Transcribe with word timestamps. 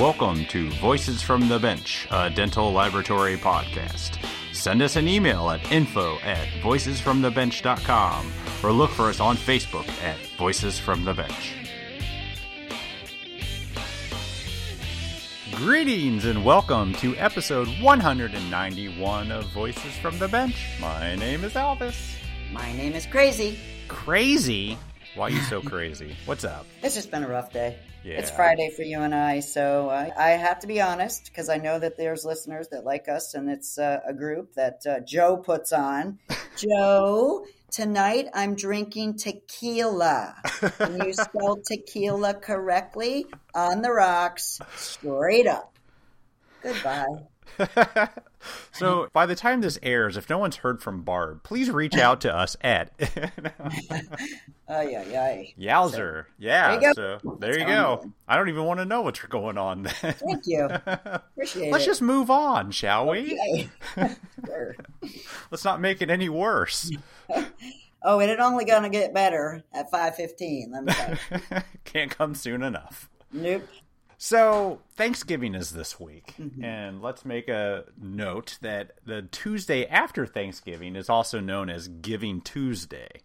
Welcome 0.00 0.46
to 0.46 0.70
Voices 0.80 1.20
from 1.20 1.46
the 1.46 1.58
Bench, 1.58 2.08
a 2.10 2.30
dental 2.30 2.72
laboratory 2.72 3.36
podcast. 3.36 4.16
Send 4.54 4.80
us 4.80 4.96
an 4.96 5.06
email 5.06 5.50
at 5.50 5.70
info 5.70 6.16
at 6.20 6.48
voicesfromthebench.com 6.62 8.32
or 8.62 8.72
look 8.72 8.90
for 8.92 9.10
us 9.10 9.20
on 9.20 9.36
Facebook 9.36 9.86
at 10.02 10.16
Voices 10.38 10.78
from 10.78 11.04
the 11.04 11.12
Bench. 11.12 11.54
Greetings 15.54 16.24
and 16.24 16.46
welcome 16.46 16.94
to 16.94 17.14
episode 17.18 17.68
191 17.82 19.30
of 19.30 19.44
Voices 19.48 19.98
from 19.98 20.18
the 20.18 20.28
Bench. 20.28 20.56
My 20.80 21.14
name 21.16 21.44
is 21.44 21.52
Elvis. 21.52 22.16
My 22.50 22.72
name 22.72 22.94
is 22.94 23.04
Crazy. 23.04 23.58
Crazy? 23.86 24.78
Why 25.16 25.26
are 25.26 25.30
you 25.30 25.40
so 25.42 25.60
crazy? 25.60 26.14
What's 26.24 26.44
up? 26.44 26.66
It's 26.82 26.94
just 26.94 27.10
been 27.10 27.24
a 27.24 27.28
rough 27.28 27.52
day. 27.52 27.76
Yeah. 28.04 28.18
It's 28.20 28.30
Friday 28.30 28.70
for 28.70 28.82
you 28.82 29.00
and 29.00 29.12
I, 29.12 29.40
so 29.40 29.90
I, 29.90 30.12
I 30.16 30.30
have 30.30 30.60
to 30.60 30.68
be 30.68 30.80
honest 30.80 31.24
because 31.24 31.48
I 31.48 31.56
know 31.56 31.78
that 31.80 31.96
there's 31.96 32.24
listeners 32.24 32.68
that 32.68 32.84
like 32.84 33.08
us, 33.08 33.34
and 33.34 33.50
it's 33.50 33.76
uh, 33.76 34.00
a 34.06 34.14
group 34.14 34.54
that 34.54 34.86
uh, 34.88 35.00
Joe 35.00 35.36
puts 35.36 35.72
on. 35.72 36.20
Joe, 36.56 37.44
tonight 37.72 38.28
I'm 38.32 38.54
drinking 38.54 39.16
tequila. 39.16 40.36
and 40.78 41.02
you 41.04 41.12
spelled 41.12 41.64
tequila 41.64 42.34
correctly 42.34 43.26
on 43.52 43.82
the 43.82 43.90
rocks, 43.90 44.60
straight 44.76 45.48
up. 45.48 45.76
Goodbye. 46.62 47.06
so 48.72 49.08
by 49.12 49.26
the 49.26 49.34
time 49.34 49.60
this 49.60 49.78
airs, 49.82 50.16
if 50.16 50.28
no 50.28 50.38
one's 50.38 50.56
heard 50.56 50.82
from 50.82 51.02
Barb, 51.02 51.42
please 51.42 51.70
reach 51.70 51.96
out 51.96 52.20
to 52.22 52.34
us 52.34 52.56
at 52.62 52.92
Oh 54.72 54.80
yeah, 54.82 55.04
yeah. 55.10 55.42
Yowzer. 55.58 56.26
Yeah. 56.38 56.68
There 56.68 56.74
you 56.74 56.80
go. 56.80 56.92
So 56.94 57.36
there 57.40 57.52
you 57.52 57.58
That's 57.58 57.70
how 57.72 57.94
I'm 57.96 58.06
go. 58.06 58.12
I 58.28 58.36
don't 58.36 58.48
even 58.48 58.64
want 58.64 58.78
to 58.78 58.84
know 58.84 59.02
what's 59.02 59.20
going 59.20 59.58
on 59.58 59.82
then. 59.82 59.94
Thank 60.14 60.46
you. 60.46 60.64
Appreciate 60.86 61.68
it. 61.68 61.72
Let's 61.72 61.84
it. 61.84 61.88
just 61.88 62.02
move 62.02 62.30
on, 62.30 62.70
shall 62.70 63.08
we? 63.10 63.68
Sure. 64.46 64.74
Let's 65.50 65.64
not 65.66 65.82
make 65.82 66.00
it 66.00 66.08
any 66.08 66.30
worse. 66.30 66.90
Oh, 68.02 68.20
and 68.20 68.30
it 68.30 68.40
only 68.40 68.64
gonna 68.64 68.88
get 68.88 69.12
better 69.12 69.62
at 69.74 69.90
five 69.90 70.16
fifteen. 70.16 70.72
Let 70.72 70.84
me. 70.84 71.60
Can't 71.84 72.10
come 72.10 72.34
soon 72.34 72.62
enough. 72.62 73.10
Nope. 73.32 73.68
So, 74.22 74.80
Thanksgiving 74.96 75.54
is 75.54 75.70
this 75.70 75.98
week, 75.98 76.34
Mm-hmm. 76.38 76.62
and 76.62 77.00
let's 77.00 77.24
make 77.24 77.48
a 77.48 77.84
note 77.98 78.58
that 78.60 78.90
the 79.06 79.22
Tuesday 79.22 79.86
after 79.86 80.26
Thanksgiving 80.26 80.94
is 80.94 81.08
also 81.08 81.40
known 81.40 81.70
as 81.70 81.88
Giving 81.88 82.42
Tuesday. 82.42 83.22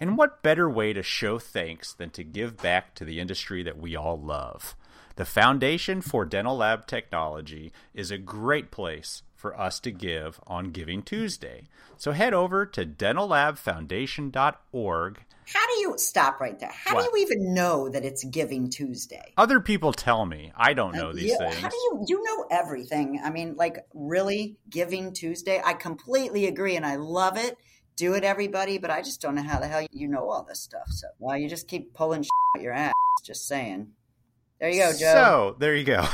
And 0.00 0.16
what 0.16 0.42
better 0.42 0.66
way 0.70 0.94
to 0.94 1.02
show 1.02 1.38
thanks 1.38 1.92
than 1.92 2.08
to 2.12 2.24
give 2.24 2.56
back 2.56 2.94
to 2.94 3.04
the 3.04 3.20
industry 3.20 3.62
that 3.62 3.76
we 3.76 3.94
all 3.94 4.18
love? 4.18 4.74
The 5.16 5.26
Foundation 5.26 6.00
for 6.00 6.24
Dental 6.24 6.56
Lab 6.56 6.86
Technology 6.86 7.70
is 7.92 8.10
a 8.10 8.16
great 8.16 8.70
place 8.70 9.24
for 9.34 9.54
us 9.60 9.78
to 9.80 9.90
give 9.90 10.40
on 10.46 10.70
Giving 10.70 11.02
Tuesday. 11.02 11.64
So 11.98 12.12
head 12.12 12.32
over 12.32 12.64
to 12.64 12.86
dentallabfoundation.org. 12.86 15.18
How 15.52 15.66
do 15.66 15.80
you 15.80 15.94
stop 15.96 16.40
right 16.40 16.58
there? 16.58 16.70
How 16.70 16.94
What? 16.94 17.10
do 17.10 17.18
you 17.18 17.24
even 17.24 17.54
know 17.54 17.88
that 17.88 18.04
it's 18.04 18.22
Giving 18.24 18.68
Tuesday? 18.68 19.32
Other 19.36 19.60
people 19.60 19.92
tell 19.92 20.26
me. 20.26 20.52
I 20.54 20.74
don't 20.74 20.94
uh, 20.94 20.98
know 20.98 21.12
these 21.12 21.30
Yeah, 21.30 21.38
things. 21.38 21.56
How 21.56 21.68
do 21.70 21.76
you 21.76 22.04
you 22.06 22.22
know 22.22 22.46
everything? 22.50 23.20
I 23.24 23.30
mean, 23.30 23.54
like 23.56 23.78
really 23.94 24.56
Giving 24.68 25.14
Tuesday? 25.14 25.62
I 25.64 25.72
completely 25.72 26.46
agree 26.46 26.76
and 26.76 26.84
I 26.84 26.96
love 26.96 27.38
it. 27.38 27.56
Do 27.96 28.14
it, 28.14 28.24
everybody. 28.24 28.78
But 28.78 28.90
I 28.90 29.00
just 29.00 29.22
don't 29.22 29.34
know 29.36 29.42
how 29.42 29.58
the 29.58 29.66
hell 29.68 29.86
you 29.90 30.08
know 30.08 30.28
all 30.28 30.44
this 30.46 30.60
stuff. 30.60 30.88
So, 30.88 31.08
well, 31.18 31.36
you 31.36 31.48
just 31.48 31.66
keep 31.66 31.94
pulling 31.94 32.26
out 32.56 32.62
your 32.62 32.72
ass. 32.74 32.92
Just 33.24 33.46
saying. 33.48 33.88
There 34.60 34.70
you 34.70 34.80
go, 34.80 34.90
Joe. 34.92 34.96
So 34.98 35.56
there 35.58 35.74
you 35.74 35.84
go. 35.84 36.04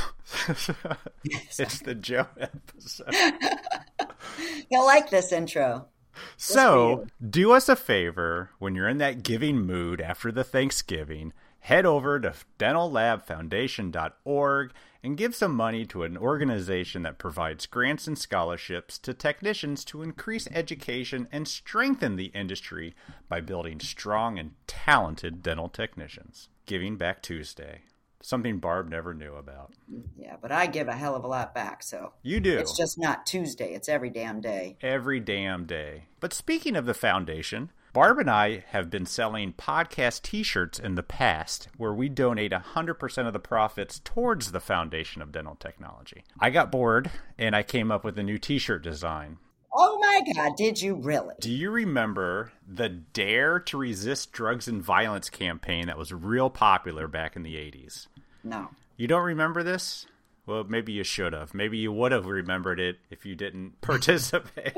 it's 1.25 1.79
the 1.79 1.95
Joe 1.95 2.27
episode. 2.39 3.13
You'll 4.69 4.85
like 4.85 5.09
this 5.09 5.31
intro. 5.31 5.87
So 6.37 7.07
do 7.27 7.51
us 7.51 7.67
a 7.69 7.75
favor 7.75 8.51
when 8.59 8.75
you're 8.75 8.89
in 8.89 8.99
that 8.99 9.23
giving 9.23 9.61
mood 9.61 9.99
after 10.01 10.31
the 10.31 10.43
Thanksgiving, 10.43 11.33
head 11.59 11.85
over 11.85 12.19
to 12.19 12.33
dentallabfoundation.org 12.59 14.71
and 15.03 15.17
give 15.17 15.35
some 15.35 15.55
money 15.55 15.85
to 15.85 16.03
an 16.03 16.17
organization 16.17 17.03
that 17.03 17.17
provides 17.17 17.65
grants 17.65 18.07
and 18.07 18.17
scholarships 18.17 18.97
to 18.99 19.13
technicians 19.13 19.83
to 19.85 20.01
increase 20.01 20.47
education 20.51 21.27
and 21.31 21.47
strengthen 21.47 22.15
the 22.15 22.31
industry 22.33 22.95
by 23.29 23.41
building 23.41 23.79
strong 23.79 24.39
and 24.39 24.51
talented 24.67 25.41
dental 25.41 25.69
technicians. 25.69 26.49
Giving 26.65 26.97
Back 26.97 27.21
Tuesday. 27.21 27.81
Something 28.21 28.57
Barb 28.59 28.89
never 28.89 29.13
knew 29.13 29.35
about. 29.35 29.73
Yeah, 30.17 30.35
but 30.41 30.51
I 30.51 30.65
give 30.65 30.87
a 30.87 30.93
hell 30.95 31.15
of 31.15 31.23
a 31.23 31.27
lot 31.27 31.53
back. 31.53 31.83
So 31.83 32.13
You 32.23 32.39
do. 32.39 32.57
it's 32.57 32.75
just 32.75 32.97
not 32.97 33.25
Tuesday. 33.25 33.73
It's 33.73 33.87
every 33.89 34.09
damn 34.09 34.41
day. 34.41 34.77
every 34.81 35.19
damn 35.19 35.65
day. 35.65 36.05
But 36.19 36.33
speaking 36.33 36.75
of 36.75 36.85
the 36.87 36.93
foundation, 36.95 37.71
Barb 37.93 38.17
and 38.19 38.29
I 38.29 38.63
have 38.69 38.89
been 38.89 39.05
selling 39.05 39.53
podcast 39.53 40.23
t 40.23 40.43
shirts 40.43 40.79
in 40.79 40.95
the 40.95 41.03
past 41.03 41.69
where 41.77 41.93
we 41.93 42.09
donate 42.09 42.51
100% 42.51 43.27
of 43.27 43.31
the 43.33 43.39
profits 43.39 44.01
towards 44.03 44.51
the 44.51 44.59
foundation 44.59 45.21
of 45.21 45.31
dental 45.31 45.55
technology. 45.55 46.23
I 46.39 46.49
got 46.49 46.71
bored 46.71 47.09
and 47.37 47.55
I 47.55 47.63
came 47.63 47.91
up 47.91 48.03
with 48.03 48.17
a 48.19 48.23
new 48.23 48.37
t 48.37 48.57
shirt 48.57 48.83
design. 48.83 49.37
Oh 49.77 49.99
my 49.99 50.21
God! 50.33 50.55
Did 50.55 50.81
you 50.81 50.95
really? 50.95 51.35
Do 51.39 51.51
you 51.51 51.69
remember 51.69 52.51
the 52.67 52.87
Dare 52.89 53.59
to 53.59 53.77
Resist 53.77 54.31
Drugs 54.31 54.67
and 54.67 54.81
Violence 54.81 55.29
campaign 55.29 55.87
that 55.87 55.97
was 55.97 56.13
real 56.13 56.49
popular 56.49 57.07
back 57.07 57.35
in 57.35 57.43
the 57.43 57.55
80s? 57.55 58.07
No. 58.43 58.69
You 58.97 59.07
don't 59.07 59.25
remember 59.25 59.63
this? 59.63 60.05
Well, 60.45 60.63
maybe 60.63 60.93
you 60.93 61.03
should 61.03 61.33
have. 61.33 61.53
Maybe 61.53 61.77
you 61.77 61.91
would 61.91 62.11
have 62.11 62.25
remembered 62.27 62.79
it 62.79 62.97
if 63.09 63.25
you 63.25 63.35
didn't 63.35 63.81
participate. 63.81 64.73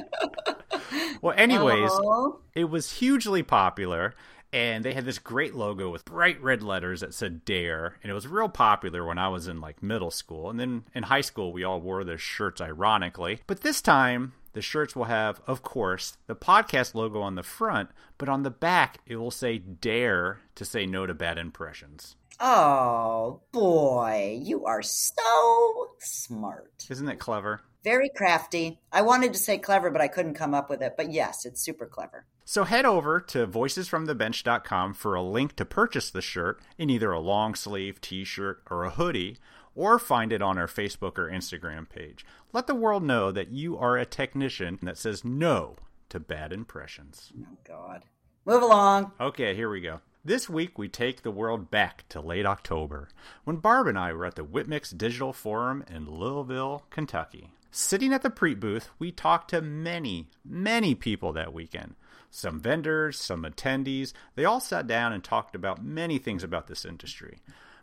well, 1.22 1.36
anyways, 1.38 1.92
Oh. 1.94 2.40
it 2.56 2.70
was 2.70 2.94
hugely 2.94 3.44
popular 3.44 4.14
and 4.54 4.86
they 4.86 4.94
had 4.94 5.04
this 5.06 5.20
great 5.20 5.54
logo 5.56 5.90
with 5.90 6.06
bright 6.06 6.42
red 6.42 6.64
letters 6.64 7.02
that 7.02 7.14
said 7.14 7.44
dare 7.44 7.98
and 8.02 8.10
it 8.10 8.14
was 8.14 8.26
real 8.30 8.48
popular 8.48 9.06
when 9.06 9.18
i 9.18 9.28
was 9.28 9.46
in 9.50 9.60
like 9.60 9.84
middle 9.84 10.10
school 10.10 10.50
and 10.50 10.58
then 10.58 10.86
in 10.96 11.04
high 11.04 11.20
school 11.20 11.52
we 11.52 11.66
all 11.66 11.82
wore 11.82 12.06
their 12.06 12.18
shirts 12.18 12.62
ironically 12.62 13.42
but 13.46 13.60
this 13.60 13.82
time 13.82 14.32
the 14.54 14.62
shirts 14.62 14.96
will 14.96 15.06
have 15.06 15.42
of 15.48 15.62
course 15.64 16.18
the 16.28 16.36
podcast 16.36 16.96
logo 16.96 17.22
on 17.22 17.36
the 17.36 17.44
front 17.44 17.90
but 18.18 18.30
on 18.30 18.44
the 18.44 18.50
back 18.52 19.00
it 19.06 19.16
will 19.18 19.32
say 19.32 19.58
dare 19.58 20.40
to 20.56 20.64
say 20.66 20.86
no 20.86 21.06
to 21.06 21.14
bad 21.14 21.38
impressions 21.38 22.16
Oh 22.40 23.42
boy, 23.52 24.40
you 24.44 24.66
are 24.66 24.84
so 24.84 25.88
smart. 26.00 26.86
isn't 26.88 27.10
it 27.10 27.18
clever 27.18 27.62
Very 27.84 28.10
crafty. 28.16 28.80
I 28.92 29.02
wanted 29.02 29.34
to 29.34 29.40
say 29.40 29.58
clever, 29.58 29.90
but 29.90 30.02
I 30.02 30.08
couldn't 30.08 30.36
come 30.36 30.54
up 30.54 30.70
with 30.70 30.84
it. 30.84 30.94
But 30.98 31.12
yes, 31.12 31.46
it's 31.46 31.62
super 31.62 31.88
clever. 31.88 32.26
So 32.46 32.64
head 32.64 32.86
over 32.86 33.20
to 33.22 33.48
voicesfromthebench.com 33.48 34.94
for 34.94 35.16
a 35.16 35.24
link 35.24 35.56
to 35.56 35.66
purchase 35.66 36.10
the 36.12 36.22
shirt 36.22 36.60
in 36.78 36.90
either 36.92 37.12
a 37.12 37.20
long 37.20 37.56
sleeve 37.56 38.00
t-shirt 38.02 38.62
or 38.70 38.84
a 38.84 38.92
hoodie 38.92 39.38
or 39.74 39.98
find 40.00 40.32
it 40.32 40.42
on 40.42 40.58
our 40.58 40.68
Facebook 40.68 41.18
or 41.18 41.30
Instagram 41.30 41.90
page. 41.90 42.26
Let 42.54 42.68
the 42.68 42.76
world 42.76 43.04
know 43.04 43.32
that 43.32 43.52
you 43.52 43.78
are 43.78 43.98
a 43.98 44.06
technician 44.06 44.80
that 44.82 44.98
says 44.98 45.26
no 45.26 45.76
to 46.10 46.20
bad 46.20 46.54
impressions. 46.54 47.34
Oh 47.40 47.58
God. 47.68 48.04
Move 48.46 48.64
along. 48.64 49.12
Okay, 49.20 49.54
here 49.54 49.70
we 49.70 49.82
go. 49.82 50.00
This 50.24 50.50
week 50.50 50.78
we 50.78 50.88
take 50.88 51.22
the 51.22 51.32
world 51.32 51.70
back 51.70 52.06
to 52.10 52.22
late 52.22 52.46
October 52.46 53.10
when 53.44 53.58
Barb 53.58 53.88
and 53.88 54.00
I 54.00 54.14
were 54.14 54.26
at 54.26 54.36
the 54.36 54.44
Whip 54.44 54.68
Mix 54.68 54.92
Digital 54.92 55.34
Forum 55.34 55.84
in 55.90 56.10
Louisville, 56.10 56.84
Kentucky. 56.90 57.52
Sitting 57.72 58.14
at 58.14 58.22
the 58.22 58.30
Preet 58.30 58.60
booth, 58.60 58.90
we 58.98 59.12
talked 59.12 59.50
to 59.50 59.62
many, 59.62 60.30
many 60.46 60.96
people 60.96 61.34
that 61.34 61.54
weekend. 61.54 61.96
Some 62.30 62.60
vendors, 62.60 63.20
some 63.20 63.44
attendees, 63.44 64.14
they 64.36 64.46
all 64.46 64.60
sat 64.60 64.88
down 64.88 65.12
and 65.14 65.24
talked 65.24 65.56
about 65.56 65.84
many 65.84 66.18
things 66.18 66.44
about 66.44 66.68
this 66.68 66.86
industry. 66.86 67.40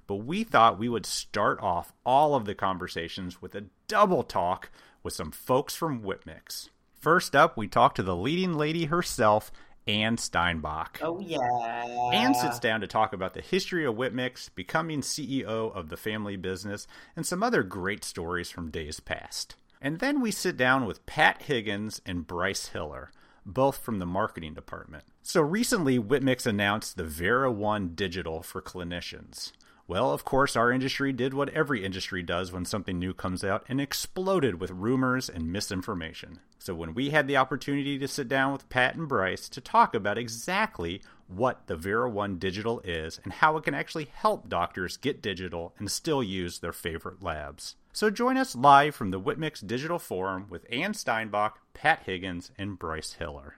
But 0.07 0.17
we 0.17 0.45
thought 0.45 0.79
we 0.79 0.89
would 0.89 1.07
start 1.07 1.61
off 1.61 1.93
all 2.05 2.35
of 2.35 2.45
the 2.45 2.55
conversations 2.55 3.41
with 3.41 3.55
a 3.55 3.67
double 3.89 4.23
talk 4.23 4.71
with 5.03 5.13
some 5.13 5.31
folks 5.31 5.75
from 5.75 6.03
Whip 6.03 6.25
Mix. 6.27 6.71
First 7.01 7.37
up, 7.37 7.57
we 7.57 7.69
talk 7.69 7.95
to 7.95 8.03
the 8.03 8.17
leading 8.17 8.55
lady 8.55 8.87
herself, 8.87 9.53
Anne 9.87 10.17
Steinbach. 10.17 11.01
Oh 11.03 11.21
yeah. 11.21 12.11
Anne 12.13 12.35
sits 12.35 12.59
down 12.59 12.81
to 12.81 12.87
talk 12.87 13.13
about 13.13 13.35
the 13.35 13.43
history 13.43 13.85
of 13.85 13.97
Whip 13.97 14.13
Mix, 14.13 14.49
becoming 14.49 15.03
CEO 15.03 15.75
of 15.75 15.89
the 15.89 15.97
family 15.97 16.37
business, 16.37 16.87
and 17.15 17.27
some 17.27 17.43
other 17.43 17.63
great 17.63 18.05
stories 18.05 18.51
from 18.51 18.71
days 18.71 19.01
past. 19.01 19.57
And 19.81 19.99
then 19.99 20.23
we 20.23 20.31
sit 20.31 20.57
down 20.57 20.87
with 20.87 21.05
Pat 21.05 21.43
Higgins 21.43 22.01
and 22.07 22.27
Bryce 22.27 22.69
Hiller, 22.69 23.11
both 23.45 23.77
from 23.77 23.99
the 23.99 24.07
marketing 24.07 24.55
department. 24.55 25.05
So 25.23 25.43
recently, 25.43 25.99
Whip 25.99 26.23
Mix 26.23 26.47
announced 26.47 26.97
the 26.97 27.05
Vera 27.05 27.53
One 27.53 27.91
Digital 27.95 28.43
for 28.43 28.63
clinicians. 28.63 29.53
Well, 29.87 30.13
of 30.13 30.25
course, 30.25 30.57
our 30.57 30.73
industry 30.73 31.13
did 31.13 31.35
what 31.35 31.51
every 31.51 31.85
industry 31.85 32.23
does 32.23 32.51
when 32.51 32.65
something 32.65 32.99
new 32.99 33.13
comes 33.13 33.45
out 33.45 33.67
and 33.69 33.81
exploded 33.81 34.59
with 34.59 34.71
rumors 34.71 35.29
and 35.29 35.53
misinformation. 35.53 36.41
So, 36.59 36.75
when 36.75 36.95
we 36.95 37.11
had 37.11 37.29
the 37.29 37.37
opportunity 37.37 37.99
to 37.99 38.09
sit 38.09 38.27
down 38.27 38.53
with 38.53 38.71
Pat 38.71 38.95
and 38.95 39.07
Bryce 39.07 39.47
to 39.51 39.61
talk 39.61 39.95
about 39.95 40.17
exactly 40.17 41.03
what 41.29 41.67
the 41.67 41.77
Vera 41.77 42.09
One 42.09 42.39
Digital 42.39 42.81
is 42.81 43.21
and 43.25 43.33
how 43.35 43.59
it 43.59 43.65
can 43.65 43.75
actually 43.75 44.09
help 44.15 44.49
doctors 44.49 44.97
get 44.97 45.21
digital 45.21 45.75
and 45.79 45.91
still 45.91 46.23
use 46.23 46.61
their 46.61 46.73
favorite 46.73 47.23
labs. 47.23 47.77
So 47.93 48.09
join 48.09 48.39
us 48.39 48.57
live 48.57 48.95
from 48.95 49.11
the 49.11 49.19
Whip 49.19 49.37
Mix 49.37 49.61
Digital 49.61 49.99
Forum 49.99 50.47
with 50.49 50.67
Ann 50.73 50.95
Steinbach, 50.95 51.59
Pat 51.75 52.05
Higgins, 52.07 52.51
and 52.57 52.79
Bryce 52.79 53.13
Hiller. 53.13 53.57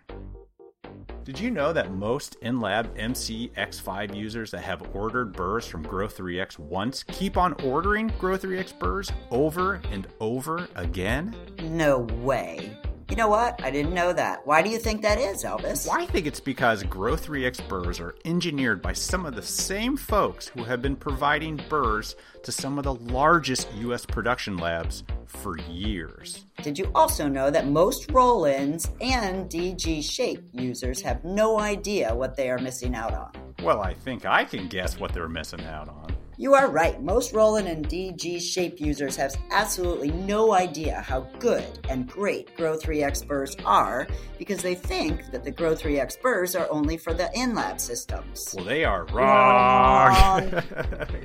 Did 1.26 1.40
you 1.40 1.50
know 1.50 1.72
that 1.72 1.90
most 1.90 2.36
in-lab 2.40 2.96
MCX5 2.96 4.14
users 4.14 4.52
that 4.52 4.62
have 4.62 4.94
ordered 4.94 5.32
burrs 5.32 5.66
from 5.66 5.84
Grow3x 5.84 6.56
once 6.56 7.02
keep 7.02 7.36
on 7.36 7.54
ordering 7.64 8.10
Grow3x 8.10 8.78
burrs 8.78 9.10
over 9.32 9.80
and 9.90 10.06
over 10.20 10.68
again? 10.76 11.34
No 11.64 11.98
way. 11.98 12.78
You 13.10 13.16
know 13.16 13.26
what? 13.26 13.60
I 13.60 13.72
didn't 13.72 13.92
know 13.92 14.12
that. 14.12 14.46
Why 14.46 14.62
do 14.62 14.70
you 14.70 14.78
think 14.78 15.02
that 15.02 15.18
is, 15.18 15.42
Elvis? 15.42 15.88
Well, 15.88 16.00
I 16.00 16.06
think 16.06 16.26
it's 16.26 16.38
because 16.38 16.84
Grow3x 16.84 17.68
burrs 17.68 17.98
are 17.98 18.14
engineered 18.24 18.80
by 18.80 18.92
some 18.92 19.26
of 19.26 19.34
the 19.34 19.42
same 19.42 19.96
folks 19.96 20.46
who 20.46 20.62
have 20.62 20.80
been 20.80 20.94
providing 20.94 21.60
burrs 21.68 22.14
to 22.44 22.52
some 22.52 22.78
of 22.78 22.84
the 22.84 22.94
largest 22.94 23.66
U.S. 23.78 24.06
production 24.06 24.58
labs 24.58 25.02
for 25.28 25.58
years. 25.58 26.46
Did 26.62 26.78
you 26.78 26.90
also 26.94 27.28
know 27.28 27.50
that 27.50 27.66
most 27.66 28.10
Roland 28.10 28.86
and 29.00 29.50
DG 29.50 30.02
shape 30.02 30.42
users 30.52 31.00
have 31.02 31.24
no 31.24 31.58
idea 31.60 32.14
what 32.14 32.36
they 32.36 32.50
are 32.50 32.58
missing 32.58 32.94
out 32.94 33.14
on? 33.14 33.32
Well, 33.62 33.80
I 33.80 33.94
think 33.94 34.24
I 34.24 34.44
can 34.44 34.68
guess 34.68 34.98
what 34.98 35.12
they're 35.12 35.28
missing 35.28 35.64
out 35.64 35.88
on. 35.88 36.15
You 36.38 36.52
are 36.52 36.70
right. 36.70 37.02
Most 37.02 37.32
Roland 37.32 37.66
and 37.66 37.88
DG 37.88 38.42
shape 38.42 38.78
users 38.78 39.16
have 39.16 39.34
absolutely 39.50 40.10
no 40.10 40.52
idea 40.52 41.00
how 41.00 41.20
good 41.38 41.64
and 41.88 42.06
great 42.06 42.54
Grow 42.58 42.76
3X 42.76 43.26
burrs 43.26 43.56
are 43.64 44.06
because 44.38 44.60
they 44.60 44.74
think 44.74 45.30
that 45.32 45.44
the 45.44 45.50
Grow 45.50 45.74
3X 45.74 46.20
burrs 46.20 46.54
are 46.54 46.68
only 46.70 46.98
for 46.98 47.14
the 47.14 47.30
in-lab 47.34 47.80
systems. 47.80 48.54
Well, 48.54 48.66
they 48.66 48.84
are 48.84 49.06
wrong. 49.06 50.50
wrong. 50.50 50.62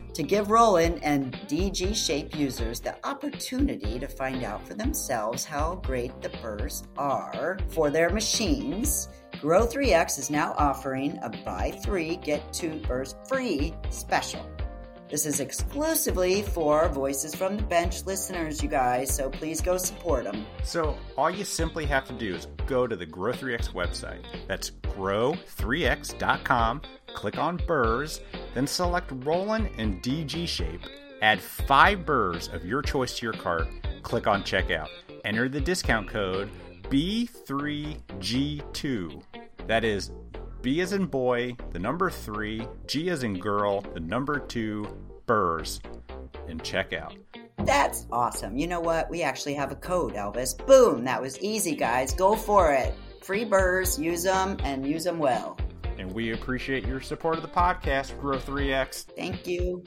to 0.13 0.23
give 0.23 0.49
Roland 0.49 1.03
and 1.03 1.33
DG 1.49 1.93
shape 1.93 2.33
users 2.33 2.79
the 2.79 2.95
opportunity 3.05 3.99
to 3.99 4.07
find 4.07 4.45
out 4.45 4.65
for 4.65 4.75
themselves 4.75 5.43
how 5.43 5.75
great 5.83 6.21
the 6.21 6.29
burrs 6.41 6.83
are 6.97 7.57
for 7.67 7.89
their 7.89 8.09
machines, 8.11 9.09
Grow 9.41 9.65
3X 9.65 10.19
is 10.19 10.29
now 10.29 10.53
offering 10.57 11.17
a 11.23 11.29
buy 11.43 11.71
three, 11.83 12.17
get 12.17 12.53
two 12.53 12.79
burrs 12.87 13.15
free 13.27 13.73
special. 13.89 14.45
This 15.11 15.25
is 15.25 15.39
exclusively 15.41 16.41
for 16.41 16.87
Voices 16.87 17.35
from 17.35 17.57
the 17.57 17.63
Bench 17.63 18.05
listeners, 18.05 18.63
you 18.63 18.69
guys, 18.69 19.13
so 19.13 19.29
please 19.29 19.59
go 19.59 19.75
support 19.75 20.23
them. 20.23 20.45
So, 20.63 20.97
all 21.17 21.29
you 21.29 21.43
simply 21.43 21.85
have 21.87 22.05
to 22.05 22.13
do 22.13 22.33
is 22.33 22.47
go 22.65 22.87
to 22.87 22.95
the 22.95 23.05
Grow3x 23.05 23.73
website. 23.73 24.23
That's 24.47 24.71
grow3x.com, 24.71 26.81
click 27.13 27.37
on 27.37 27.57
burrs, 27.67 28.21
then 28.53 28.65
select 28.65 29.11
Roland 29.25 29.71
and 29.77 30.01
DG 30.01 30.47
shape, 30.47 30.83
add 31.21 31.41
five 31.41 32.05
burrs 32.05 32.47
of 32.47 32.63
your 32.63 32.81
choice 32.81 33.17
to 33.17 33.25
your 33.25 33.33
cart, 33.33 33.67
click 34.03 34.27
on 34.27 34.43
checkout. 34.43 34.87
Enter 35.25 35.49
the 35.49 35.59
discount 35.59 36.07
code 36.07 36.49
B3G2. 36.83 39.23
That 39.67 39.83
is 39.83 40.11
B 40.61 40.79
as 40.81 40.93
in 40.93 41.07
boy, 41.07 41.55
the 41.71 41.79
number 41.79 42.11
three, 42.11 42.67
G 42.85 43.09
as 43.09 43.23
in 43.23 43.39
girl, 43.39 43.81
the 43.81 43.99
number 43.99 44.37
two, 44.39 44.87
burrs, 45.25 45.81
and 46.47 46.63
check 46.63 46.93
out. 46.93 47.15
That's 47.57 48.05
awesome. 48.11 48.57
You 48.57 48.67
know 48.67 48.79
what? 48.79 49.09
We 49.09 49.23
actually 49.23 49.55
have 49.55 49.71
a 49.71 49.75
code, 49.75 50.13
Elvis. 50.13 50.55
Boom! 50.67 51.03
That 51.03 51.21
was 51.21 51.39
easy, 51.39 51.75
guys. 51.75 52.13
Go 52.13 52.35
for 52.35 52.71
it. 52.71 52.93
Free 53.23 53.43
burrs, 53.43 53.99
use 53.99 54.23
them, 54.23 54.57
and 54.63 54.85
use 54.85 55.03
them 55.03 55.17
well. 55.17 55.57
And 55.97 56.11
we 56.11 56.33
appreciate 56.33 56.85
your 56.85 57.01
support 57.01 57.37
of 57.37 57.41
the 57.41 57.47
podcast, 57.47 58.19
Grow 58.19 58.37
3X. 58.37 59.05
Thank 59.15 59.47
you. 59.47 59.83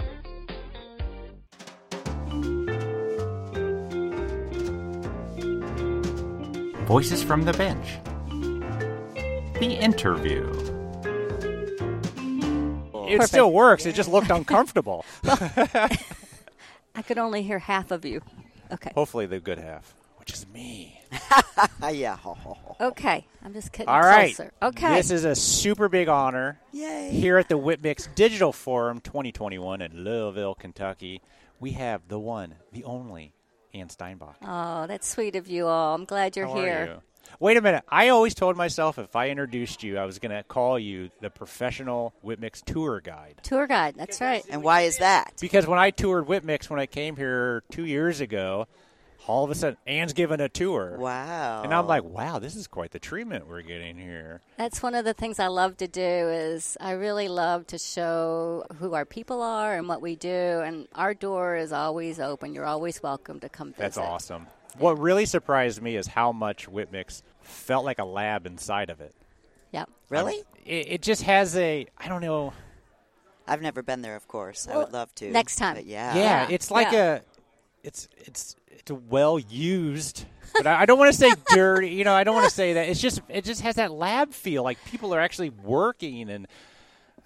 Voices 6.86 7.22
from 7.22 7.44
the 7.44 7.52
Bench. 7.54 7.98
The 9.58 9.78
interview. 9.80 10.63
It 13.14 13.18
Perfect. 13.18 13.28
still 13.28 13.52
works. 13.52 13.86
It 13.86 13.94
just 13.94 14.08
looked 14.08 14.30
uncomfortable. 14.30 15.04
I 15.24 17.02
could 17.06 17.16
only 17.18 17.42
hear 17.42 17.60
half 17.60 17.92
of 17.92 18.04
you. 18.04 18.22
Okay. 18.72 18.90
Hopefully 18.94 19.26
the 19.26 19.38
good 19.38 19.58
half, 19.58 19.94
which 20.16 20.32
is 20.32 20.46
me. 20.48 21.00
yeah. 21.90 22.16
Okay. 22.80 23.24
I'm 23.44 23.52
just 23.52 23.70
kidding. 23.70 23.88
All 23.88 24.00
right. 24.00 24.34
Closer. 24.34 24.52
Okay. 24.60 24.96
This 24.96 25.12
is 25.12 25.24
a 25.24 25.36
super 25.36 25.88
big 25.88 26.08
honor. 26.08 26.58
Yay. 26.72 27.10
Here 27.12 27.38
at 27.38 27.48
the 27.48 27.56
Whip 27.56 27.80
Mix 27.84 28.08
Digital 28.16 28.52
Forum 28.52 29.00
2021 29.00 29.80
in 29.80 30.02
Louisville, 30.02 30.56
Kentucky, 30.56 31.22
we 31.60 31.70
have 31.70 32.08
the 32.08 32.18
one, 32.18 32.56
the 32.72 32.82
only, 32.82 33.32
Ann 33.72 33.90
Steinbach. 33.90 34.36
Oh, 34.42 34.88
that's 34.88 35.08
sweet 35.08 35.36
of 35.36 35.46
you 35.46 35.66
all. 35.66 35.94
I'm 35.94 36.04
glad 36.04 36.36
you're 36.36 36.48
How 36.48 36.56
here. 36.56 36.98
You? 37.30 37.36
Wait 37.40 37.56
a 37.56 37.60
minute. 37.60 37.84
I 37.88 38.08
always 38.08 38.34
told 38.34 38.56
myself 38.56 38.98
if 38.98 39.16
I 39.16 39.30
introduced 39.30 39.82
you, 39.82 39.98
I 39.98 40.04
was 40.04 40.18
going 40.18 40.34
to 40.34 40.42
call 40.42 40.78
you 40.78 41.10
the 41.20 41.30
professional 41.30 42.14
Whip 42.22 42.38
Mix 42.38 42.62
tour 42.62 43.00
guide. 43.00 43.40
Tour 43.42 43.66
guide, 43.66 43.94
that's 43.96 44.20
right. 44.20 44.44
And 44.50 44.62
why 44.62 44.82
is 44.82 44.98
that? 44.98 45.34
Because 45.40 45.66
when 45.66 45.78
I 45.78 45.90
toured 45.90 46.26
Whip 46.26 46.44
Mix 46.44 46.70
when 46.70 46.80
I 46.80 46.86
came 46.86 47.16
here 47.16 47.62
two 47.70 47.84
years 47.84 48.20
ago, 48.20 48.66
all 49.26 49.44
of 49.44 49.50
a 49.50 49.54
sudden 49.54 49.78
Anne's 49.86 50.12
given 50.12 50.40
a 50.40 50.48
tour. 50.48 50.96
Wow. 50.98 51.62
And 51.62 51.72
I'm 51.72 51.86
like, 51.86 52.04
wow, 52.04 52.38
this 52.38 52.56
is 52.56 52.66
quite 52.66 52.90
the 52.90 52.98
treatment 52.98 53.48
we're 53.48 53.62
getting 53.62 53.96
here. 53.96 54.40
That's 54.56 54.82
one 54.82 54.94
of 54.94 55.04
the 55.04 55.14
things 55.14 55.38
I 55.38 55.46
love 55.46 55.76
to 55.78 55.88
do 55.88 56.00
is 56.00 56.76
I 56.80 56.92
really 56.92 57.28
love 57.28 57.66
to 57.68 57.78
show 57.78 58.64
who 58.78 58.94
our 58.94 59.04
people 59.04 59.42
are 59.42 59.76
and 59.76 59.88
what 59.88 60.02
we 60.02 60.16
do 60.16 60.28
and 60.28 60.88
our 60.94 61.14
door 61.14 61.56
is 61.56 61.72
always 61.72 62.20
open. 62.20 62.54
You're 62.54 62.66
always 62.66 63.02
welcome 63.02 63.40
to 63.40 63.48
come 63.48 63.68
visit. 63.68 63.78
That's 63.78 63.98
awesome. 63.98 64.46
What 64.78 64.98
really 64.98 65.26
surprised 65.26 65.80
me 65.80 65.96
is 65.96 66.06
how 66.06 66.32
much 66.32 66.68
Whip 66.68 66.90
Mix 66.90 67.22
felt 67.40 67.84
like 67.84 67.98
a 67.98 68.04
lab 68.04 68.46
inside 68.46 68.90
of 68.90 69.00
it. 69.00 69.14
Yep. 69.72 69.90
Really? 70.08 70.42
it, 70.64 70.86
it, 70.92 71.02
just 71.02 71.22
has 71.22 71.56
a 71.56 71.86
I 71.98 72.08
don't 72.08 72.20
know. 72.20 72.52
I've 73.46 73.62
never 73.62 73.82
been 73.82 74.02
there, 74.02 74.16
of 74.16 74.26
course. 74.28 74.66
Well, 74.66 74.76
I 74.76 74.84
would 74.84 74.92
love 74.92 75.14
to. 75.16 75.30
Next 75.30 75.56
time. 75.56 75.76
yeah. 75.84 76.14
yeah. 76.14 76.14
Yeah, 76.14 76.46
it's 76.50 76.70
like 76.70 76.92
yeah. 76.92 77.16
a 77.16 77.20
it's 77.82 78.08
it's 78.16 78.56
it's 78.70 78.90
a 78.90 78.94
well 78.94 79.38
used. 79.38 80.24
But 80.54 80.66
I, 80.66 80.82
I 80.82 80.86
don't 80.86 80.98
want 80.98 81.12
to 81.12 81.18
say 81.18 81.32
dirty. 81.48 81.90
You 81.90 82.04
know, 82.04 82.14
I 82.14 82.24
don't 82.24 82.34
want 82.34 82.48
to 82.48 82.54
say 82.54 82.74
that. 82.74 82.88
It's 82.88 83.00
just 83.00 83.20
it 83.28 83.44
just 83.44 83.62
has 83.62 83.76
that 83.76 83.92
lab 83.92 84.32
feel. 84.32 84.62
Like 84.62 84.82
people 84.84 85.14
are 85.14 85.20
actually 85.20 85.50
working, 85.50 86.30
and 86.30 86.46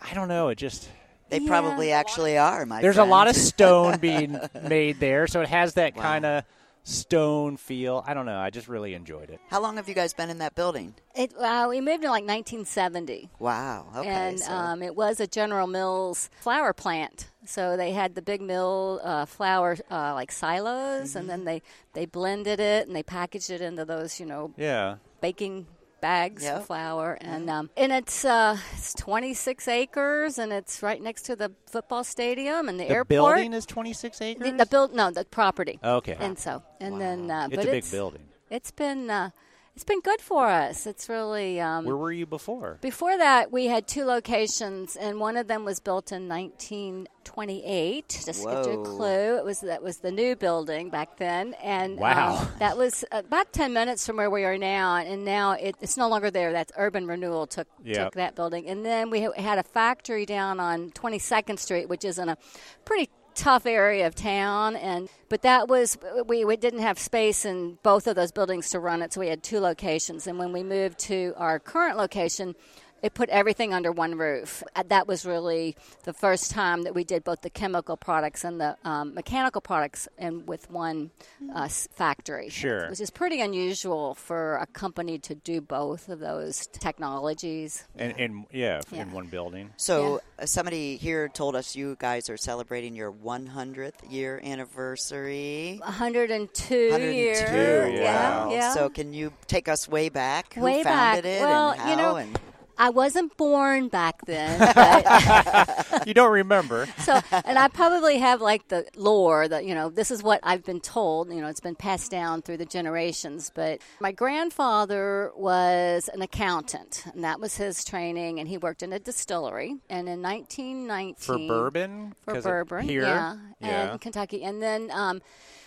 I 0.00 0.14
don't 0.14 0.28
know. 0.28 0.49
It 0.49 0.57
just 0.57 0.88
they 1.28 1.38
yeah. 1.38 1.49
probably 1.49 1.93
actually 1.93 2.38
are. 2.38 2.64
My 2.67 2.81
there's 2.81 2.97
friend. 2.97 3.09
a 3.09 3.11
lot 3.11 3.28
of 3.28 3.37
stone 3.37 3.99
being 4.00 4.38
made 4.62 5.00
there, 5.00 5.26
so 5.26 5.40
it 5.40 5.49
has 5.49 5.75
that 5.75 5.97
wow. 5.97 6.02
kind 6.02 6.26
of 6.26 6.45
stone 6.85 7.56
feel. 7.56 8.04
I 8.06 8.14
don't 8.14 8.26
know. 8.26 8.38
I 8.38 8.50
just 8.50 8.68
really 8.68 8.94
enjoyed 8.94 9.30
it. 9.30 9.40
How 9.49 9.61
long 9.61 9.76
have 9.76 9.88
you 9.88 9.94
guys 9.94 10.14
been 10.14 10.30
in 10.30 10.38
that 10.38 10.54
building? 10.54 10.94
It, 11.14 11.35
uh, 11.37 11.66
we 11.68 11.80
moved 11.80 12.04
in 12.04 12.11
like 12.11 12.25
1970. 12.25 13.30
Wow. 13.38 13.87
Okay. 13.97 14.08
And 14.08 14.40
so. 14.40 14.52
um, 14.52 14.82
it 14.82 14.94
was 14.94 15.20
a 15.20 15.26
General 15.26 15.66
Mills 15.66 16.30
flour 16.40 16.73
plant. 16.73 17.28
So 17.44 17.76
they 17.76 17.92
had 17.92 18.14
the 18.14 18.23
big 18.23 18.42
mill 18.42 19.00
uh, 19.02 19.25
flour 19.25 19.78
uh, 19.90 20.12
like 20.14 20.30
silos, 20.30 21.11
mm-hmm. 21.11 21.18
and 21.18 21.30
then 21.30 21.44
they, 21.44 21.62
they 21.94 22.04
blended 22.04 22.61
it 22.61 22.87
and 22.87 22.94
they 22.94 23.02
packaged 23.02 23.50
it 23.50 23.61
into 23.61 23.85
those, 23.85 24.20
you 24.20 24.26
know, 24.26 24.52
yeah, 24.56 24.97
baking 25.20 25.66
bags 26.00 26.45
yep. 26.45 26.59
of 26.59 26.67
flour, 26.67 27.19
and 27.21 27.49
um, 27.50 27.71
and 27.76 27.93
it's 27.93 28.25
uh, 28.25 28.57
it's 28.75 28.95
26 28.95 29.69
acres, 29.69 30.38
and 30.38 30.52
it's 30.52 30.83
right 30.83 31.00
next 31.00 31.23
to 31.23 31.37
the 31.37 31.52
football 31.67 32.05
stadium 32.05 32.69
and 32.69 32.78
the, 32.78 32.85
airport. 32.85 33.09
the 33.09 33.14
airport. 33.17 33.37
building 33.37 33.52
is 33.52 33.67
26 33.67 34.23
acres. 34.23 34.43
The, 34.43 34.57
the 34.57 34.67
build, 34.67 34.95
no, 34.95 35.11
the 35.11 35.25
property. 35.25 35.78
Okay. 35.83 36.17
And 36.19 36.38
so, 36.38 36.62
and 36.81 36.95
wow. 36.95 36.99
then, 36.99 37.31
uh, 37.31 37.47
it's 37.47 37.57
but 37.57 37.64
a 37.64 37.71
big 37.71 37.78
it's, 37.78 37.90
building. 37.90 38.23
It's 38.50 38.71
been. 38.71 39.11
Uh, 39.11 39.31
it's 39.78 39.85
been 39.85 40.00
good 40.00 40.20
for 40.20 40.49
us. 40.49 40.88
It's 40.88 41.08
really. 41.08 41.61
Um, 41.61 41.85
Where 41.85 41.97
were 41.97 42.11
you 42.11 42.26
before? 42.26 42.78
Before 42.80 43.16
that, 43.16 43.52
we 43.52 43.66
had 43.66 43.87
two 43.87 44.04
locations, 44.04 44.97
and 44.97 45.20
one 45.20 45.37
of 45.37 45.47
them 45.47 45.64
was 45.64 45.78
built 45.78 46.11
in 46.11 46.28
1928. 46.28 48.23
Just 48.26 48.44
Whoa. 48.44 48.50
to 48.50 48.68
give 48.68 48.75
you 48.75 48.80
a 48.80 48.85
clue, 48.85 49.37
it 49.38 49.44
was 49.44 49.61
that 49.61 49.80
was 49.80 49.99
the 49.99 50.11
new 50.11 50.35
building 50.35 50.90
back 50.90 51.16
then, 51.18 51.54
and 51.62 51.97
wow, 51.97 52.38
um, 52.38 52.49
that 52.58 52.76
was 52.76 53.04
about 53.12 53.52
10 53.52 53.73
minutes 53.73 54.04
from 54.04 54.16
where 54.16 54.30
we 54.30 54.42
are 54.42 54.58
now. 54.58 54.97
And 54.97 55.25
now 55.25 55.52
it, 55.52 55.76
it's 55.80 55.97
no 55.97 56.08
longer 56.08 56.32
there. 56.32 56.50
That's 56.50 56.73
Urban 56.76 57.06
Renewal 57.06 57.47
took 57.47 57.68
yep. 57.85 58.06
took 58.06 58.14
that 58.14 58.35
building, 58.35 58.66
and 58.66 58.85
then 58.85 59.11
we 59.11 59.28
had 59.37 59.58
a 59.58 59.62
factory 59.62 60.26
down 60.26 60.58
on 60.58 60.90
22nd 60.90 61.56
Street, 61.56 61.88
which 61.88 62.04
is 62.04 62.18
in 62.18 62.28
a 62.28 62.37
pretty 62.85 63.11
tough 63.38 63.66
area 63.66 64.04
of 64.07 64.16
town 64.16 64.75
and 64.75 65.09
but 65.28 65.42
that 65.42 65.68
was 65.68 65.97
we, 66.26 66.45
we 66.45 66.57
didn't 66.57 66.80
have 66.80 66.99
space 66.99 67.45
in 67.45 67.78
both 67.85 68.09
of 68.09 68.16
those 68.16 68.33
buildings 68.33 68.71
to 68.71 68.80
run 68.80 69.00
it 69.00 69.12
so 69.12 69.21
we 69.21 69.28
had 69.28 69.42
two 69.42 69.61
locations. 69.61 70.26
And 70.26 70.38
when 70.38 70.52
we 70.52 70.62
moved 70.62 70.99
to 71.00 71.35
our 71.37 71.59
current 71.59 71.97
location 71.97 72.57
it 73.02 73.14
put 73.14 73.28
everything 73.28 73.73
under 73.73 73.93
one 73.93 74.17
roof. 74.19 74.62
Uh, 74.75 74.83
That 74.88 75.07
was 75.07 75.25
really 75.26 75.76
the 76.05 76.12
first 76.12 76.50
time 76.50 76.83
that 76.83 76.95
we 76.95 77.05
did 77.05 77.23
both 77.25 77.43
the 77.43 77.50
chemical 77.50 77.97
products 77.97 78.45
and 78.45 78.61
the 78.61 78.76
um, 78.85 79.14
mechanical 79.14 79.61
products 79.61 80.09
and 80.19 80.47
with 80.49 80.71
one 80.71 81.11
uh, 81.55 81.69
factory. 81.69 82.49
Sure. 82.49 82.88
Which 82.90 83.00
is 83.00 83.11
pretty 83.11 83.40
unusual 83.40 84.14
for 84.14 84.57
a 84.57 84.67
company 84.67 85.19
to 85.21 85.35
do 85.35 85.61
both 85.61 86.09
of 86.09 86.19
those 86.21 86.67
technologies. 86.69 87.85
And, 87.97 88.14
and 88.19 88.47
yeah, 88.52 88.81
Yeah. 88.90 89.02
in 89.02 89.12
one 89.12 89.26
building. 89.26 89.71
So 89.76 90.21
uh, 90.38 90.47
somebody 90.47 90.97
here 90.97 91.28
told 91.28 91.55
us 91.57 91.76
you 91.76 91.97
guys 91.99 92.28
are 92.31 92.37
celebrating 92.37 92.95
your 92.97 93.12
100th 93.12 94.11
year 94.11 94.40
anniversary. 94.43 95.78
102, 95.85 96.90
102. 96.90 97.14
years. 97.14 97.40
yeah. 97.40 97.87
Yeah, 97.87 98.45
Wow. 98.47 98.50
yeah. 98.52 98.75
So 98.75 98.88
can 98.88 99.12
you 99.12 99.33
take 99.47 99.69
us 99.69 99.88
way 99.88 100.09
back? 100.09 100.55
Who 100.55 100.62
Way 100.62 100.83
founded 100.83 101.25
back. 101.25 101.33
it 101.33 101.40
Well, 101.43 101.71
and 101.71 101.81
how? 101.81 101.90
you 101.90 101.97
know, 101.97 102.17
and 102.17 102.38
I 102.78 102.90
wasn't 102.90 103.37
born 103.37 103.88
back 103.88 104.25
then, 104.26 104.58
but 104.75 106.02
you 106.06 106.14
don't 106.14 106.32
remember. 106.32 106.87
so 106.99 107.20
and 107.32 107.58
I 107.58 107.68
probably 107.68 108.18
have 108.18 108.40
like 108.40 108.68
the 108.68 108.87
lore 108.97 109.49
that 109.49 109.64
you 109.64 109.75
know 109.75 109.88
this 109.90 110.11
is 110.11 110.23
what 110.23 110.40
I've 110.42 110.64
been 110.64 110.80
told. 110.80 111.32
You 111.32 111.40
know, 111.40 111.49
it's 111.49 111.61
been 111.61 111.75
passed 111.75 112.11
down 112.11 112.42
through 112.42 112.58
the 112.58 112.66
generations. 112.66 113.50
But 113.54 113.80
my 114.00 114.12
grandfather 114.12 115.32
was 115.37 116.08
an 116.14 116.23
accountant, 116.23 117.04
and 117.12 117.25
that 117.25 117.40
was 117.40 117.56
his 117.56 117.85
training, 117.85 118.38
and 118.38 118.49
he 118.49 118.58
worked 118.58 118.82
in 118.82 118.92
a 118.92 118.99
distillery. 118.99 119.76
And 119.90 120.08
in 120.08 120.23
1919 120.23 121.14
For 121.16 121.38
bourbon? 121.38 122.14
For 122.25 122.40
bourbon, 122.40 122.88
Here? 122.88 123.02
yeah, 123.02 123.37
Yeah. 123.61 123.90
and 123.92 124.00
Kentucky, 124.00 124.44
and 124.44 124.62
then 124.62 124.90
um, 124.92 125.20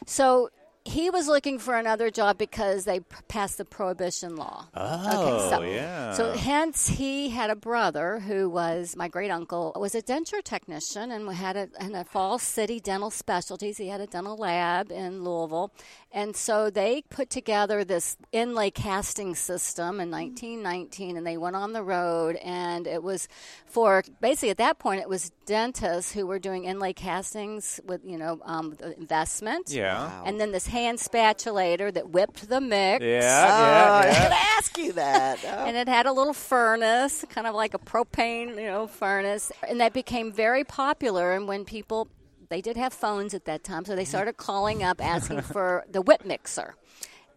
so 0.06 0.50
he 0.84 1.10
was 1.12 1.28
looking 1.28 1.60
for 1.60 1.78
another 1.78 2.10
job 2.10 2.38
because 2.40 2.86
they 2.86 3.02
p- 3.02 3.06
passed 3.28 3.60
the 3.60 3.66
prohibition 3.66 4.36
law. 4.36 4.68
Oh, 4.74 5.50
so, 5.50 5.62
yeah. 5.62 6.14
So 6.14 6.34
hence 6.34 6.88
he 6.88 7.30
had 7.30 7.52
a 7.52 7.56
brother 7.56 8.20
who 8.20 8.50
was 8.50 8.96
my 8.96 9.08
great 9.08 9.30
uncle 9.30 9.74
was 9.76 9.94
a 9.94 10.02
denture 10.02 10.44
technician 10.44 11.12
and 11.12 11.32
had 11.32 11.56
a, 11.56 11.70
in 11.80 11.94
a 11.94 12.04
Falls 12.04 12.42
City 12.42 12.80
Dental 12.80 13.12
Specialties. 13.12 13.78
He 13.78 13.90
had 13.90 14.02
a 14.02 14.08
dental 14.08 14.36
lab 14.36 14.92
in 14.92 15.24
Louisville, 15.24 15.72
and 16.12 16.36
so 16.36 16.72
they 16.72 17.04
put 17.10 17.30
together 17.30 17.84
this 17.84 18.18
inlay 18.32 18.72
casting 18.72 19.36
system 19.36 20.00
in 20.00 20.10
1919, 20.10 21.16
and 21.16 21.28
they 21.28 21.38
went 21.38 21.56
on 21.56 21.74
the 21.74 21.84
road, 21.84 22.38
and 22.38 22.88
it 22.88 23.04
was 23.04 23.28
for 23.68 24.04
basically 24.20 24.50
at 24.50 24.58
that 24.58 24.80
point 24.80 25.02
it 25.02 25.10
was 25.10 25.32
dentists 25.46 26.12
who 26.12 26.26
were 26.26 26.40
doing 26.40 26.66
inlay 26.66 26.94
castings 26.94 27.80
with 27.86 28.02
you 28.04 28.18
know 28.18 28.40
um, 28.46 28.74
the 28.80 28.98
investment. 28.98 29.70
Yeah. 29.70 30.24
And 30.26 30.40
then 30.40 30.52
this 30.52 30.71
hand 30.72 30.98
spatulator 30.98 31.94
that 31.94 32.10
whipped 32.10 32.50
the 32.50 32.60
mix. 32.60 33.04
Yeah, 33.06 33.20
oh, 33.20 33.22
yeah, 33.22 33.94
I 33.94 34.06
yeah. 34.08 34.24
could 34.24 34.34
ask 34.58 34.78
you 34.78 34.94
that. 34.94 35.40
Oh. 35.52 35.66
And 35.66 35.76
it 35.76 35.90
had 35.90 36.06
a 36.06 36.14
little 36.14 36.34
furnace, 36.34 37.26
kind 37.30 37.46
of 37.46 37.54
like 37.54 37.74
a 37.74 37.80
propane, 37.80 38.50
you 38.56 38.68
know, 38.68 38.88
furnace. 38.88 39.52
And 39.68 39.82
that 39.82 39.92
became 39.92 40.32
very 40.32 40.64
popular. 40.64 41.34
And 41.34 41.48
when 41.48 41.66
people, 41.66 42.08
they 42.50 42.62
did 42.62 42.78
have 42.78 42.94
phones 42.94 43.34
at 43.34 43.46
that 43.46 43.64
time, 43.64 43.84
so 43.84 43.96
they 43.96 44.06
started 44.16 44.38
calling 44.38 44.82
up 44.82 45.04
asking 45.04 45.42
for 45.42 45.84
the 45.92 46.02
whip 46.02 46.24
mixer. 46.26 46.76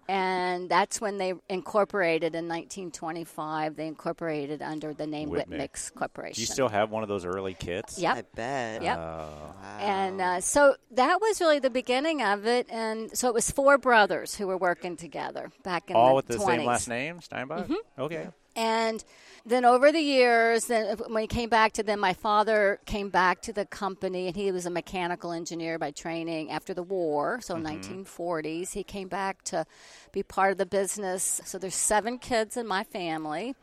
And 0.08 0.68
that's 0.68 1.00
when 1.00 1.18
they 1.18 1.34
incorporated 1.49 2.34
in 2.34 2.49
1925. 2.49 3.76
They 3.76 3.87
incorporated 3.87 4.62
under 4.62 4.92
the 4.92 5.06
name 5.06 5.30
Whip 5.30 5.40
Whip 5.40 5.49
Mix. 5.49 5.58
Mix 5.61 5.90
Corporation. 5.90 6.34
Do 6.34 6.40
you 6.42 6.46
still 6.46 6.68
have 6.68 6.90
one 6.90 7.02
of 7.02 7.08
those 7.08 7.25
early 7.25 7.54
kits? 7.54 7.99
Yep. 7.99 8.12
I 8.12 8.16
Yep. 8.16 8.26
bet. 8.34 8.82
Yep. 8.82 8.99
Oh. 8.99 9.54
And 9.80 10.20
uh, 10.20 10.40
so 10.40 10.76
that 10.92 11.20
was 11.20 11.40
really 11.40 11.58
the 11.58 11.70
beginning 11.70 12.23
of 12.23 12.46
it. 12.46 12.66
And 12.70 13.16
so 13.16 13.28
it 13.28 13.34
was 13.34 13.50
four 13.50 13.78
brothers 13.78 14.34
who 14.34 14.46
were 14.46 14.58
working 14.58 14.96
together 14.96 15.50
back 15.62 15.90
in 15.90 15.96
All 15.96 16.11
the 16.11 16.14
with 16.16 16.26
the 16.28 16.37
20s. 16.37 16.46
same 16.46 16.64
last 16.66 16.88
name, 16.88 17.20
Steinbach? 17.20 17.70
Okay. 17.99 18.28
And 18.56 19.04
then 19.46 19.64
over 19.64 19.92
the 19.92 20.00
years, 20.00 20.66
then 20.66 20.87
uh, 20.87 21.04
when 21.08 21.23
he 21.23 21.26
came 21.26 21.50
back 21.50 21.73
to 21.75 21.82
them, 21.82 22.00
my 22.00 22.14
father 22.14 22.80
came 22.87 23.11
back 23.11 23.42
to 23.42 23.52
the 23.52 23.66
company, 23.66 24.26
and 24.26 24.37
he 24.37 24.50
was 24.50 24.64
a 24.64 24.70
mechanical 24.70 25.32
engineer 25.32 25.78
by 25.78 25.90
training 25.90 26.50
after 26.50 26.73
the 26.73 26.82
war, 26.82 27.40
so 27.42 27.56
1940s. 27.56 28.06
Mm-hmm. 28.06 28.78
He 28.78 28.84
came 28.84 29.08
back 29.08 29.42
to 29.44 29.66
be 30.12 30.23
part 30.23 30.52
of 30.52 30.58
the 30.58 30.66
business. 30.66 31.42
So 31.44 31.58
there's 31.58 31.75
seven 31.75 32.18
kids 32.18 32.56
in 32.56 32.66
my 32.66 32.84
family. 32.84 33.54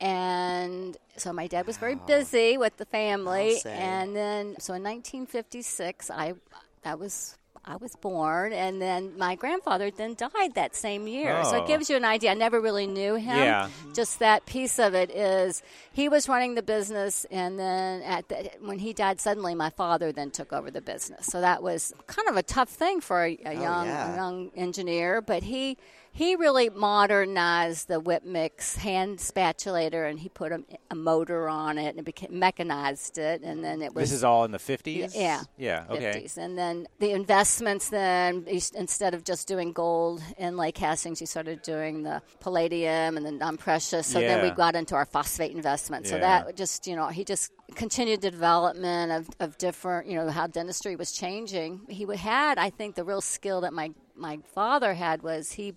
And 0.00 0.96
so 1.16 1.32
my 1.32 1.48
dad 1.48 1.66
was 1.66 1.76
very 1.76 1.96
busy 1.96 2.56
with 2.56 2.76
the 2.76 2.84
family, 2.84 3.58
and 3.64 4.14
then 4.14 4.54
so 4.60 4.74
in 4.74 4.84
1956, 4.84 6.08
I 6.10 6.34
that 6.82 7.00
was 7.00 7.36
I 7.64 7.76
was 7.76 7.96
born, 7.96 8.52
and 8.52 8.80
then 8.80 9.18
my 9.18 9.34
grandfather 9.34 9.90
then 9.90 10.14
died 10.14 10.54
that 10.54 10.74
same 10.74 11.06
year. 11.06 11.42
So 11.44 11.56
Oh. 11.56 11.62
it 11.62 11.66
gives 11.66 11.90
you 11.90 11.96
an 11.96 12.04
idea. 12.04 12.30
I 12.30 12.34
never 12.34 12.60
really 12.60 12.86
knew 12.86 13.14
him. 13.16 13.36
Yeah. 13.36 13.68
Just 13.94 14.18
that 14.20 14.46
piece 14.46 14.78
of 14.78 14.94
it 14.94 15.10
is 15.10 15.62
he 15.92 16.08
was 16.08 16.28
running 16.28 16.54
the 16.54 16.62
business, 16.62 17.26
and 17.30 17.58
then 17.58 18.02
at 18.02 18.28
the, 18.28 18.50
when 18.60 18.78
he 18.78 18.92
died 18.92 19.20
suddenly, 19.20 19.54
my 19.54 19.70
father 19.70 20.12
then 20.12 20.30
took 20.30 20.52
over 20.52 20.70
the 20.70 20.80
business. 20.80 21.26
So 21.26 21.40
that 21.40 21.62
was 21.62 21.92
kind 22.06 22.28
of 22.28 22.36
a 22.36 22.42
tough 22.42 22.68
thing 22.68 23.00
for 23.00 23.24
a, 23.24 23.38
a 23.44 23.48
oh, 23.48 23.50
young 23.52 23.86
yeah. 23.86 24.12
a 24.12 24.16
young 24.16 24.50
engineer, 24.56 25.20
but 25.20 25.42
he. 25.42 25.76
He 26.18 26.34
really 26.34 26.68
modernized 26.68 27.86
the 27.86 28.00
whip 28.00 28.24
mix 28.24 28.74
hand 28.74 29.18
spatulator, 29.18 30.10
and 30.10 30.18
he 30.18 30.28
put 30.28 30.50
a, 30.50 30.64
a 30.90 30.96
motor 30.96 31.48
on 31.48 31.78
it, 31.78 31.90
and 31.90 32.00
it 32.00 32.04
became 32.04 32.36
mechanized 32.36 33.18
it, 33.18 33.42
and 33.42 33.62
then 33.62 33.82
it 33.82 33.94
was 33.94 34.10
This 34.10 34.16
is 34.16 34.24
all 34.24 34.44
in 34.44 34.50
the 34.50 34.58
50s? 34.58 35.12
yeah. 35.14 35.44
Yeah, 35.56 35.84
okay. 35.88 36.24
50s. 36.24 36.36
And 36.36 36.58
then 36.58 36.88
the 36.98 37.12
investments, 37.12 37.90
then 37.90 38.46
instead 38.74 39.14
of 39.14 39.22
just 39.22 39.46
doing 39.46 39.72
gold 39.72 40.20
inlay 40.38 40.72
castings, 40.72 41.20
he 41.20 41.26
started 41.26 41.62
doing 41.62 42.02
the 42.02 42.20
palladium 42.40 43.16
and 43.16 43.24
the 43.24 43.30
non 43.30 43.56
precious. 43.56 44.08
So 44.08 44.18
then 44.18 44.42
we 44.42 44.50
got 44.50 44.74
into 44.74 44.96
our 44.96 45.04
phosphate 45.04 45.52
investments. 45.52 46.10
So 46.10 46.16
Yeah. 46.16 46.42
that 46.42 46.56
just, 46.56 46.88
you 46.88 46.96
know, 46.96 47.06
he 47.06 47.22
just 47.24 47.52
continued 47.74 48.20
development 48.20 49.12
of, 49.12 49.28
of 49.40 49.58
different, 49.58 50.08
you 50.08 50.16
know, 50.16 50.30
how 50.30 50.46
dentistry 50.46 50.96
was 50.96 51.12
changing. 51.12 51.80
He 51.88 52.06
had, 52.16 52.58
I 52.58 52.70
think, 52.70 52.94
the 52.94 53.04
real 53.04 53.20
skill 53.20 53.60
that 53.62 53.72
my, 53.72 53.90
my 54.16 54.38
father 54.54 54.94
had 54.94 55.22
was 55.22 55.52
he 55.52 55.74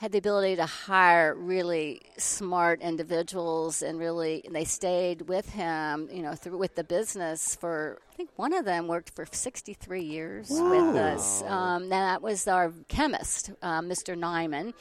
had 0.00 0.12
the 0.12 0.18
ability 0.18 0.56
to 0.56 0.64
hire 0.64 1.34
really 1.34 2.00
smart 2.16 2.80
individuals 2.80 3.82
and 3.82 3.98
really 3.98 4.40
and 4.46 4.54
they 4.54 4.64
stayed 4.64 5.28
with 5.28 5.50
him 5.50 6.08
you 6.10 6.22
know 6.22 6.34
through 6.34 6.56
with 6.56 6.74
the 6.74 6.82
business 6.82 7.54
for 7.54 7.98
i 8.10 8.14
think 8.14 8.30
one 8.36 8.54
of 8.54 8.64
them 8.64 8.88
worked 8.88 9.14
for 9.14 9.26
63 9.30 10.02
years 10.02 10.48
with 10.48 10.96
us. 10.96 11.42
Um, 11.42 11.90
that 11.90 12.22
was 12.22 12.48
our 12.48 12.72
chemist 12.88 13.50
uh, 13.60 13.82
mr 13.82 14.18
nyman 14.18 14.72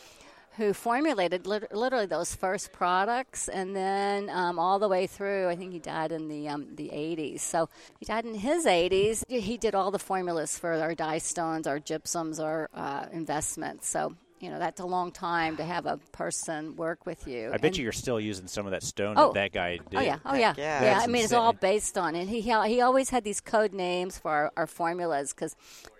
who 0.59 0.73
formulated 0.73 1.47
lit- 1.47 1.73
literally 1.73 2.05
those 2.05 2.35
first 2.35 2.71
products, 2.71 3.47
and 3.49 3.75
then 3.75 4.29
um, 4.29 4.59
all 4.59 4.77
the 4.77 4.87
way 4.87 5.07
through. 5.07 5.49
I 5.49 5.55
think 5.55 5.73
he 5.73 5.79
died 5.79 6.11
in 6.11 6.27
the 6.27 6.47
um, 6.49 6.67
the 6.75 6.89
80s. 6.89 7.39
So 7.39 7.67
he 7.99 8.05
died 8.05 8.25
in 8.25 8.35
his 8.35 8.65
80s. 8.67 9.23
He 9.27 9.57
did 9.57 9.73
all 9.73 9.89
the 9.89 9.97
formulas 9.99 10.59
for 10.59 10.73
our 10.73 10.93
die 10.93 11.17
stones, 11.17 11.65
our 11.65 11.79
gypsums, 11.79 12.39
our 12.43 12.69
uh, 12.75 13.07
investments. 13.11 13.87
So 13.89 14.15
you 14.39 14.49
know 14.49 14.59
that's 14.59 14.79
a 14.79 14.85
long 14.85 15.11
time 15.11 15.57
to 15.57 15.63
have 15.65 15.85
a 15.85 15.97
person 16.13 16.75
work 16.77 17.05
with 17.05 17.27
you. 17.27 17.47
I 17.49 17.57
bet 17.57 17.65
And- 17.65 17.77
you 17.77 17.83
you're 17.83 17.91
still 17.91 18.19
using 18.19 18.47
some 18.47 18.65
of 18.65 18.71
that 18.71 18.83
stone 18.83 19.15
Oh. 19.17 19.33
that 19.33 19.51
that 19.51 19.51
guy 19.53 19.77
did. 19.77 19.97
Oh 19.97 20.01
yeah, 20.01 20.19
oh 20.25 20.35
yeah, 20.35 20.53
yeah. 20.57 20.83
yeah. 20.83 20.99
I 21.01 21.07
mean, 21.07 21.23
it's 21.23 21.33
all 21.33 21.53
based 21.53 21.97
on 21.97 22.15
it. 22.15 22.27
He 22.27 22.41
he 22.41 22.81
always 22.81 23.09
had 23.09 23.23
these 23.23 23.41
code 23.41 23.73
names 23.73 24.17
for 24.17 24.31
our, 24.31 24.51
our 24.55 24.67
formulas 24.67 25.33
because 25.33 25.55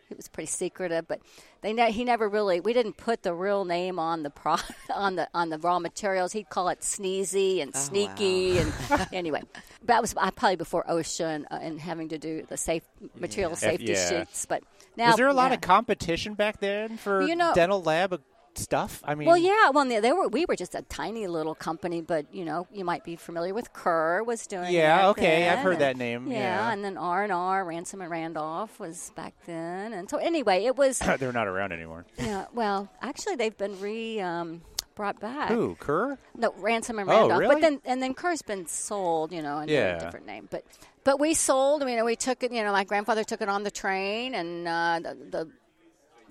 it 0.09 0.17
was 0.17 0.27
pretty 0.27 0.47
secretive. 0.47 1.07
But 1.07 1.19
they 1.61 1.73
ne- 1.73 1.91
he 1.91 2.03
never 2.03 2.27
really 2.29 2.59
we 2.59 2.73
didn't 2.73 2.97
put 2.97 3.23
the 3.23 3.33
real 3.33 3.65
name 3.65 3.99
on 3.99 4.23
the 4.23 4.29
pro 4.29 4.55
on 4.93 5.15
the 5.15 5.27
on 5.33 5.49
the 5.49 5.57
raw 5.59 5.79
materials. 5.79 6.31
He'd 6.33 6.49
call 6.49 6.69
it 6.69 6.79
sneezy 6.81 7.61
and 7.61 7.75
sneaky 7.75 8.57
and 8.57 8.73
anyway. 9.13 9.41
That 9.85 10.01
was 10.01 10.13
uh, 10.17 10.31
probably 10.31 10.55
before 10.57 10.83
OSHA 10.89 11.35
and, 11.35 11.45
uh, 11.49 11.59
and 11.61 11.79
having 11.79 12.09
to 12.09 12.17
do 12.17 12.45
the 12.47 12.57
safe 12.57 12.83
material 13.15 13.55
safety 13.55 13.85
yeah. 13.93 14.09
sheets. 14.23 14.45
But 14.45 14.63
now 14.97 15.07
Was 15.07 15.15
there 15.17 15.27
a 15.27 15.33
lot 15.33 15.51
yeah. 15.51 15.55
of 15.55 15.61
competition 15.61 16.33
back 16.33 16.59
then 16.59 16.97
for 16.97 17.21
You 17.21 17.35
know- 17.35 17.53
dental 17.53 17.81
lab 17.81 18.21
stuff? 18.59 19.01
I 19.05 19.15
mean, 19.15 19.27
Well, 19.27 19.37
yeah. 19.37 19.69
Well, 19.71 19.85
they, 19.85 20.11
were. 20.11 20.27
We 20.27 20.45
were 20.47 20.55
just 20.55 20.75
a 20.75 20.81
tiny 20.83 21.27
little 21.27 21.55
company, 21.55 22.01
but 22.01 22.33
you 22.33 22.45
know, 22.45 22.67
you 22.71 22.85
might 22.85 23.03
be 23.03 23.15
familiar 23.15 23.53
with 23.53 23.73
Kerr 23.73 24.23
was 24.23 24.45
doing. 24.47 24.71
Yeah, 24.73 25.09
okay, 25.09 25.47
I've 25.49 25.59
heard 25.59 25.73
and- 25.73 25.81
that 25.81 25.97
name, 25.97 26.31
yeah. 26.31 26.71
and 26.71 26.83
then 26.83 26.97
R 26.97 27.23
and 27.23 27.31
R, 27.31 27.63
Ransom 27.65 28.01
and 28.01 28.11
Randolph 28.11 28.79
was 28.79 29.11
back 29.15 29.33
then, 29.45 29.93
and 29.93 30.09
so 30.09 30.17
anyway, 30.17 30.65
it 30.65 30.75
was. 30.75 30.99
they're 31.19 31.31
not 31.33 31.47
around 31.47 31.71
anymore. 31.71 32.05
yeah, 32.17 32.45
well, 32.53 32.89
actually, 33.01 33.35
they've 33.35 33.57
been 33.57 33.79
re. 33.79 34.19
Um, 34.19 34.61
Brought 34.95 35.21
back. 35.21 35.47
Who? 35.47 35.75
Kerr? 35.79 36.17
No, 36.35 36.53
Ransom 36.57 36.99
and 36.99 37.07
Randolph. 37.07 37.31
Oh, 37.31 37.39
Randolph. 37.39 37.39
really? 37.39 37.55
But 37.55 37.61
then 37.61 37.81
and 37.85 38.03
then 38.03 38.13
Kerr's 38.13 38.41
been 38.41 38.65
sold, 38.67 39.31
you 39.31 39.41
know, 39.41 39.55
under 39.59 39.71
Yeah. 39.73 39.95
a 39.95 39.99
different 40.01 40.25
name. 40.25 40.49
But 40.51 40.65
but 41.05 41.21
we 41.21 41.35
sold. 41.35 41.81
I 41.83 41.85
mean, 41.85 42.03
we 42.03 42.17
took 42.17 42.43
it. 42.43 42.51
You 42.51 42.63
know, 42.63 42.73
my 42.73 42.83
grandfather 42.83 43.23
took 43.23 43.39
it 43.41 43.47
on 43.47 43.63
the 43.63 43.71
train, 43.71 44.35
and 44.35 44.67
uh, 44.67 44.99
the, 45.01 45.15
the 45.29 45.51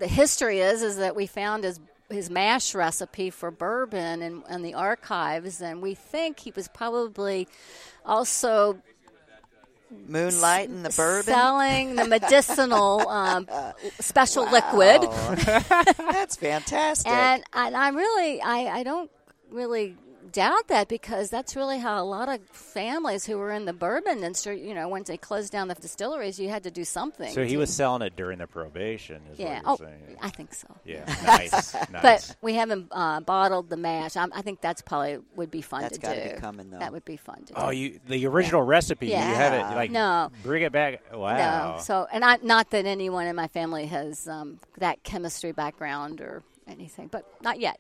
the 0.01 0.07
history 0.07 0.61
is 0.61 0.83
is 0.83 0.99
that 0.99 1.17
we 1.17 1.27
found 1.27 1.65
his 1.65 1.81
his 2.11 2.31
mash 2.31 2.75
recipe 2.75 3.31
for 3.31 3.51
bourbon 3.51 4.23
in, 4.23 4.43
in 4.51 4.63
the 4.63 4.75
archives, 4.75 5.61
and 5.61 5.83
we 5.83 5.95
think 5.95 6.41
he 6.41 6.53
was 6.55 6.69
probably 6.69 7.49
also 8.05 8.79
Moonlight 10.07 10.69
and 10.69 10.85
the 10.85 10.91
bourbon. 10.91 11.33
selling 11.33 11.97
the 11.97 12.07
medicinal 12.07 13.09
um, 13.09 13.49
special 14.01 14.45
liquid. 14.51 15.03
That's 15.97 16.37
fantastic. 16.37 17.11
And, 17.11 17.43
and 17.55 17.77
I 17.77 17.89
really, 17.91 18.41
I, 18.41 18.79
I 18.81 18.83
don't 18.83 19.11
really 19.51 19.97
doubt 20.33 20.69
that 20.69 20.89
because 20.89 21.31
that's 21.31 21.57
really 21.57 21.79
how 21.79 22.03
a 22.03 22.05
lot 22.05 22.29
of 22.29 22.41
families 22.51 23.27
who 23.27 23.39
were 23.39 23.51
in 23.53 23.65
the 23.65 23.73
bourbon 23.73 24.19
industry, 24.19 24.67
you 24.67 24.75
know, 24.75 24.89
when 24.89 25.03
they 25.05 25.17
closed 25.17 25.51
down 25.53 25.69
the 25.69 25.75
distilleries, 25.75 26.39
you 26.39 26.49
had 26.49 26.63
to 26.65 26.71
do 26.71 26.85
something. 26.85 27.33
So 27.33 27.45
he 27.45 27.57
was 27.57 27.73
selling 27.73 28.03
it 28.03 28.17
during 28.17 28.39
the 28.39 28.47
probation, 28.47 29.23
is 29.33 29.39
yeah. 29.39 29.61
what 29.63 29.81
Oh, 29.81 29.85
you're 29.85 29.89
saying. 29.89 30.17
I 30.21 30.31
think 30.31 30.55
so. 30.55 30.69
Yeah, 30.85 31.05
nice, 31.27 31.75
nice. 31.91 32.03
But 32.03 32.37
we 32.43 32.55
haven't 32.55 32.89
uh, 32.93 33.21
bottled 33.21 33.71
the 33.71 33.77
mash. 33.77 34.17
i 34.17 34.27
I 34.35 34.43
think 34.43 34.61
that's 34.61 34.83
probably 34.83 35.19
would 35.37 35.51
be 35.51 35.63
fun 35.63 35.83
That's 35.83 35.97
to 35.97 36.01
gotta 36.03 36.29
do. 36.29 36.35
be 36.35 36.41
coming, 36.41 36.71
though. 36.71 36.79
That 36.79 36.93
would 36.93 37.05
be 37.05 37.17
fun 37.17 37.39
to 37.47 37.55
do. 37.55 37.55
oh, 37.57 37.71
you 37.71 37.99
the 38.07 38.27
original 38.27 38.63
recipe, 38.63 39.09
you 39.09 39.17
have 39.17 39.53
Yeah. 39.53 39.73
it 39.73 39.75
like 39.75 39.91
No. 39.91 40.31
bring 40.43 40.63
it 40.63 40.73
back. 40.73 41.03
Wow. 41.15 41.77
No. 41.77 41.83
So, 41.83 42.07
and 42.13 42.25
I, 42.25 42.37
not 42.43 42.71
that 42.71 42.87
anyone 42.87 43.27
in 43.27 43.35
my 43.37 43.49
family 43.49 43.87
has 43.87 44.27
um, 44.29 44.61
that 44.79 45.03
chemistry 45.03 45.53
background 45.53 46.21
or 46.21 46.43
anything, 46.67 47.09
but 47.09 47.25
not 47.43 47.59
yet. 47.61 47.79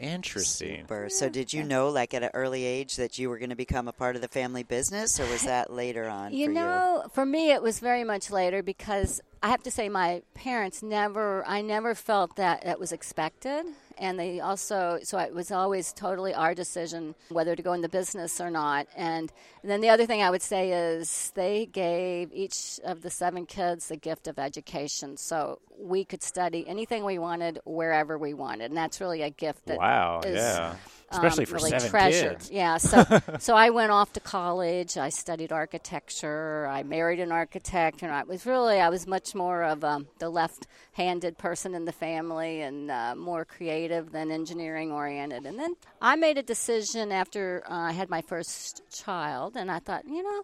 Interesting. 0.00 0.82
Super. 0.82 1.08
So, 1.08 1.28
did 1.28 1.52
you 1.52 1.62
know, 1.62 1.88
like 1.88 2.14
at 2.14 2.22
an 2.22 2.30
early 2.34 2.64
age, 2.64 2.96
that 2.96 3.18
you 3.18 3.28
were 3.28 3.38
going 3.38 3.50
to 3.50 3.56
become 3.56 3.88
a 3.88 3.92
part 3.92 4.16
of 4.16 4.22
the 4.22 4.28
family 4.28 4.62
business, 4.62 5.18
or 5.20 5.26
was 5.26 5.42
that 5.42 5.72
later 5.72 6.06
on? 6.08 6.32
You 6.32 6.46
for 6.46 6.52
know, 6.52 7.06
for 7.12 7.26
me, 7.26 7.52
it 7.52 7.62
was 7.62 7.80
very 7.80 8.04
much 8.04 8.30
later 8.30 8.62
because 8.62 9.20
I 9.42 9.48
have 9.48 9.62
to 9.64 9.70
say 9.70 9.88
my 9.88 10.22
parents 10.34 10.82
never, 10.82 11.46
I 11.46 11.60
never 11.60 11.94
felt 11.94 12.36
that 12.36 12.64
that 12.64 12.80
was 12.80 12.92
expected. 12.92 13.66
And 13.98 14.18
they 14.18 14.40
also, 14.40 14.98
so 15.02 15.18
it 15.18 15.34
was 15.34 15.50
always 15.50 15.92
totally 15.92 16.34
our 16.34 16.54
decision 16.54 17.14
whether 17.28 17.54
to 17.54 17.62
go 17.62 17.72
in 17.72 17.80
the 17.80 17.88
business 17.88 18.40
or 18.40 18.50
not. 18.50 18.86
And, 18.96 19.32
and 19.62 19.70
then 19.70 19.80
the 19.80 19.88
other 19.88 20.06
thing 20.06 20.22
I 20.22 20.30
would 20.30 20.42
say 20.42 20.72
is 20.72 21.32
they 21.34 21.66
gave 21.66 22.32
each 22.32 22.80
of 22.84 23.02
the 23.02 23.10
seven 23.10 23.46
kids 23.46 23.88
the 23.88 23.96
gift 23.96 24.26
of 24.26 24.38
education. 24.38 25.16
So 25.16 25.60
we 25.78 26.04
could 26.04 26.22
study 26.22 26.66
anything 26.66 27.04
we 27.04 27.18
wanted, 27.18 27.60
wherever 27.64 28.18
we 28.18 28.34
wanted. 28.34 28.66
And 28.66 28.76
that's 28.76 29.00
really 29.00 29.22
a 29.22 29.30
gift 29.30 29.66
that 29.66 29.78
Wow. 29.78 30.20
is, 30.24 30.36
Yeah. 30.36 30.76
Especially 31.14 31.44
um, 31.44 31.50
for 31.50 31.54
really 31.56 31.70
seven 31.70 31.90
treasured. 31.90 32.38
kids. 32.38 32.50
Yeah, 32.50 32.76
so 32.76 33.04
so 33.38 33.54
I 33.54 33.70
went 33.70 33.92
off 33.92 34.12
to 34.14 34.20
college. 34.20 34.96
I 34.96 35.08
studied 35.08 35.52
architecture. 35.52 36.66
I 36.66 36.82
married 36.82 37.20
an 37.20 37.32
architect, 37.32 38.02
and 38.02 38.12
I 38.12 38.24
was 38.24 38.46
really 38.46 38.80
I 38.80 38.88
was 38.88 39.06
much 39.06 39.34
more 39.34 39.62
of 39.62 39.84
um, 39.84 40.06
the 40.18 40.28
left-handed 40.28 41.38
person 41.38 41.74
in 41.74 41.84
the 41.84 41.92
family 41.92 42.62
and 42.62 42.90
uh, 42.90 43.14
more 43.16 43.44
creative 43.44 44.12
than 44.12 44.30
engineering 44.30 44.92
oriented. 44.92 45.46
And 45.46 45.58
then 45.58 45.74
I 46.00 46.16
made 46.16 46.38
a 46.38 46.42
decision 46.42 47.12
after 47.12 47.62
uh, 47.68 47.74
I 47.74 47.92
had 47.92 48.10
my 48.10 48.22
first 48.22 48.82
child, 48.90 49.56
and 49.56 49.70
I 49.70 49.78
thought, 49.78 50.04
you 50.06 50.22
know. 50.22 50.42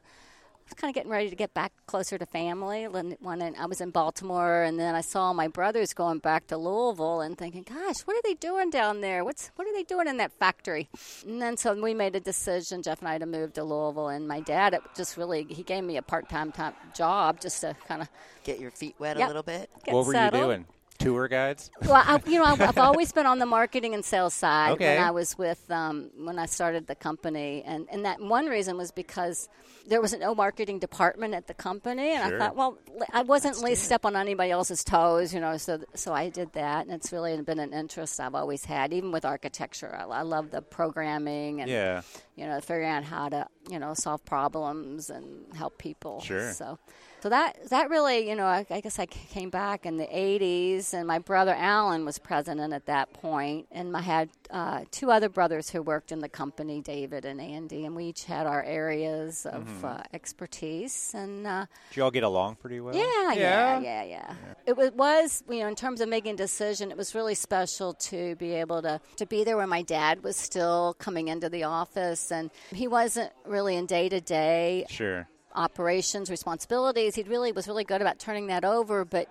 I 0.70 0.72
was 0.72 0.80
kind 0.80 0.90
of 0.90 0.94
getting 0.94 1.10
ready 1.10 1.28
to 1.28 1.34
get 1.34 1.52
back 1.52 1.72
closer 1.86 2.16
to 2.16 2.24
family. 2.26 2.86
When 2.86 3.16
when 3.18 3.42
I 3.42 3.66
was 3.66 3.80
in 3.80 3.90
Baltimore, 3.90 4.62
and 4.62 4.78
then 4.78 4.94
I 4.94 5.00
saw 5.00 5.32
my 5.32 5.48
brothers 5.48 5.92
going 5.92 6.20
back 6.20 6.46
to 6.46 6.56
Louisville, 6.56 7.22
and 7.22 7.36
thinking, 7.36 7.64
"Gosh, 7.64 8.02
what 8.02 8.16
are 8.16 8.22
they 8.22 8.34
doing 8.34 8.70
down 8.70 9.00
there? 9.00 9.24
What's 9.24 9.50
what 9.56 9.66
are 9.66 9.72
they 9.72 9.82
doing 9.82 10.06
in 10.06 10.18
that 10.18 10.30
factory?" 10.38 10.88
And 11.26 11.42
then 11.42 11.56
so 11.56 11.74
we 11.74 11.92
made 11.92 12.14
a 12.14 12.20
decision, 12.20 12.82
Jeff 12.84 13.00
and 13.00 13.08
I, 13.08 13.18
to 13.18 13.26
move 13.26 13.52
to 13.54 13.64
Louisville. 13.64 14.10
And 14.10 14.28
my 14.28 14.38
dad, 14.38 14.74
it 14.74 14.82
just 14.94 15.16
really 15.16 15.42
he 15.42 15.64
gave 15.64 15.82
me 15.82 15.96
a 15.96 16.02
part 16.02 16.28
time 16.28 16.52
time 16.52 16.74
job 16.94 17.40
just 17.40 17.62
to 17.62 17.74
kind 17.88 18.02
of? 18.02 18.08
Get 18.44 18.60
your 18.60 18.70
feet 18.70 18.94
wet 19.00 19.16
a 19.16 19.26
little 19.26 19.42
bit. 19.42 19.70
What 19.86 20.06
were 20.06 20.12
settled. 20.12 20.40
you 20.40 20.46
doing? 20.46 20.66
Tour 21.00 21.28
guides? 21.28 21.70
Well, 21.82 21.94
I, 21.94 22.20
you 22.26 22.38
know, 22.38 22.44
I've, 22.44 22.60
I've 22.60 22.78
always 22.88 23.10
been 23.10 23.26
on 23.26 23.38
the 23.38 23.46
marketing 23.46 23.94
and 23.94 24.04
sales 24.04 24.34
side 24.34 24.72
Okay. 24.72 24.94
when 24.96 25.02
I 25.02 25.10
was 25.10 25.36
with 25.36 25.68
um, 25.70 26.10
when 26.16 26.38
I 26.38 26.46
started 26.46 26.86
the 26.86 26.94
company, 26.94 27.62
and 27.66 27.88
and 27.90 28.04
that 28.04 28.20
one 28.20 28.46
reason 28.46 28.76
was 28.76 28.92
because 28.92 29.48
there 29.88 30.00
was 30.00 30.12
no 30.12 30.34
marketing 30.34 30.78
department 30.78 31.34
at 31.34 31.46
the 31.46 31.54
company, 31.54 32.10
and 32.12 32.28
Sure. 32.28 32.36
I 32.36 32.38
thought, 32.38 32.54
well, 32.56 32.78
I 33.12 33.22
wasn't 33.22 33.56
at 33.56 33.62
least 33.62 33.84
step 33.84 34.04
on 34.04 34.14
anybody 34.14 34.50
else's 34.50 34.84
toes, 34.84 35.32
you 35.34 35.40
know. 35.40 35.56
So 35.56 35.80
so 35.94 36.12
I 36.12 36.28
did 36.28 36.52
that, 36.52 36.86
and 36.86 36.94
it's 36.94 37.12
really 37.12 37.40
been 37.42 37.58
an 37.58 37.72
interest 37.72 38.20
I've 38.20 38.34
always 38.34 38.64
had, 38.66 38.92
even 38.92 39.10
with 39.10 39.24
architecture. 39.24 39.94
I, 39.94 40.04
I 40.04 40.22
love 40.22 40.50
the 40.50 40.60
programming 40.62 41.62
and 41.62 41.70
Yeah. 41.70 42.02
you 42.36 42.46
know 42.46 42.60
figuring 42.60 42.90
out 42.90 43.04
how 43.04 43.30
to 43.30 43.46
you 43.70 43.78
know 43.78 43.94
solve 43.94 44.24
problems 44.24 45.08
and 45.10 45.46
help 45.56 45.78
people. 45.78 46.20
Sure. 46.20 46.52
So. 46.52 46.78
So 47.22 47.28
that 47.28 47.68
that 47.70 47.90
really, 47.90 48.28
you 48.28 48.34
know, 48.34 48.46
I, 48.46 48.64
I 48.70 48.80
guess 48.80 48.98
I 48.98 49.06
came 49.06 49.50
back 49.50 49.84
in 49.84 49.96
the 49.98 50.06
'80s, 50.06 50.94
and 50.94 51.06
my 51.06 51.18
brother 51.18 51.54
Alan 51.54 52.04
was 52.04 52.18
president 52.18 52.72
at 52.72 52.86
that 52.86 53.12
point, 53.12 53.66
and 53.70 53.94
I 53.96 54.00
had 54.00 54.30
uh, 54.50 54.84
two 54.90 55.10
other 55.10 55.28
brothers 55.28 55.68
who 55.70 55.82
worked 55.82 56.12
in 56.12 56.20
the 56.20 56.28
company, 56.28 56.80
David 56.80 57.24
and 57.26 57.40
Andy, 57.40 57.84
and 57.84 57.94
we 57.94 58.06
each 58.06 58.24
had 58.24 58.46
our 58.46 58.62
areas 58.62 59.44
of 59.46 59.60
Mm-hmm. 59.60 59.84
uh, 59.86 60.00
expertise, 60.14 61.12
and 61.14 61.46
uh, 61.46 61.66
Did 61.90 61.96
you 61.98 62.04
all 62.04 62.10
get 62.10 62.22
along 62.22 62.56
pretty 62.56 62.80
well? 62.80 62.94
yeah, 62.96 63.32
yeah, 63.34 63.80
yeah, 63.80 64.02
yeah. 64.04 64.34
It 64.66 64.76
was, 64.76 64.90
was, 64.92 65.44
you 65.48 65.60
know, 65.60 65.68
in 65.68 65.74
terms 65.76 66.00
of 66.00 66.08
making 66.08 66.34
a 66.34 66.36
decision, 66.36 66.90
it 66.90 66.96
was 66.96 67.14
really 67.14 67.34
special 67.34 67.92
to 67.94 68.34
be 68.36 68.52
able 68.54 68.80
to 68.82 69.00
to 69.16 69.26
be 69.26 69.44
there 69.44 69.56
when 69.58 69.68
my 69.68 69.82
dad 69.82 70.24
was 70.24 70.36
still 70.36 70.94
coming 70.98 71.28
into 71.28 71.48
the 71.50 71.64
office, 71.64 72.32
and 72.32 72.50
he 72.72 72.88
wasn't 72.88 73.30
really 73.44 73.76
in 73.76 73.86
day 73.86 74.08
to 74.08 74.20
day 74.20 74.86
Sure. 74.88 75.28
Operations 75.54 76.30
responsibilities. 76.30 77.14
He 77.14 77.22
really 77.22 77.52
was 77.52 77.66
really 77.66 77.84
good 77.84 78.00
about 78.00 78.18
turning 78.18 78.48
that 78.48 78.64
over, 78.64 79.04
but 79.04 79.28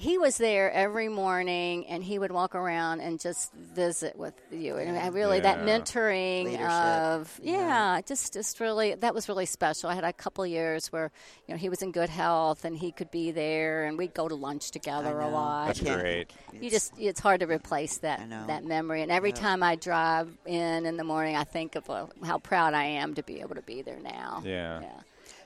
he 0.00 0.16
was 0.16 0.38
there 0.38 0.72
every 0.72 1.10
morning 1.10 1.86
and 1.86 2.02
he 2.02 2.18
would 2.18 2.32
walk 2.32 2.54
around 2.54 3.00
and 3.00 3.20
just 3.20 3.52
visit 3.52 4.16
with 4.16 4.32
you. 4.50 4.76
And 4.78 5.14
really 5.14 5.40
that 5.40 5.58
mentoring 5.58 6.44
Leadership. 6.44 6.70
of 6.70 7.40
yeah, 7.42 8.00
just 8.00 8.32
just 8.32 8.60
really 8.60 8.94
that 8.94 9.14
was 9.14 9.28
really 9.28 9.44
special. 9.44 9.90
I 9.90 9.94
had 9.94 10.04
a 10.04 10.12
couple 10.14 10.46
years 10.46 10.86
where 10.90 11.12
you 11.46 11.52
know 11.52 11.58
he 11.58 11.68
was 11.68 11.82
in 11.82 11.92
good 11.92 12.08
health 12.08 12.64
and 12.64 12.74
he 12.74 12.92
could 12.92 13.10
be 13.10 13.30
there 13.30 13.84
and 13.84 13.98
we'd 13.98 14.14
go 14.14 14.26
to 14.26 14.34
lunch 14.34 14.70
together 14.70 15.20
a 15.20 15.28
lot. 15.28 15.66
That's 15.66 15.80
great. 15.82 16.32
you 16.58 16.70
just 16.70 16.94
it's 16.98 17.20
hard 17.20 17.40
to 17.40 17.46
replace 17.46 17.98
that 17.98 18.26
that 18.46 18.64
memory. 18.64 19.02
And 19.02 19.12
every 19.12 19.32
time 19.32 19.62
i 19.62 19.74
drive 19.76 20.34
in 20.46 20.86
in 20.86 20.96
the 20.96 21.04
morning 21.04 21.36
i 21.36 21.44
think 21.44 21.74
of 21.74 21.90
uh, 21.90 22.06
how 22.24 22.38
proud 22.38 22.72
i 22.72 22.84
am 22.84 23.14
to 23.14 23.22
be 23.22 23.40
able 23.40 23.54
to 23.54 23.62
be 23.62 23.82
there 23.82 24.00
now. 24.00 24.42
Yeah. 24.46 24.80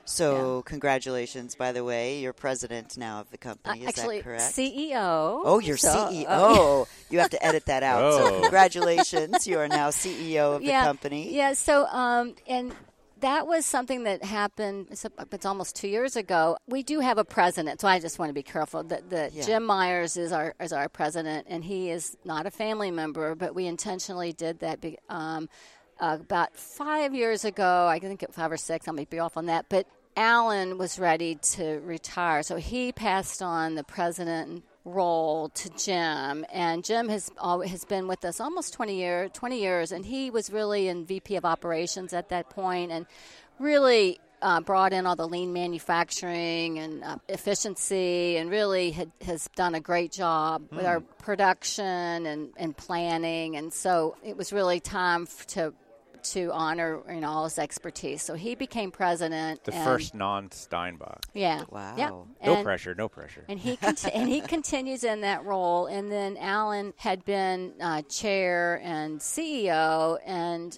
Yeah 0.05 0.11
So, 0.11 0.61
congratulations, 0.63 1.55
by 1.55 1.71
the 1.71 1.83
way. 1.83 2.19
You're 2.19 2.33
president 2.33 2.97
now 2.97 3.21
of 3.21 3.29
the 3.31 3.37
Uh, 3.37 3.49
company. 3.49 3.81
Is 3.81 3.87
actually, 3.89 4.17
that 4.17 4.23
correct? 4.23 4.43
CEO. 4.55 5.41
Oh, 5.43 5.59
you're 5.59 5.77
So- 5.77 6.09
CEO. 6.11 6.87
you 7.09 7.19
have 7.19 7.31
to 7.31 7.43
edit 7.45 7.65
that 7.65 7.83
out. 7.83 8.13
So, 8.13 8.25
Oh. 8.35 8.41
congratulations. 8.41 9.47
You 9.47 9.59
are 9.59 9.67
now 9.67 9.89
CEO 9.89 10.55
of 10.55 10.61
the 10.61 10.71
company. 10.71 11.33
Yeah. 11.33 11.53
So, 11.53 11.85
um, 11.87 12.35
and 12.47 12.73
that 13.21 13.47
was 13.47 13.65
something 13.65 14.03
that 14.03 14.23
happened. 14.23 14.87
It's, 14.91 15.05
it's 15.31 15.45
almost 15.45 15.75
two 15.75 15.87
years 15.87 16.15
ago. 16.15 16.57
We 16.67 16.83
do 16.83 16.99
have 16.99 17.17
a 17.17 17.23
president, 17.23 17.81
so 17.81 17.87
I 17.87 17.97
just 17.99 18.19
want 18.19 18.29
to 18.29 18.33
be 18.33 18.43
careful. 18.43 18.83
That 18.83 19.09
the, 19.09 19.31
Yeah. 19.33 19.43
Jim 19.45 19.63
Myers 19.65 20.17
is 20.17 20.31
our 20.31 20.53
is 20.59 20.71
our 20.73 20.89
president, 20.89 21.47
and 21.49 21.63
he 21.63 21.89
is 21.89 22.15
not 22.25 22.45
a 22.45 22.51
family 22.51 22.91
member, 22.91 23.33
but 23.33 23.55
we 23.55 23.65
intentionally 23.65 24.33
did 24.33 24.59
that. 24.59 24.81
Be, 24.81 24.97
um, 25.09 25.49
uh, 25.99 26.17
about 26.19 26.55
five 26.55 27.13
years 27.13 27.45
ago, 27.45 27.87
I 27.87 27.99
think 27.99 28.25
five 28.31 28.51
or 28.51 28.57
six. 28.57 28.87
I 28.87 28.91
may 28.91 29.05
be 29.05 29.19
off 29.19 29.37
on 29.37 29.47
that, 29.47 29.65
but 29.69 29.87
Alan 30.17 30.77
was 30.77 30.97
ready 30.97 31.35
to 31.35 31.79
retire, 31.83 32.41
so 32.43 32.55
he 32.55 32.91
passed 32.91 33.41
on 33.41 33.75
the 33.75 33.83
president 33.83 34.63
role 34.85 35.49
to 35.49 35.69
Jim, 35.77 36.45
and 36.53 36.83
Jim 36.83 37.09
has 37.09 37.31
always, 37.37 37.71
has 37.71 37.85
been 37.85 38.07
with 38.07 38.23
us 38.23 38.39
almost 38.39 38.73
twenty 38.73 38.97
year 38.97 39.29
twenty 39.29 39.59
years, 39.59 39.91
and 39.91 40.05
he 40.05 40.29
was 40.29 40.51
really 40.51 40.87
in 40.87 41.05
VP 41.05 41.35
of 41.35 41.45
operations 41.45 42.13
at 42.13 42.29
that 42.29 42.49
point, 42.49 42.91
and 42.91 43.05
really. 43.59 44.19
Uh, 44.41 44.59
brought 44.59 44.93
in 44.93 45.07
all 45.07 45.15
the 45.15 45.27
lean 45.27 45.53
manufacturing 45.53 46.77
and 46.77 47.03
uh, 47.03 47.17
efficiency, 47.29 48.37
and 48.37 48.51
really 48.51 48.91
had, 48.91 49.09
has 49.25 49.49
done 49.55 49.73
a 49.73 49.79
great 49.79 50.11
job 50.11 50.61
with 50.71 50.85
our 50.85 50.99
production 50.99 52.25
and, 52.27 52.49
and 52.57 52.77
planning. 52.77 53.55
And 53.55 53.73
so 53.73 54.17
it 54.23 54.37
was 54.37 54.53
really 54.53 54.79
time 54.79 55.23
f- 55.23 55.47
to 55.47 55.73
to 56.33 56.51
honor 56.51 57.01
you 57.09 57.19
know 57.21 57.29
all 57.29 57.43
his 57.45 57.57
expertise. 57.59 58.21
So 58.21 58.33
he 58.35 58.55
became 58.55 58.91
president. 58.91 59.63
The 59.63 59.73
and- 59.73 59.83
first 59.83 60.13
non 60.15 60.51
Steinbach. 60.51 61.21
yeah, 61.33 61.63
Wow. 61.69 61.95
yeah. 61.97 62.09
No 62.09 62.27
And- 62.41 62.63
pressure, 62.63 62.95
no 62.95 63.07
pressure. 63.09 63.45
and 63.47 63.59
he 63.59 63.77
conti- 63.77 64.11
and 64.13 64.27
he 64.29 64.41
continues 64.41 65.03
in 65.03 65.21
that 65.21 65.43
role. 65.45 65.87
And 65.87 66.11
then 66.11 66.37
Alan 66.37 66.93
had 66.97 67.23
been 67.25 67.73
uh, 67.81 68.01
chair 68.03 68.79
and 68.83 69.19
CEO, 69.19 70.17
and 70.25 70.77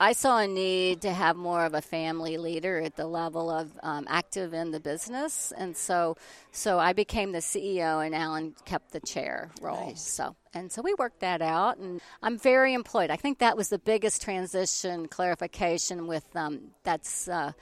I 0.00 0.12
saw 0.12 0.38
a 0.38 0.46
need 0.46 1.02
to 1.02 1.12
have 1.12 1.36
more 1.36 1.64
of 1.64 1.74
a 1.74 1.80
family 1.80 2.36
leader 2.36 2.80
at 2.80 2.96
the 2.96 3.06
level 3.06 3.50
of 3.50 3.70
um, 3.82 4.06
active 4.08 4.52
in 4.52 4.70
the 4.72 4.80
business, 4.80 5.52
and 5.56 5.76
so 5.76 6.16
so 6.50 6.78
I 6.78 6.92
became 6.92 7.32
the 7.32 7.38
CEO, 7.38 8.04
and 8.04 8.14
Alan 8.14 8.54
kept 8.64 8.92
the 8.92 9.00
chair 9.00 9.50
role. 9.60 9.86
Nice. 9.86 10.02
So 10.02 10.34
and 10.52 10.70
so 10.70 10.82
we 10.82 10.94
worked 10.94 11.20
that 11.20 11.42
out, 11.42 11.78
and 11.78 12.00
I'm 12.22 12.38
very 12.38 12.74
employed. 12.74 13.10
I 13.10 13.16
think 13.16 13.38
that 13.38 13.56
was 13.56 13.68
the 13.68 13.78
biggest 13.78 14.20
transition 14.22 15.06
clarification 15.06 16.06
with 16.06 16.24
um, 16.34 16.70
that's. 16.82 17.28
Uh, 17.28 17.52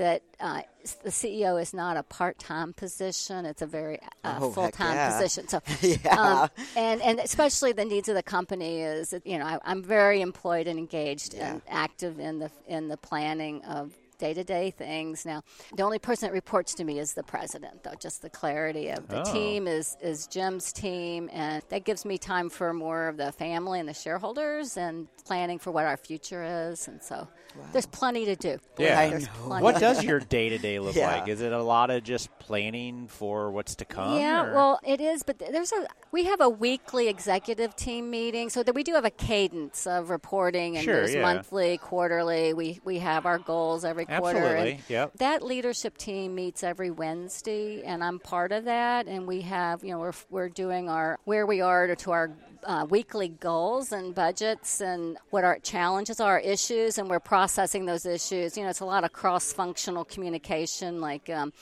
that 0.00 0.22
uh, 0.40 0.62
the 1.04 1.10
CEO 1.10 1.60
is 1.60 1.72
not 1.74 1.96
a 1.96 2.02
part-time 2.02 2.72
position; 2.72 3.44
it's 3.44 3.62
a 3.62 3.66
very 3.66 3.98
uh, 4.24 4.38
Oh, 4.40 4.50
full-time 4.50 4.94
yeah. 4.94 5.12
position. 5.12 5.46
So, 5.48 5.60
Yeah. 5.82 6.16
um, 6.18 6.48
and 6.74 7.00
and 7.02 7.20
especially 7.20 7.72
the 7.72 7.84
needs 7.84 8.08
of 8.08 8.14
the 8.14 8.22
company 8.22 8.80
is 8.80 9.14
you 9.24 9.38
know 9.38 9.44
I, 9.44 9.58
I'm 9.64 9.82
very 9.82 10.20
employed 10.22 10.66
and 10.66 10.78
engaged 10.78 11.34
Yeah. 11.34 11.52
and 11.52 11.62
active 11.68 12.18
in 12.18 12.38
the 12.38 12.50
in 12.66 12.88
the 12.88 12.96
planning 12.96 13.62
of 13.64 13.92
day 14.20 14.32
to 14.34 14.44
day 14.44 14.70
things. 14.70 15.26
Now, 15.26 15.42
the 15.74 15.82
only 15.82 15.98
person 15.98 16.28
that 16.28 16.32
reports 16.32 16.74
to 16.74 16.84
me 16.84 16.98
is 17.00 17.14
the 17.14 17.22
president, 17.24 17.82
though. 17.82 17.94
Just 17.98 18.22
the 18.22 18.30
clarity 18.30 18.88
of 18.90 19.08
the 19.08 19.22
Oh. 19.22 19.32
team 19.32 19.66
is 19.66 19.96
is 20.00 20.26
Jim's 20.28 20.72
team, 20.72 21.28
and 21.32 21.62
that 21.70 21.84
gives 21.84 22.04
me 22.04 22.18
time 22.18 22.48
for 22.50 22.72
more 22.72 23.08
of 23.08 23.16
the 23.16 23.32
family 23.32 23.80
and 23.80 23.88
the 23.88 23.94
shareholders 23.94 24.76
and 24.76 25.08
planning 25.24 25.58
for 25.58 25.70
what 25.72 25.86
our 25.86 25.96
future 25.96 26.44
is. 26.70 26.86
And 26.86 27.02
so, 27.02 27.26
there's 27.72 27.86
plenty 27.86 28.24
to 28.26 28.36
do. 28.36 28.58
Yeah. 28.78 29.00
I 29.00 29.08
know. 29.10 29.60
What 29.60 29.78
does 29.80 30.00
do. 30.00 30.06
your 30.06 30.20
day 30.20 30.50
to 30.50 30.58
day 30.58 30.78
look 30.78 30.94
Yeah. 30.94 31.12
like? 31.20 31.28
Is 31.28 31.40
it 31.40 31.52
a 31.52 31.62
lot 31.62 31.90
of 31.90 32.04
just 32.04 32.28
planning 32.38 33.08
for 33.08 33.50
what's 33.50 33.74
to 33.76 33.84
come? 33.84 34.18
Yeah, 34.18 34.44
or- 34.46 34.54
well, 34.54 34.80
it 34.84 35.00
is, 35.00 35.22
but 35.22 35.38
there's 35.38 35.72
a 35.72 35.86
we 36.12 36.24
have 36.24 36.40
a 36.40 36.48
weekly 36.48 37.08
executive 37.08 37.74
team 37.76 38.10
meeting, 38.10 38.50
so 38.50 38.62
that 38.62 38.74
we 38.74 38.82
do 38.82 38.94
have 38.94 39.04
a 39.04 39.10
cadence 39.10 39.86
of 39.86 40.10
reporting, 40.10 40.76
and 40.76 40.84
Sure, 40.84 40.96
there's 40.96 41.14
yeah. 41.14 41.22
monthly, 41.22 41.78
quarterly. 41.78 42.52
We 42.52 42.80
we 42.84 42.98
have 42.98 43.26
our 43.26 43.38
goals 43.38 43.84
every 43.84 44.04
quarter. 44.10 44.38
Absolutely, 44.38 44.80
yep. 44.88 45.12
That 45.18 45.42
leadership 45.42 45.96
team 45.96 46.34
meets 46.34 46.62
every 46.62 46.90
Wednesday, 46.90 47.82
and 47.82 48.02
I'm 48.02 48.18
part 48.18 48.52
of 48.52 48.64
that. 48.64 49.06
And 49.06 49.26
we 49.26 49.40
have, 49.42 49.82
you 49.84 49.92
know, 49.92 49.98
we're 49.98 50.12
we're 50.30 50.48
doing 50.48 50.88
our 50.88 51.18
where 51.24 51.46
we 51.46 51.60
are 51.60 51.86
to, 51.86 51.96
to 51.96 52.10
our 52.10 52.32
uh, 52.64 52.86
weekly 52.88 53.28
goals 53.28 53.92
and 53.92 54.14
budgets 54.14 54.80
and 54.80 55.16
what 55.30 55.44
our 55.44 55.58
challenges 55.60 56.20
are, 56.20 56.38
issues, 56.38 56.98
and 56.98 57.08
we're 57.08 57.20
processing 57.20 57.86
those 57.86 58.04
issues. 58.04 58.56
You 58.56 58.64
know, 58.64 58.70
it's 58.70 58.80
a 58.80 58.84
lot 58.84 59.04
of 59.04 59.12
cross 59.12 59.52
functional 59.52 60.04
communication, 60.04 61.00
like. 61.00 61.30
Um, 61.30 61.52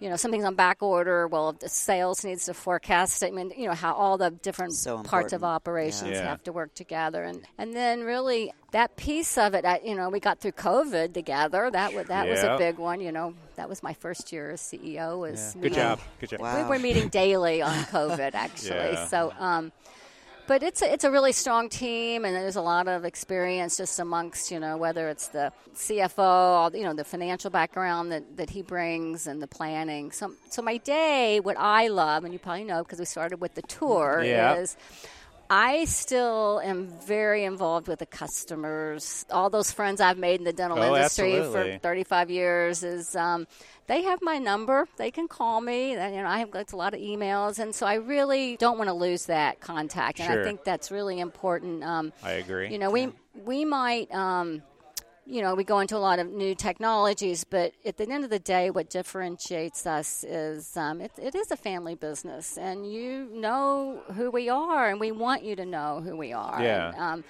you 0.00 0.08
know, 0.08 0.16
something's 0.16 0.44
on 0.44 0.54
back 0.54 0.82
order. 0.82 1.28
Well, 1.28 1.52
the 1.52 1.68
sales 1.68 2.24
needs 2.24 2.46
to 2.46 2.54
forecast 2.54 3.22
it. 3.22 3.26
I 3.26 3.30
mean, 3.30 3.52
you 3.56 3.66
know, 3.68 3.74
how 3.74 3.92
all 3.94 4.16
the 4.18 4.30
different 4.30 4.72
So 4.72 5.02
parts 5.02 5.32
of 5.32 5.44
operations 5.44 6.12
Yeah. 6.12 6.22
have 6.28 6.42
to 6.44 6.52
work 6.52 6.74
together, 6.74 7.22
and 7.22 7.42
and 7.58 7.74
then 7.74 8.02
really 8.04 8.52
that 8.72 8.96
piece 8.96 9.36
of 9.36 9.52
it. 9.54 9.64
I, 9.64 9.80
you 9.84 9.94
know, 9.94 10.08
we 10.08 10.18
got 10.20 10.40
through 10.40 10.52
COVID 10.52 11.12
together. 11.12 11.70
That 11.70 11.92
was 11.94 12.06
that 12.06 12.26
was 12.28 12.42
a 12.42 12.56
big 12.58 12.78
one. 12.78 13.00
You 13.00 13.12
know, 13.12 13.34
that 13.56 13.68
was 13.68 13.82
my 13.82 13.92
first 13.94 14.32
year 14.32 14.50
as 14.52 14.60
CEO. 14.60 15.18
Was 15.20 15.54
Yeah. 15.54 15.62
Good 15.62 15.62
meeting- 15.72 15.76
job. 15.84 16.00
Good 16.20 16.30
job. 16.30 16.40
Wow. 16.40 16.62
We 16.62 16.68
were 16.70 16.78
meeting 16.78 17.08
daily 17.08 17.60
on 17.62 17.76
COVID, 17.84 18.34
actually. 18.34 18.70
Yeah. 18.94 19.06
So. 19.06 19.32
Um, 19.38 19.70
but 20.50 20.64
it's 20.64 20.82
a, 20.82 20.92
it's 20.92 21.04
a 21.04 21.10
really 21.12 21.30
strong 21.30 21.68
team, 21.68 22.24
and 22.24 22.34
there's 22.34 22.56
a 22.56 22.60
lot 22.60 22.88
of 22.88 23.04
experience 23.04 23.76
just 23.76 24.00
amongst 24.00 24.50
you 24.50 24.58
know 24.58 24.76
whether 24.76 25.08
it's 25.08 25.28
the 25.28 25.52
CFO, 25.76 26.18
all, 26.18 26.74
you 26.74 26.82
know 26.82 26.92
the 26.92 27.04
financial 27.04 27.50
background 27.50 28.10
that, 28.10 28.36
that 28.36 28.50
he 28.50 28.60
brings, 28.60 29.28
and 29.28 29.40
the 29.40 29.46
planning. 29.46 30.10
So 30.10 30.32
so 30.48 30.60
my 30.60 30.78
day, 30.78 31.38
what 31.38 31.56
I 31.56 31.86
love, 31.86 32.24
and 32.24 32.32
you 32.32 32.40
probably 32.40 32.64
know 32.64 32.82
because 32.82 32.98
we 32.98 33.04
started 33.04 33.40
with 33.40 33.54
the 33.54 33.62
tour, 33.62 34.24
Yeah. 34.24 34.56
is 34.56 34.76
I 35.52 35.84
still 35.86 36.60
am 36.62 36.86
very 37.06 37.42
involved 37.42 37.88
with 37.88 37.98
the 37.98 38.06
customers. 38.06 39.26
All 39.32 39.50
those 39.50 39.72
friends 39.72 40.00
I've 40.00 40.16
made 40.16 40.38
in 40.38 40.44
the 40.44 40.52
dental 40.52 40.78
Oh, 40.78 40.94
industry 40.94 41.38
absolutely. 41.38 41.72
for 41.72 41.78
35 41.80 42.30
years 42.30 42.84
is 42.84 43.16
um, 43.16 43.48
they 43.88 44.02
have 44.02 44.20
my 44.22 44.38
number. 44.38 44.86
They 44.96 45.10
can 45.10 45.26
call 45.26 45.60
me. 45.60 45.94
And, 45.94 46.14
you 46.14 46.22
know, 46.22 46.28
I 46.28 46.38
have 46.38 46.52
got 46.52 46.72
a 46.72 46.76
lot 46.76 46.94
of 46.94 47.00
emails, 47.00 47.58
and 47.58 47.74
so 47.74 47.84
I 47.84 47.94
really 47.94 48.56
don't 48.58 48.78
want 48.78 48.88
to 48.88 48.94
lose 48.94 49.26
that 49.26 49.58
contact. 49.60 50.20
And 50.20 50.30
Sure. 50.32 50.40
I 50.40 50.44
think 50.44 50.62
that's 50.62 50.92
really 50.92 51.18
important. 51.18 51.82
Um, 51.82 52.12
I 52.22 52.32
agree. 52.32 52.70
you 52.70 52.78
know, 52.78 52.90
we 52.90 53.08
we 53.44 53.64
might. 53.64 54.14
Um, 54.14 54.62
you 55.30 55.42
know, 55.42 55.54
we 55.54 55.62
go 55.62 55.78
into 55.78 55.96
a 55.96 55.98
lot 55.98 56.18
of 56.18 56.28
new 56.30 56.54
technologies, 56.54 57.44
but 57.44 57.72
at 57.86 57.96
the 57.96 58.10
end 58.10 58.24
of 58.24 58.30
the 58.30 58.40
day, 58.40 58.70
what 58.70 58.90
differentiates 58.90 59.86
us 59.86 60.24
is 60.24 60.76
um, 60.76 61.00
it, 61.00 61.12
it 61.16 61.34
is 61.34 61.50
a 61.52 61.56
family 61.56 61.94
business, 61.94 62.58
and 62.58 62.90
you 62.90 63.28
know 63.32 64.02
who 64.14 64.30
we 64.30 64.48
are, 64.48 64.88
and 64.88 64.98
we 64.98 65.12
want 65.12 65.44
you 65.44 65.54
to 65.54 65.64
know 65.64 66.00
who 66.00 66.16
we 66.16 66.32
are. 66.32 66.60
Yeah. 66.60 66.88
And, 66.88 66.98
um, 66.98 67.24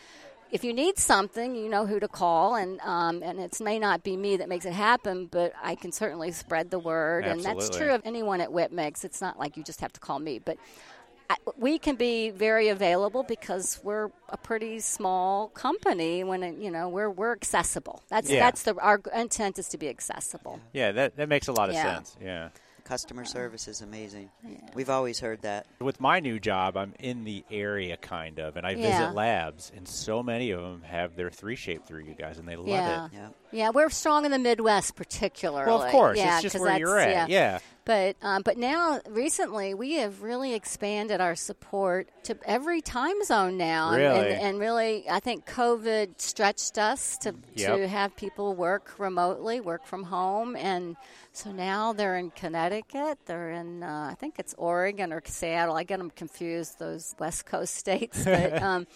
if 0.50 0.64
you 0.64 0.72
need 0.72 0.98
something, 0.98 1.54
you 1.54 1.68
know 1.68 1.86
who 1.86 2.00
to 2.00 2.08
call, 2.08 2.56
and 2.56 2.80
um, 2.80 3.22
and 3.22 3.38
it 3.38 3.60
may 3.60 3.78
not 3.78 4.02
be 4.02 4.16
me 4.16 4.36
that 4.38 4.48
makes 4.48 4.64
it 4.64 4.72
happen, 4.72 5.26
but 5.26 5.52
I 5.62 5.76
can 5.76 5.92
certainly 5.92 6.32
spread 6.32 6.70
the 6.70 6.78
word, 6.78 7.24
and 7.24 7.42
that's 7.44 7.70
true 7.70 7.92
of 7.92 8.02
anyone 8.04 8.40
at 8.40 8.52
Whip 8.52 8.72
Mix. 8.72 9.04
It's 9.04 9.20
not 9.20 9.38
like 9.38 9.56
you 9.56 9.62
just 9.62 9.80
have 9.80 9.92
to 9.92 10.00
call 10.00 10.18
me, 10.18 10.40
but 10.40 10.56
we 11.56 11.78
can 11.78 11.96
be 11.96 12.30
very 12.30 12.68
available 12.68 13.22
because 13.22 13.80
we're 13.82 14.10
a 14.28 14.36
pretty 14.36 14.80
small 14.80 15.48
company. 15.48 16.24
When 16.24 16.42
it, 16.42 16.56
you 16.58 16.70
know 16.70 16.88
we're 16.88 17.10
we're 17.10 17.32
accessible. 17.32 18.02
That's 18.08 18.30
Yeah. 18.30 18.40
that's 18.40 18.62
the 18.62 18.74
our 18.76 19.00
intent 19.14 19.58
is 19.58 19.68
to 19.68 19.78
be 19.78 19.88
accessible. 19.88 20.60
yeah, 20.72 20.92
that, 20.92 21.16
that 21.16 21.28
makes 21.28 21.48
a 21.48 21.52
lot 21.52 21.68
of 21.68 21.74
Yeah. 21.74 21.94
sense. 21.96 22.16
Yeah. 22.22 22.48
Customer 22.90 23.24
service 23.24 23.68
is 23.68 23.82
amazing. 23.82 24.30
We've 24.74 24.90
always 24.90 25.20
heard 25.20 25.42
that. 25.42 25.64
With 25.80 26.00
my 26.00 26.18
new 26.18 26.40
job, 26.40 26.76
I'm 26.76 26.92
in 26.98 27.22
the 27.22 27.44
area 27.48 27.96
kind 27.96 28.40
of, 28.40 28.56
and 28.56 28.66
I 28.66 28.72
Yeah. 28.72 28.98
visit 28.98 29.14
labs, 29.14 29.70
and 29.76 29.86
so 29.86 30.24
many 30.24 30.50
of 30.50 30.60
them 30.60 30.82
have 30.82 31.14
their 31.14 31.30
3shape 31.30 31.84
through 31.86 32.02
you 32.02 32.14
guys, 32.14 32.36
and 32.38 32.48
they 32.48 32.56
love 32.56 32.66
Yeah. 32.66 33.04
it. 33.06 33.10
Yeah. 33.14 33.28
Yeah, 33.52 33.70
we're 33.70 33.90
strong 33.90 34.24
in 34.24 34.32
the 34.32 34.38
Midwest, 34.40 34.96
particularly. 34.96 35.66
Well, 35.70 35.82
of 35.82 35.90
course, 35.92 36.18
yeah, 36.18 36.34
it's 36.34 36.42
just 36.42 36.54
'cause 36.56 36.62
where 36.62 36.78
you're 36.78 36.98
at. 36.98 37.06
that's- 37.06 37.28
Yeah. 37.28 37.58
But 37.84 38.14
um, 38.22 38.42
but 38.42 38.56
now 38.56 39.00
recently 39.08 39.74
we 39.74 39.94
have 39.94 40.22
really 40.22 40.54
expanded 40.54 41.20
our 41.20 41.34
support 41.34 42.08
to 42.24 42.36
every 42.44 42.80
time 42.80 43.16
zone 43.24 43.56
now, 43.56 43.88
and- 43.90 43.96
Really? 43.98 44.30
and, 44.32 44.40
and 44.42 44.60
really 44.60 45.08
I 45.10 45.18
think 45.18 45.46
COVID 45.46 46.20
stretched 46.20 46.78
us 46.78 47.16
to 47.18 47.34
Yep. 47.54 47.76
to 47.78 47.88
have 47.88 48.14
people 48.16 48.54
work 48.54 48.94
remotely, 48.98 49.60
work 49.60 49.84
from 49.86 50.04
home, 50.04 50.54
and 50.54 50.96
so 51.42 51.52
now 51.52 51.92
they're 51.92 52.16
in 52.16 52.30
Connecticut, 52.30 53.18
they're 53.26 53.50
in 53.50 53.82
uh, 53.82 54.08
I 54.10 54.14
think 54.14 54.38
it's 54.38 54.54
Oregon 54.58 55.12
or 55.12 55.22
Seattle. 55.24 55.76
I 55.76 55.84
get 55.84 55.98
them 55.98 56.10
confused 56.10 56.78
those 56.78 57.14
West 57.18 57.46
Coast 57.46 57.74
states, 57.74 58.24
but. 58.24 58.60
Um, 58.70 58.86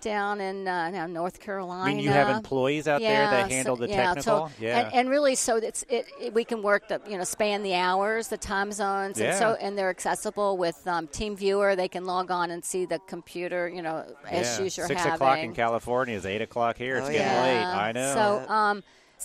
Down 0.00 0.38
in 0.38 0.68
uh, 0.68 0.90
now 0.90 1.06
North 1.06 1.40
Carolina. 1.40 1.84
I 1.90 1.94
mean, 1.94 2.04
you 2.04 2.10
have 2.10 2.28
employees 2.36 2.86
out 2.86 3.00
there 3.00 3.26
that 3.30 3.50
handle 3.50 3.74
the 3.74 3.88
yeah, 3.88 4.12
technical. 4.12 4.48
So, 4.48 4.52
yeah. 4.60 4.80
and, 4.80 4.94
and 4.94 5.08
really, 5.08 5.34
so 5.34 5.56
it's 5.56 5.82
it, 5.88 6.04
it, 6.20 6.34
we 6.34 6.44
can 6.44 6.60
work 6.60 6.88
the 6.88 7.00
you 7.08 7.16
know 7.16 7.24
span 7.24 7.62
the 7.62 7.74
hours, 7.74 8.28
the 8.28 8.36
time 8.36 8.70
zones, 8.70 9.18
and 9.18 9.34
so 9.38 9.56
and 9.58 9.78
they're 9.78 9.88
accessible 9.88 10.58
with 10.58 10.86
um, 10.86 11.06
Team 11.06 11.36
Viewer. 11.36 11.74
They 11.74 11.88
can 11.88 12.04
log 12.04 12.30
on 12.30 12.50
and 12.50 12.62
see 12.62 12.84
the 12.84 12.98
computer, 13.06 13.66
you 13.66 13.80
know, 13.80 14.04
Yeah. 14.30 14.40
issues 14.40 14.76
you're 14.76 14.88
Six 14.88 15.00
having. 15.00 15.14
o'clock 15.14 15.38
in 15.38 15.54
California 15.54 16.14
is 16.14 16.26
eight 16.26 16.42
o'clock 16.42 16.76
here. 16.76 16.96
It's 16.96 17.08
Oh, 17.08 17.10
getting 17.12 17.26
yeah. 17.26 17.42
late. 17.42 17.64
I 17.64 17.92
know. 17.92 18.14
So 18.46 18.52
um, 18.52 18.82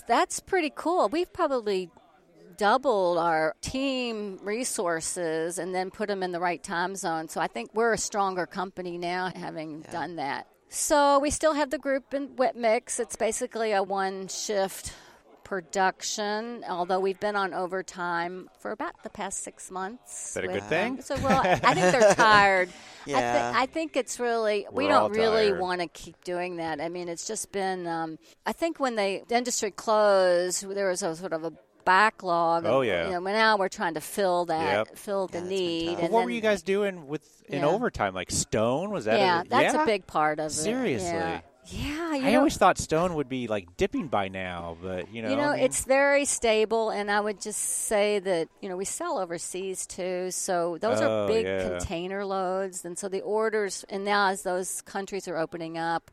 that's 0.08 0.40
pretty 0.40 0.72
cool. 0.74 1.10
We've 1.10 1.34
probably 1.34 1.90
doubled 2.60 3.18
our 3.18 3.56
team 3.62 4.38
resources 4.44 5.58
and 5.58 5.74
then 5.74 5.90
put 5.90 6.10
them 6.10 6.22
in 6.22 6.34
the 6.34 6.40
right 6.42 6.62
time 6.62 6.94
zone. 6.94 7.30
So 7.30 7.40
I 7.40 7.48
think 7.48 7.74
we're 7.74 7.94
a 7.94 7.98
stronger 7.98 8.46
company 8.46 8.98
now 8.98 9.32
having 9.34 9.82
done 9.92 10.18
that. 10.18 10.46
So 10.68 11.20
we 11.20 11.30
still 11.32 11.54
have 11.54 11.72
the 11.72 11.80
group 11.80 12.14
in 12.14 12.36
Whip 12.36 12.56
Mix. 12.56 13.00
It's 13.00 13.16
basically 13.16 13.72
a 13.72 13.82
one 13.82 14.28
shift 14.28 14.94
production, 15.46 16.64
although 16.70 17.00
we've 17.00 17.20
been 17.20 17.38
on 17.38 17.54
overtime 17.54 18.50
for 18.60 18.72
about 18.72 19.02
the 19.04 19.10
past 19.10 19.42
six 19.42 19.72
months. 19.72 20.28
Is 20.28 20.34
that 20.36 20.44
a 20.44 20.48
good 20.48 20.64
thing? 20.64 21.02
so, 21.02 21.16
well, 21.24 21.42
I 21.42 21.74
think 21.74 21.92
they're 21.92 22.14
tired. 22.14 22.70
I, 23.08 23.10
Yeah. 23.10 23.54
I 23.56 23.66
think 23.68 23.96
it's 23.96 24.20
really, 24.20 24.68
we 24.72 24.86
We're 24.86 24.94
all 24.94 25.08
don't 25.10 25.18
really 25.18 25.54
want 25.54 25.82
to 25.82 25.88
keep 25.88 26.24
doing 26.24 26.58
that. 26.58 26.80
I 26.82 26.90
mean, 26.90 27.08
it's 27.08 27.26
just 27.26 27.52
been, 27.52 27.88
um, 27.88 28.20
I 28.46 28.52
think 28.52 28.80
when 28.80 28.96
they, 28.96 29.24
the 29.28 29.38
industry 29.38 29.72
closed, 29.72 30.70
there 30.70 30.90
was 30.90 31.02
a 31.02 31.16
sort 31.16 31.34
of 31.34 31.46
a 31.46 31.54
backlog. 31.94 32.66
Oh, 32.66 32.82
yeah. 32.82 33.06
You 33.08 33.12
know, 33.14 33.22
but 33.22 33.32
now 33.34 33.58
we're 33.58 33.68
trying 33.70 33.96
to 33.96 34.02
fill 34.02 34.46
that, 34.46 34.88
Yep. 34.90 34.98
fill 34.98 35.28
the 35.28 35.40
Yeah, 35.40 35.44
it's 35.44 35.50
need. 35.50 35.86
tough. 35.88 35.96
But 35.96 36.04
and 36.04 36.14
what 36.14 36.20
then- 36.20 36.26
were 36.26 36.32
you 36.32 36.42
guys 36.42 36.62
doing 36.62 37.08
with 37.08 37.44
in 37.48 37.60
Yeah. 37.62 37.68
overtime? 37.68 38.14
Like 38.14 38.30
Stone 38.32 38.92
was 38.92 39.06
that? 39.06 39.20
Yeah, 39.20 39.42
a, 39.42 39.44
that's 39.46 39.74
yeah? 39.74 39.84
a 39.84 39.86
big 39.86 40.06
part 40.06 40.40
of 40.40 40.48
it. 40.48 40.54
Seriously? 40.54 41.08
Yeah. 41.10 41.42
Yeah, 41.72 42.16
you 42.16 42.26
I 42.26 42.32
know, 42.32 42.38
always 42.40 42.58
thought 42.58 42.78
Stone 42.80 43.14
would 43.16 43.30
be 43.30 43.48
like 43.48 43.78
dipping 43.78 44.08
by 44.08 44.28
now, 44.28 44.76
but 44.82 45.12
you 45.14 45.22
know, 45.22 45.30
You 45.30 45.36
know, 45.36 45.50
I 45.50 45.56
mean- 45.58 45.66
it's 45.66 45.84
very 45.86 46.26
stable, 46.26 46.90
and 46.90 47.12
I 47.12 47.20
would 47.20 47.40
just 47.42 47.60
say 47.62 48.18
that 48.20 48.48
you 48.62 48.70
know 48.70 48.76
we 48.78 48.86
sell 48.86 49.20
overseas 49.20 49.86
too, 49.86 50.32
so 50.32 50.78
those 50.80 51.00
Oh, 51.02 51.26
are 51.26 51.28
big 51.28 51.46
yeah. 51.46 51.70
container 51.70 52.26
loads, 52.26 52.86
and 52.86 52.98
so 52.98 53.08
the 53.08 53.22
orders, 53.22 53.86
and 53.90 54.04
now 54.04 54.30
as 54.30 54.42
those 54.42 54.82
countries 54.82 55.28
are 55.28 55.38
opening 55.38 55.78
up, 55.78 56.10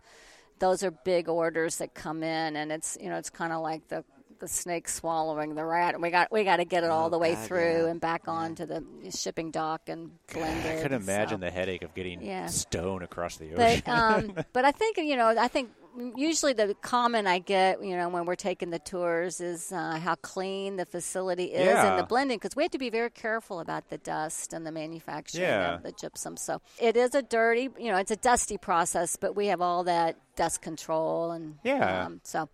those 0.59 0.83
are 0.83 0.91
big 0.91 1.27
orders 1.27 1.79
that 1.79 1.95
come 1.95 2.23
in, 2.23 2.55
and 2.57 2.71
it's 2.71 2.99
you 3.01 3.09
know 3.09 3.17
it's 3.17 3.31
kind 3.31 3.53
of 3.55 3.63
like 3.63 3.89
the 3.89 4.05
the 4.39 4.49
snake 4.49 4.89
swallowing 4.89 5.55
the 5.55 5.65
rat, 5.65 5.95
and 5.95 6.03
we 6.03 6.11
got 6.11 6.31
we 6.33 6.45
got 6.45 6.57
to 6.57 6.65
get 6.65 6.85
it 6.85 6.91
all 6.91 7.07
Oh, 7.07 7.11
the 7.11 7.19
way 7.19 7.35
God, 7.35 7.47
through 7.47 7.85
yeah. 7.85 7.91
and 7.91 8.01
back 8.01 8.29
on 8.29 8.55
to 8.57 8.67
the 8.67 8.85
shipping 9.11 9.51
dock 9.51 9.83
and 9.89 10.11
blended. 10.33 10.79
I 10.79 10.83
could 10.83 10.93
imagine 10.93 11.39
so. 11.41 11.45
the 11.47 11.51
headache 11.51 11.83
of 11.83 11.95
getting 11.95 12.23
Yeah. 12.23 12.47
Stone 12.47 13.03
across 13.03 13.37
the 13.37 13.55
ocean. 13.55 13.83
But 13.85 13.89
um, 13.93 14.33
but 14.53 14.65
I 14.65 14.73
think 14.73 14.97
you 14.99 15.17
know 15.17 15.29
I 15.29 15.49
think 15.49 15.71
usually 16.15 16.53
the 16.53 16.75
comment 16.83 17.27
I 17.27 17.39
get 17.39 17.83
you 17.83 17.97
know 17.97 18.09
when 18.11 18.27
we're 18.27 18.35
taking 18.35 18.69
the 18.71 18.79
tours 18.79 19.41
is 19.41 19.73
uh, 19.73 19.99
how 19.99 20.15
clean 20.17 20.77
the 20.77 20.85
facility 20.85 21.45
is 21.45 21.65
Yeah. 21.67 21.91
and 21.93 21.99
the 21.99 22.05
blending 22.07 22.37
because 22.37 22.55
we 22.55 22.65
have 22.65 22.73
to 22.73 22.79
be 22.79 22.91
very 22.91 23.09
careful 23.11 23.61
about 23.61 23.89
the 23.89 23.97
dust 23.99 24.53
and 24.53 24.67
the 24.67 24.73
manufacturing 24.73 25.45
Yeah. 25.45 25.77
of 25.77 25.83
the 25.83 25.93
gypsum. 25.93 26.37
So 26.37 26.61
it 26.79 26.97
is 26.99 27.15
a 27.15 27.23
dirty 27.23 27.71
you 27.79 27.91
know 27.91 27.97
it's 27.97 28.11
a 28.11 28.17
dusty 28.17 28.59
process, 28.59 29.17
but 29.17 29.35
we 29.37 29.47
have 29.47 29.61
all 29.63 29.85
that 29.85 30.17
dust 30.37 30.61
control 30.61 31.31
and 31.31 31.55
Yeah. 31.65 32.05
Um, 32.07 32.21
so 32.25 32.49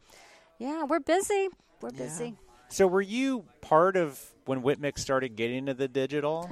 yeah, 0.59 0.85
we're 0.85 1.01
busy. 1.01 1.49
We're 1.83 1.91
busy. 1.91 2.35
so, 2.69 2.87
were 2.87 3.03
you 3.03 3.45
part 3.61 3.97
of 3.97 4.21
when 4.47 4.63
Whip 4.63 4.79
Mix 4.79 5.03
started 5.03 5.37
getting 5.37 5.59
into 5.59 5.75
the 5.75 5.89
digital? 5.89 6.43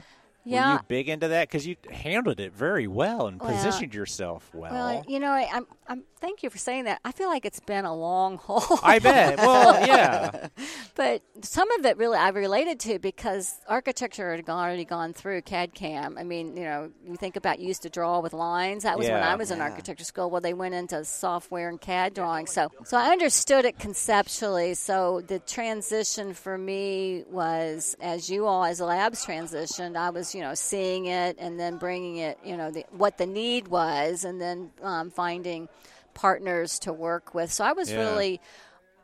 Were 0.44 0.52
Yeah. 0.52 0.72
you 0.74 0.80
big 0.88 1.08
into 1.08 1.28
that? 1.28 1.48
Because 1.48 1.66
you 1.66 1.76
handled 1.90 2.40
it 2.40 2.52
very 2.52 2.86
well 2.86 3.26
and 3.26 3.40
Well, 3.40 3.52
positioned 3.54 3.94
yourself 3.94 4.50
well. 4.54 4.72
Well, 4.72 5.04
you 5.06 5.20
know, 5.20 5.30
I, 5.30 5.48
I'm, 5.52 5.66
I'm. 5.90 6.04
Thank 6.20 6.42
you 6.42 6.50
for 6.50 6.58
saying 6.58 6.84
that. 6.84 7.00
I 7.02 7.12
feel 7.12 7.28
like 7.28 7.46
it's 7.46 7.60
been 7.60 7.84
a 7.84 7.94
long 7.94 8.36
haul. 8.42 8.78
I 8.82 8.98
bet. 9.00 9.38
Well, 9.38 9.74
yeah. 9.86 10.48
but 10.94 11.22
some 11.42 11.70
of 11.72 11.84
it 11.84 11.96
really 11.96 12.16
I 12.16 12.28
related 12.28 12.78
to 12.80 12.98
because 12.98 13.58
architecture 13.66 14.30
had 14.36 14.44
gone- 14.44 14.60
already 14.64 14.84
gone 14.84 15.12
through 15.14 15.42
CAD 15.42 15.74
CAM. 15.74 16.16
I 16.18 16.22
mean, 16.22 16.56
you 16.56 16.64
know, 16.64 16.90
you 17.04 17.16
think 17.16 17.36
about 17.36 17.58
you 17.58 17.66
used 17.66 17.82
to 17.82 17.90
draw 17.90 18.20
with 18.20 18.34
lines. 18.34 18.84
That 18.84 18.98
was 18.98 19.08
when 19.08 19.22
I 19.22 19.34
was 19.34 19.50
in 19.50 19.60
architecture 19.60 20.04
school. 20.04 20.30
Well, 20.30 20.40
they 20.40 20.52
went 20.54 20.74
into 20.74 21.04
software 21.04 21.68
and 21.68 21.80
CAD 21.80 22.14
drawing. 22.14 22.46
So, 22.46 22.70
so 22.84 22.96
I 22.96 23.10
understood 23.10 23.64
it 23.64 23.78
conceptually. 23.78 24.74
So 24.74 25.22
the 25.26 25.38
transition 25.38 26.34
for 26.34 26.56
me 26.56 27.24
was, 27.30 27.96
as 28.00 28.30
you 28.30 28.46
all 28.46 28.64
as 28.64 28.80
labs 28.80 29.24
transitioned, 29.24 29.96
I 29.96 30.10
was, 30.10 30.34
you 30.34 30.42
know, 30.42 30.54
seeing 30.54 31.06
it 31.06 31.36
and 31.40 31.58
then 31.58 31.78
bringing 31.78 32.16
it, 32.16 32.38
you 32.44 32.56
know, 32.56 32.70
the, 32.70 32.84
what 32.90 33.18
the 33.18 33.26
need 33.26 33.68
was, 33.68 34.24
and 34.24 34.40
then 34.40 34.70
um, 34.82 35.10
finding 35.10 35.68
partners 36.14 36.78
to 36.80 36.92
work 36.92 37.34
with. 37.34 37.52
So 37.52 37.64
I 37.64 37.72
was 37.72 37.90
Yeah. 37.90 37.98
really. 37.98 38.40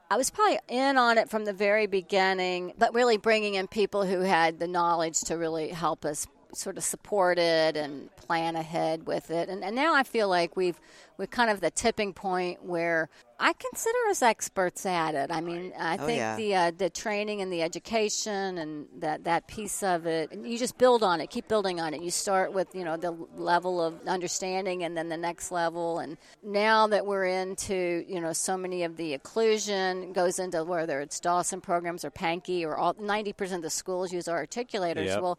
I 0.09 0.17
was 0.17 0.31
probably 0.31 0.61
in 0.69 0.97
on 0.97 1.19
it 1.19 1.29
from 1.29 1.45
the 1.47 1.53
very 1.53 1.89
beginning, 1.89 2.75
but 2.79 2.95
really 2.95 3.17
bringing 3.17 3.55
in 3.55 3.67
people 3.67 4.05
who 4.05 4.21
had 4.21 4.61
the 4.61 4.69
knowledge 4.69 5.21
to 5.23 5.37
really 5.37 5.71
help 5.71 6.05
us 6.05 6.29
sort 6.55 6.79
of 6.79 6.85
support 6.85 7.39
it 7.39 7.77
and 7.77 8.15
plan 8.15 8.55
ahead 8.55 9.07
with 9.07 9.33
it. 9.33 9.49
And, 9.49 9.65
and 9.65 9.75
now 9.75 9.95
I 9.95 10.05
feel 10.05 10.29
like 10.29 10.57
we've 10.57 10.81
we're 11.19 11.27
kind 11.27 11.51
of 11.51 11.61
the 11.61 11.73
tipping 11.73 12.13
point 12.13 12.65
where 12.65 13.09
I 13.39 13.53
consider 13.53 13.99
us 14.09 14.23
experts 14.23 14.87
at 14.87 15.15
it. 15.15 15.31
I 15.31 15.41
mean, 15.41 15.73
I 15.79 15.97
Oh, 15.99 16.07
think 16.07 16.19
yeah. 16.19 16.37
the 16.37 16.55
uh, 16.55 16.73
the 16.77 16.89
training 16.91 17.43
and 17.43 17.53
the 17.53 17.63
education 17.63 18.59
and 18.59 18.87
that 18.99 19.25
that 19.25 19.47
piece 19.47 19.83
of 19.83 20.07
it, 20.07 20.33
and 20.33 20.49
you 20.49 20.57
just 20.59 20.79
build 20.79 21.03
on 21.03 21.21
it, 21.21 21.29
keep 21.29 21.47
building 21.47 21.79
on 21.81 21.93
it. 21.93 22.01
You 22.03 22.11
start 22.11 22.53
with 22.53 22.75
you 22.75 22.85
know 22.85 22.97
the 22.97 23.13
level 23.37 23.83
of 23.83 24.07
understanding, 24.07 24.85
and 24.85 24.97
then 24.97 25.09
the 25.09 25.17
next 25.19 25.51
level. 25.53 25.99
And 25.99 26.17
now 26.43 26.87
that 26.87 27.05
we're 27.07 27.27
into 27.27 28.05
you 28.09 28.21
know 28.21 28.33
so 28.33 28.57
many 28.57 28.85
of 28.85 28.97
the 28.97 29.17
occlusion 29.19 30.13
goes 30.15 30.39
into 30.39 30.65
whether 30.65 31.01
it's 31.01 31.21
Dawson 31.21 31.61
programs 31.61 32.05
or 32.05 32.11
Pankey 32.11 32.65
or 32.65 32.77
all 32.77 32.97
ninety 32.99 33.33
percent 33.35 33.59
of 33.59 33.63
the 33.65 33.71
schools 33.71 34.13
use 34.13 34.29
our 34.29 34.47
articulators. 34.47 35.07
Yep. 35.07 35.23
Well 35.23 35.39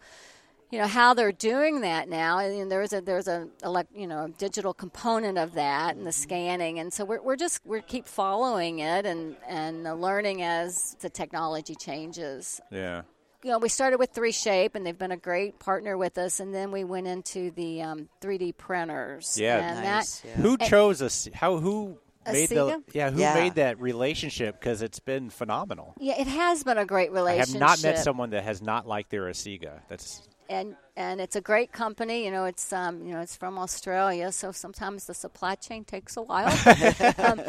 you 0.72 0.80
know 0.80 0.88
how 0.88 1.14
they're 1.14 1.32
doing 1.32 1.82
that 1.82 2.10
now 2.10 2.40
and 2.40 2.70
there's 2.72 2.92
a 2.94 3.02
there's 3.02 3.28
a 3.28 3.48
you 3.96 4.08
know 4.08 4.28
digital 4.38 4.74
component 4.74 5.38
of 5.38 5.54
that 5.54 5.96
and 5.96 6.06
the 6.06 6.12
scanning 6.12 6.80
and 6.80 6.92
so 6.92 7.06
we're, 7.06 7.22
we're 7.22 7.36
just 7.38 7.62
we 7.66 7.82
keep 7.82 8.06
following 8.06 8.80
it 8.80 9.06
and 9.06 9.36
and 9.48 9.88
uh, 9.88 9.94
learning 9.94 10.42
as 10.42 10.96
the 11.00 11.10
technology 11.10 11.74
changes 11.76 12.60
Yeah. 12.72 13.04
you 13.44 13.52
know 13.52 13.60
we 13.60 13.70
started 13.70 13.98
with 13.98 14.14
3shape 14.14 14.76
and 14.76 14.86
they've 14.86 14.98
been 14.98 15.12
a 15.14 15.18
great 15.18 15.58
partner 15.60 15.98
with 15.98 16.18
us 16.18 16.40
and 16.42 16.54
then 16.54 16.72
we 16.72 16.84
went 16.84 17.08
into 17.08 17.52
the 17.52 17.82
um, 17.84 18.10
3d 18.22 18.58
printers 18.58 19.38
Yeah. 19.40 19.60
and 19.76 19.84
Nice. 19.86 20.20
that 20.22 20.28
yeah. 20.28 20.34
Who 20.36 20.58
chose 20.58 21.02
us? 21.02 21.30
How 21.34 21.58
who 21.60 21.98
made 22.26 22.50
the 22.50 22.56
Asiga? 22.56 22.84
yeah? 22.92 23.10
Who 23.10 23.22
Yeah. 23.22 23.34
made 23.36 23.56
that 23.56 23.80
relationship? 23.80 24.60
Because 24.60 24.82
it's 24.82 25.00
been 25.00 25.30
phenomenal. 25.30 25.94
yeah 25.98 26.20
it 26.20 26.28
has 26.28 26.64
been 26.66 26.78
a 26.78 26.86
great 26.86 27.14
relationship. 27.14 27.56
I 27.62 27.70
have 27.70 27.82
not 27.82 27.84
met 27.84 28.00
someone 28.00 28.32
that 28.32 28.44
has 28.44 28.62
not 28.62 28.86
liked 28.86 29.12
their 29.12 29.24
Asiga. 29.32 29.80
That's 29.88 30.28
and 30.50 30.76
and 30.96 31.22
it's 31.22 31.36
a 31.36 31.42
great 31.42 31.72
company. 31.72 32.26
You 32.26 32.32
know, 32.32 32.46
it's 32.46 32.74
um, 32.74 33.06
you 33.06 33.14
know, 33.14 33.22
it's 33.22 33.36
from 33.36 33.58
Australia, 33.58 34.32
so 34.32 34.52
sometimes 34.52 35.06
the 35.06 35.14
supply 35.14 35.56
chain 35.56 35.84
takes 35.84 36.18
a 36.18 36.22
while. 36.22 36.52
um, 37.18 37.42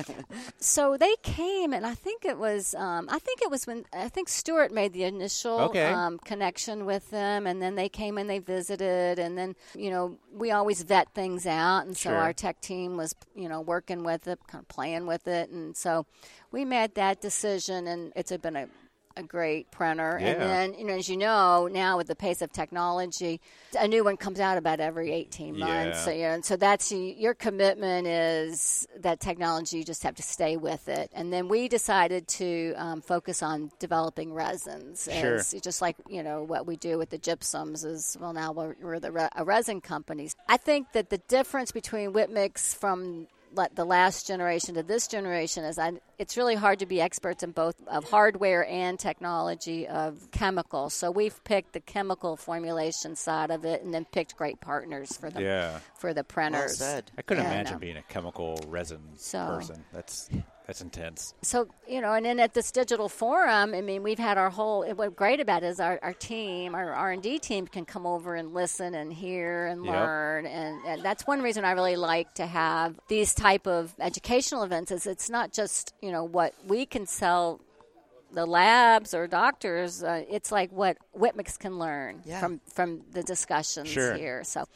so 0.59 0.97
they 0.97 1.15
came, 1.23 1.73
and 1.73 1.87
I 1.87 1.95
think 1.95 2.25
it 2.25 2.39
was, 2.39 2.75
um, 2.75 3.09
I 3.11 3.19
think 3.19 3.41
it 3.43 3.51
was 3.51 3.67
when 3.67 3.85
I 3.93 4.09
think 4.09 4.29
Stuart 4.29 4.73
made 4.73 4.93
the 4.93 5.05
initial 5.05 5.59
Okay. 5.61 5.93
um, 5.93 6.19
connection 6.19 6.85
with 6.85 7.11
them, 7.11 7.47
and 7.47 7.61
then 7.63 7.75
they 7.75 7.89
came 7.89 8.19
and 8.19 8.29
they 8.29 8.39
visited, 8.39 9.19
and 9.19 9.37
then 9.39 9.55
you 9.75 9.91
know 9.91 10.19
we 10.33 10.51
always 10.51 10.83
vet 10.83 11.13
things 11.15 11.47
out, 11.47 11.87
and 11.87 11.97
so 11.97 12.11
Sure. 12.11 12.19
our 12.19 12.33
tech 12.33 12.61
team 12.61 12.97
was 12.97 13.15
you 13.35 13.49
know 13.49 13.61
working 13.61 14.05
with 14.05 14.27
it, 14.29 14.39
kind 14.47 14.63
of 14.63 14.69
playing 14.69 15.07
with 15.07 15.27
it, 15.27 15.51
and 15.51 15.77
so 15.77 16.07
we 16.53 16.65
made 16.65 16.95
that 16.95 17.21
decision, 17.21 17.87
and 17.87 18.13
it's 18.17 18.37
been 18.37 18.57
a 18.57 18.69
a 19.17 19.23
great 19.23 19.71
printer. 19.71 20.19
Yeah. 20.21 20.29
And 20.29 20.41
then, 20.41 20.75
you 20.79 20.85
know, 20.85 20.95
as 20.95 21.09
you 21.09 21.17
know, 21.17 21.69
now 21.71 21.97
with 21.97 22.07
the 22.07 22.15
pace 22.15 22.43
of 22.43 22.53
technology, 22.53 23.41
a 23.79 23.89
new 23.89 24.05
one 24.05 24.17
comes 24.17 24.41
out 24.41 24.59
about 24.59 24.81
every 24.81 25.13
18 25.13 25.59
months. 25.59 25.99
Yeah. 25.99 26.05
So, 26.05 26.11
you 26.11 26.23
know, 26.23 26.35
and 26.35 26.45
so 26.45 26.57
that's 26.57 26.93
your 26.93 27.35
commitment 27.35 28.07
is 28.07 28.87
that 29.01 29.21
technology, 29.21 29.79
you 29.79 29.85
just 29.85 30.03
have 30.03 30.15
to 30.17 30.23
stay 30.23 30.57
with 30.57 30.89
it. 30.89 31.11
And 31.13 31.33
then 31.33 31.49
we 31.49 31.69
decided 31.69 32.29
to 32.29 32.75
um, 32.77 33.01
focus 33.01 33.43
on 33.43 33.71
developing 33.79 34.33
resins. 34.33 35.09
Sure. 35.11 35.37
As, 35.37 35.55
just 35.63 35.83
like, 35.83 35.97
you 36.09 36.23
know, 36.23 36.43
what 36.43 36.67
we 36.67 36.77
do 36.77 36.99
with 36.99 37.11
the 37.11 37.19
gypsums 37.19 37.85
is, 37.85 38.17
well, 38.21 38.33
now 38.33 38.53
we're, 38.53 38.75
we're 38.81 39.01
the 39.01 39.13
re- 39.13 39.29
a 39.35 39.45
resin 39.45 39.81
companies. 39.81 40.35
I 40.49 40.57
think 40.57 40.93
that 40.93 41.11
the 41.11 41.19
difference 41.19 41.73
between 41.73 42.13
Whip 42.13 42.31
Mix 42.31 42.75
from 42.75 43.27
the 43.75 43.85
last 43.85 44.27
generation 44.27 44.75
to 44.75 44.83
this 44.83 45.07
generation 45.09 45.65
is 45.65 45.79
I, 45.79 45.93
it's 46.19 46.37
really 46.37 46.55
hard 46.55 46.79
to 46.81 46.87
be 46.87 47.01
experts 47.01 47.43
in 47.43 47.53
both 47.53 47.75
of 47.89 48.09
hardware 48.11 48.67
and 48.67 48.99
technology 48.99 49.87
of 49.89 50.31
chemicals. 50.31 50.95
So 50.95 51.11
we've 51.11 51.43
picked 51.45 51.73
the 51.73 51.81
chemical 51.81 52.37
formulation 52.37 53.17
side 53.17 53.51
of 53.51 53.65
it, 53.65 53.83
and 53.83 53.93
then 53.93 54.05
picked 54.05 54.37
great 54.37 54.61
partners 54.61 55.17
for 55.17 55.31
the 55.31 55.43
yeah. 55.43 55.81
for 55.99 56.13
the 56.15 56.21
Well 56.21 56.25
printers. 56.25 56.79
said. 56.79 57.11
I 57.19 57.23
couldn't 57.23 57.45
Yeah, 57.45 57.53
imagine 57.53 57.73
no. 57.75 57.79
being 57.81 57.97
a 57.97 58.03
chemical 58.03 58.59
resin 58.69 59.01
So- 59.17 59.47
person. 59.47 59.85
That's 59.93 60.29
that's 60.69 60.83
intense. 60.83 61.35
so 61.43 61.67
you 61.89 62.01
know 62.01 62.13
and 62.13 62.25
then 62.27 62.39
at 62.39 62.53
this 62.55 62.71
digital 62.71 63.09
forum 63.09 63.75
i 63.75 63.81
mean 63.81 64.03
we've 64.03 64.19
had 64.19 64.37
our 64.39 64.51
whole 64.51 64.85
what's 64.95 65.15
great 65.15 65.41
about 65.41 65.63
it 65.63 65.67
is 65.67 65.81
our, 65.81 65.99
our 66.03 66.13
team 66.13 66.75
our 66.75 66.93
r&d 66.93 67.39
team 67.41 67.67
can 67.67 67.85
come 67.87 68.07
over 68.07 68.35
and 68.37 68.53
listen 68.55 68.95
and 68.95 69.13
hear 69.13 69.67
and 69.67 69.83
Yep. 69.85 69.95
learn 69.95 70.47
and, 70.47 70.85
and 70.87 71.03
that's 71.03 71.27
one 71.27 71.41
reason 71.43 71.65
i 71.65 71.73
really 71.73 71.97
like 71.97 72.33
to 72.35 72.47
have 72.47 73.01
these 73.09 73.35
type 73.35 73.67
of 73.67 73.95
educational 73.99 74.63
events 74.63 74.93
is 74.93 75.07
it's 75.07 75.31
not 75.31 75.53
just 75.55 75.95
you 76.03 76.13
know 76.13 76.23
what 76.25 76.53
we 76.67 76.85
can 76.87 77.07
sell 77.07 77.61
the 78.35 78.45
labs 78.45 79.15
or 79.15 79.27
doctors 79.27 80.03
uh, 80.03 80.23
it's 80.29 80.53
like 80.53 80.71
what 80.71 80.99
Whip 81.15 81.35
Mix 81.35 81.57
can 81.57 81.79
learn 81.79 82.21
Yeah. 82.27 82.41
from 82.41 82.61
from 82.75 83.01
the 83.11 83.23
discussions 83.23 83.89
Sure. 83.89 84.15
here 84.17 84.45
so 84.45 84.67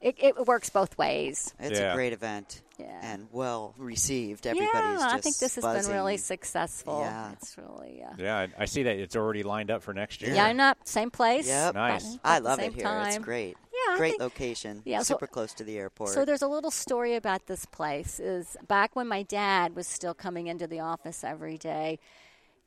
it, 0.00 0.16
it 0.18 0.44
works 0.46 0.70
both 0.70 0.98
ways 0.98 1.54
It's 1.60 1.78
Yeah. 1.78 1.92
a 1.92 1.94
great 1.94 2.12
event 2.12 2.62
Yeah. 2.78 3.00
and 3.02 3.28
well 3.32 3.74
received. 3.78 4.46
Everybody's 4.46 4.72
yeah 4.74 4.96
just 4.98 5.14
i 5.14 5.18
think 5.20 5.38
this 5.38 5.54
has 5.54 5.64
been 5.64 5.92
really 5.94 6.16
successful 6.18 7.00
Yeah. 7.00 7.32
it's 7.32 7.56
really 7.56 8.02
uh, 8.02 8.12
Yeah, 8.18 8.38
I, 8.38 8.48
I 8.58 8.64
see 8.66 8.82
that 8.82 8.96
it's 8.96 9.16
already 9.16 9.42
lined 9.42 9.70
up 9.70 9.82
for 9.82 9.94
next 9.94 10.20
year. 10.22 10.34
Yeah, 10.34 10.44
I'm 10.44 10.56
not 10.56 10.86
same 10.86 11.10
place. 11.10 11.46
Yep. 11.48 11.74
Nice. 11.74 12.18
I 12.22 12.38
love 12.38 12.58
it 12.60 12.74
here. 12.74 12.84
Time. 12.84 13.06
It's 13.08 13.18
great. 13.18 13.56
Yeah, 13.88 13.96
great 13.96 14.10
think- 14.12 14.20
location. 14.22 14.82
Yeah, 14.84 14.98
so- 14.98 15.14
super 15.14 15.26
close 15.26 15.52
to 15.54 15.64
the 15.64 15.78
airport. 15.78 16.10
So 16.10 16.24
there's 16.24 16.42
a 16.42 16.48
little 16.48 16.70
story 16.70 17.14
about 17.14 17.46
this 17.46 17.64
place. 17.66 18.20
Is 18.20 18.56
back 18.66 18.94
when 18.96 19.06
my 19.08 19.22
dad 19.22 19.74
was 19.74 19.86
still 19.86 20.14
coming 20.14 20.46
into 20.46 20.66
the 20.66 20.80
office 20.80 21.24
every 21.24 21.58
day. 21.58 21.98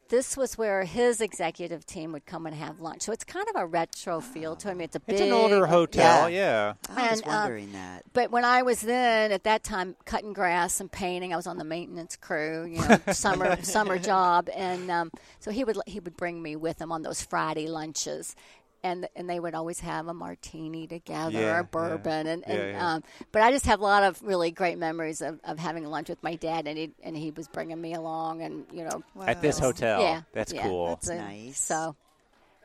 This 0.09 0.35
was 0.35 0.57
where 0.57 0.85
his 0.85 1.21
executive 1.21 1.85
team 1.85 2.11
would 2.13 2.25
come 2.25 2.47
and 2.47 2.55
have 2.55 2.81
lunch. 2.81 3.03
So 3.03 3.11
it's 3.11 3.23
kind 3.23 3.45
of 3.53 3.61
a 3.61 3.65
retro 3.67 4.19
feel 4.19 4.55
to 4.55 4.69
him. 4.69 4.81
It's 4.81 4.95
a 4.95 5.01
It's 5.07 5.19
big, 5.19 5.27
an 5.27 5.33
older 5.33 5.67
hotel. 5.67 6.27
Yeah. 6.27 6.73
I 6.89 7.11
was 7.11 7.21
and, 7.21 7.29
uh, 7.29 7.31
wondering 7.31 7.71
that. 7.73 8.05
But 8.13 8.31
when 8.31 8.43
I 8.43 8.63
was 8.63 8.81
then 8.81 9.31
at 9.31 9.43
that 9.43 9.63
time 9.63 9.95
cutting 10.05 10.33
grass 10.33 10.79
and 10.79 10.91
painting, 10.91 11.31
I 11.31 11.35
was 11.35 11.45
on 11.45 11.57
the 11.59 11.63
maintenance 11.63 12.15
crew, 12.15 12.65
you 12.65 12.81
know, 12.81 12.97
summer 13.13 13.61
summer 13.61 13.99
job, 13.99 14.49
and 14.55 14.89
um, 14.89 15.11
so 15.39 15.51
he 15.51 15.63
would 15.63 15.77
he 15.85 15.99
would 15.99 16.17
bring 16.17 16.41
me 16.41 16.55
with 16.55 16.81
him 16.81 16.91
on 16.91 17.03
those 17.03 17.21
Friday 17.21 17.67
lunches. 17.67 18.35
And, 18.81 19.09
and 19.15 19.29
they 19.29 19.41
would 19.41 19.55
always 19.55 19.81
have 19.81 20.07
a 20.07 20.13
martini 20.13 20.87
together 20.87 21.37
Yeah, 21.37 21.57
or 21.59 21.63
bourbon 21.63 22.27
and, 22.27 22.47
and 22.47 22.57
Yeah, 22.57 22.69
yeah. 22.71 22.93
Um, 22.93 23.03
but 23.33 23.41
I 23.41 23.51
just 23.51 23.65
have 23.65 23.81
a 23.81 23.83
lot 23.83 24.03
of 24.03 24.21
really 24.23 24.51
great 24.51 24.77
memories 24.77 25.21
of, 25.21 25.37
of 25.43 25.59
having 25.59 25.83
lunch 25.85 26.07
with 26.07 26.23
my 26.23 26.35
dad 26.35 26.65
and 26.65 26.77
he 26.77 26.91
and 27.03 27.17
he 27.17 27.31
was 27.31 27.49
bringing 27.49 27.81
me 27.81 27.93
along 27.93 28.41
and 28.41 28.65
you 28.71 28.85
know 28.85 29.03
At 29.25 29.41
this 29.41 29.59
hotel. 29.59 30.01
yeah 30.01 30.21
That's 30.31 30.53
yeah, 30.53 30.63
cool. 30.63 30.87
that's 30.87 31.09
a- 31.09 31.15
Nice. 31.15 31.59
so 31.59 31.95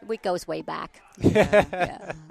we 0.06 0.16
goes 0.18 0.46
way 0.46 0.62
back 0.62 1.00
Yeah. 1.18 2.12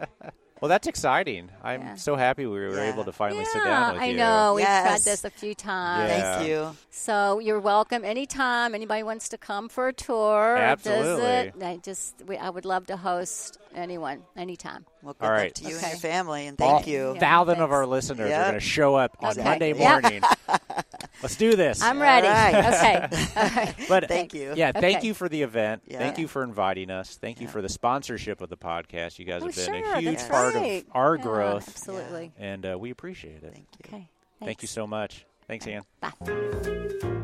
yeah. 0.64 0.66
Well, 0.66 0.70
that's 0.70 0.88
exciting. 0.88 1.50
I'm 1.62 1.82
Yeah. 1.82 1.96
so 1.96 2.16
happy 2.16 2.46
we 2.46 2.58
were 2.60 2.76
Yeah. 2.76 2.94
able 2.94 3.04
to 3.04 3.12
finally 3.12 3.44
sit 3.46 3.64
down 3.64 3.94
with 3.96 4.02
I 4.02 4.06
you. 4.06 4.14
I 4.14 4.16
know 4.18 4.54
we've 4.56 4.66
tried 4.66 4.84
Yes. 4.92 5.04
this 5.04 5.24
a 5.26 5.30
few 5.30 5.54
times 5.54 6.10
Yeah. 6.10 6.36
Thank 6.38 6.48
you. 6.48 6.76
So 6.90 7.40
you're 7.40 7.60
welcome 7.60 8.06
anytime. 8.06 8.74
Anybody 8.74 9.04
wants 9.04 9.28
to 9.30 9.38
come 9.38 9.68
for 9.68 9.90
a 9.90 9.94
tour, 9.94 10.54
or 10.54 10.58
Absolutely. 10.58 11.22
visit, 11.52 11.54
I 11.64 11.78
just 11.84 12.24
we, 12.28 12.38
I 12.38 12.50
would 12.50 12.64
love 12.66 12.86
to 12.88 12.96
host 12.98 13.58
anyone 13.76 14.24
anytime. 14.38 14.86
Well, 15.02 15.16
good 15.20 15.26
All 15.30 15.36
luck 15.38 15.54
to 15.54 15.64
you 15.64 15.76
Okay. 15.76 15.84
and 15.84 15.92
your 15.94 16.00
family, 16.00 16.48
and 16.48 16.62
All 16.62 16.76
thank 16.76 16.88
you. 16.88 17.14
Yeah. 17.14 17.20
thousand 17.20 17.60
of 17.62 17.72
our 17.74 17.86
listeners 17.86 18.32
are 18.32 18.42
going 18.44 18.54
to 18.54 18.60
show 18.62 18.96
up 18.96 19.18
on 19.20 19.32
Okay. 19.32 19.44
Monday 19.44 19.74
Yep. 19.74 19.78
morning. 20.04 20.22
Let's 21.22 21.36
do 21.38 21.56
this. 21.56 21.82
I'm 21.82 22.02
ready. 22.02 22.28
right. 22.28 22.56
Okay. 22.56 23.28
All 23.38 23.50
right. 23.50 23.76
But 23.88 24.08
Thank 24.08 24.34
you. 24.34 24.54
Yeah, 24.56 24.72
thank 24.72 24.98
Okay. 24.98 25.08
you 25.08 25.14
for 25.14 25.30
the 25.30 25.42
event. 25.42 25.84
Yeah. 25.88 26.00
Thank 26.00 26.18
you 26.18 26.28
for 26.28 26.44
inviting 26.44 26.90
us. 26.90 27.16
Thank 27.16 27.40
you 27.42 27.48
for 27.48 27.62
the 27.62 27.70
sponsorship 27.70 28.42
of 28.42 28.50
the 28.50 28.58
podcast. 28.58 29.20
You 29.20 29.26
guys 29.26 29.42
Oh, 29.42 29.48
have 29.48 29.56
been 29.56 29.84
sure, 29.84 29.94
a 29.96 30.00
huge 30.02 30.18
that's 30.18 30.28
part 30.30 30.56
right. 30.56 30.84
of 30.86 30.92
our 30.96 31.16
Yeah, 31.16 31.22
growth, 31.24 31.68
Absolutely. 31.70 32.32
and 32.38 32.66
uh, 32.66 32.78
we 32.80 32.92
appreciate 32.92 33.44
it. 33.44 33.54
Thank 33.54 33.68
you. 33.92 33.98
Okay. 33.98 34.10
Thank 34.44 34.62
you 34.62 34.68
so 34.68 34.86
much. 34.86 35.26
Thanks, 35.48 35.66
Ann. 35.68 35.84
Bye. 36.02 37.23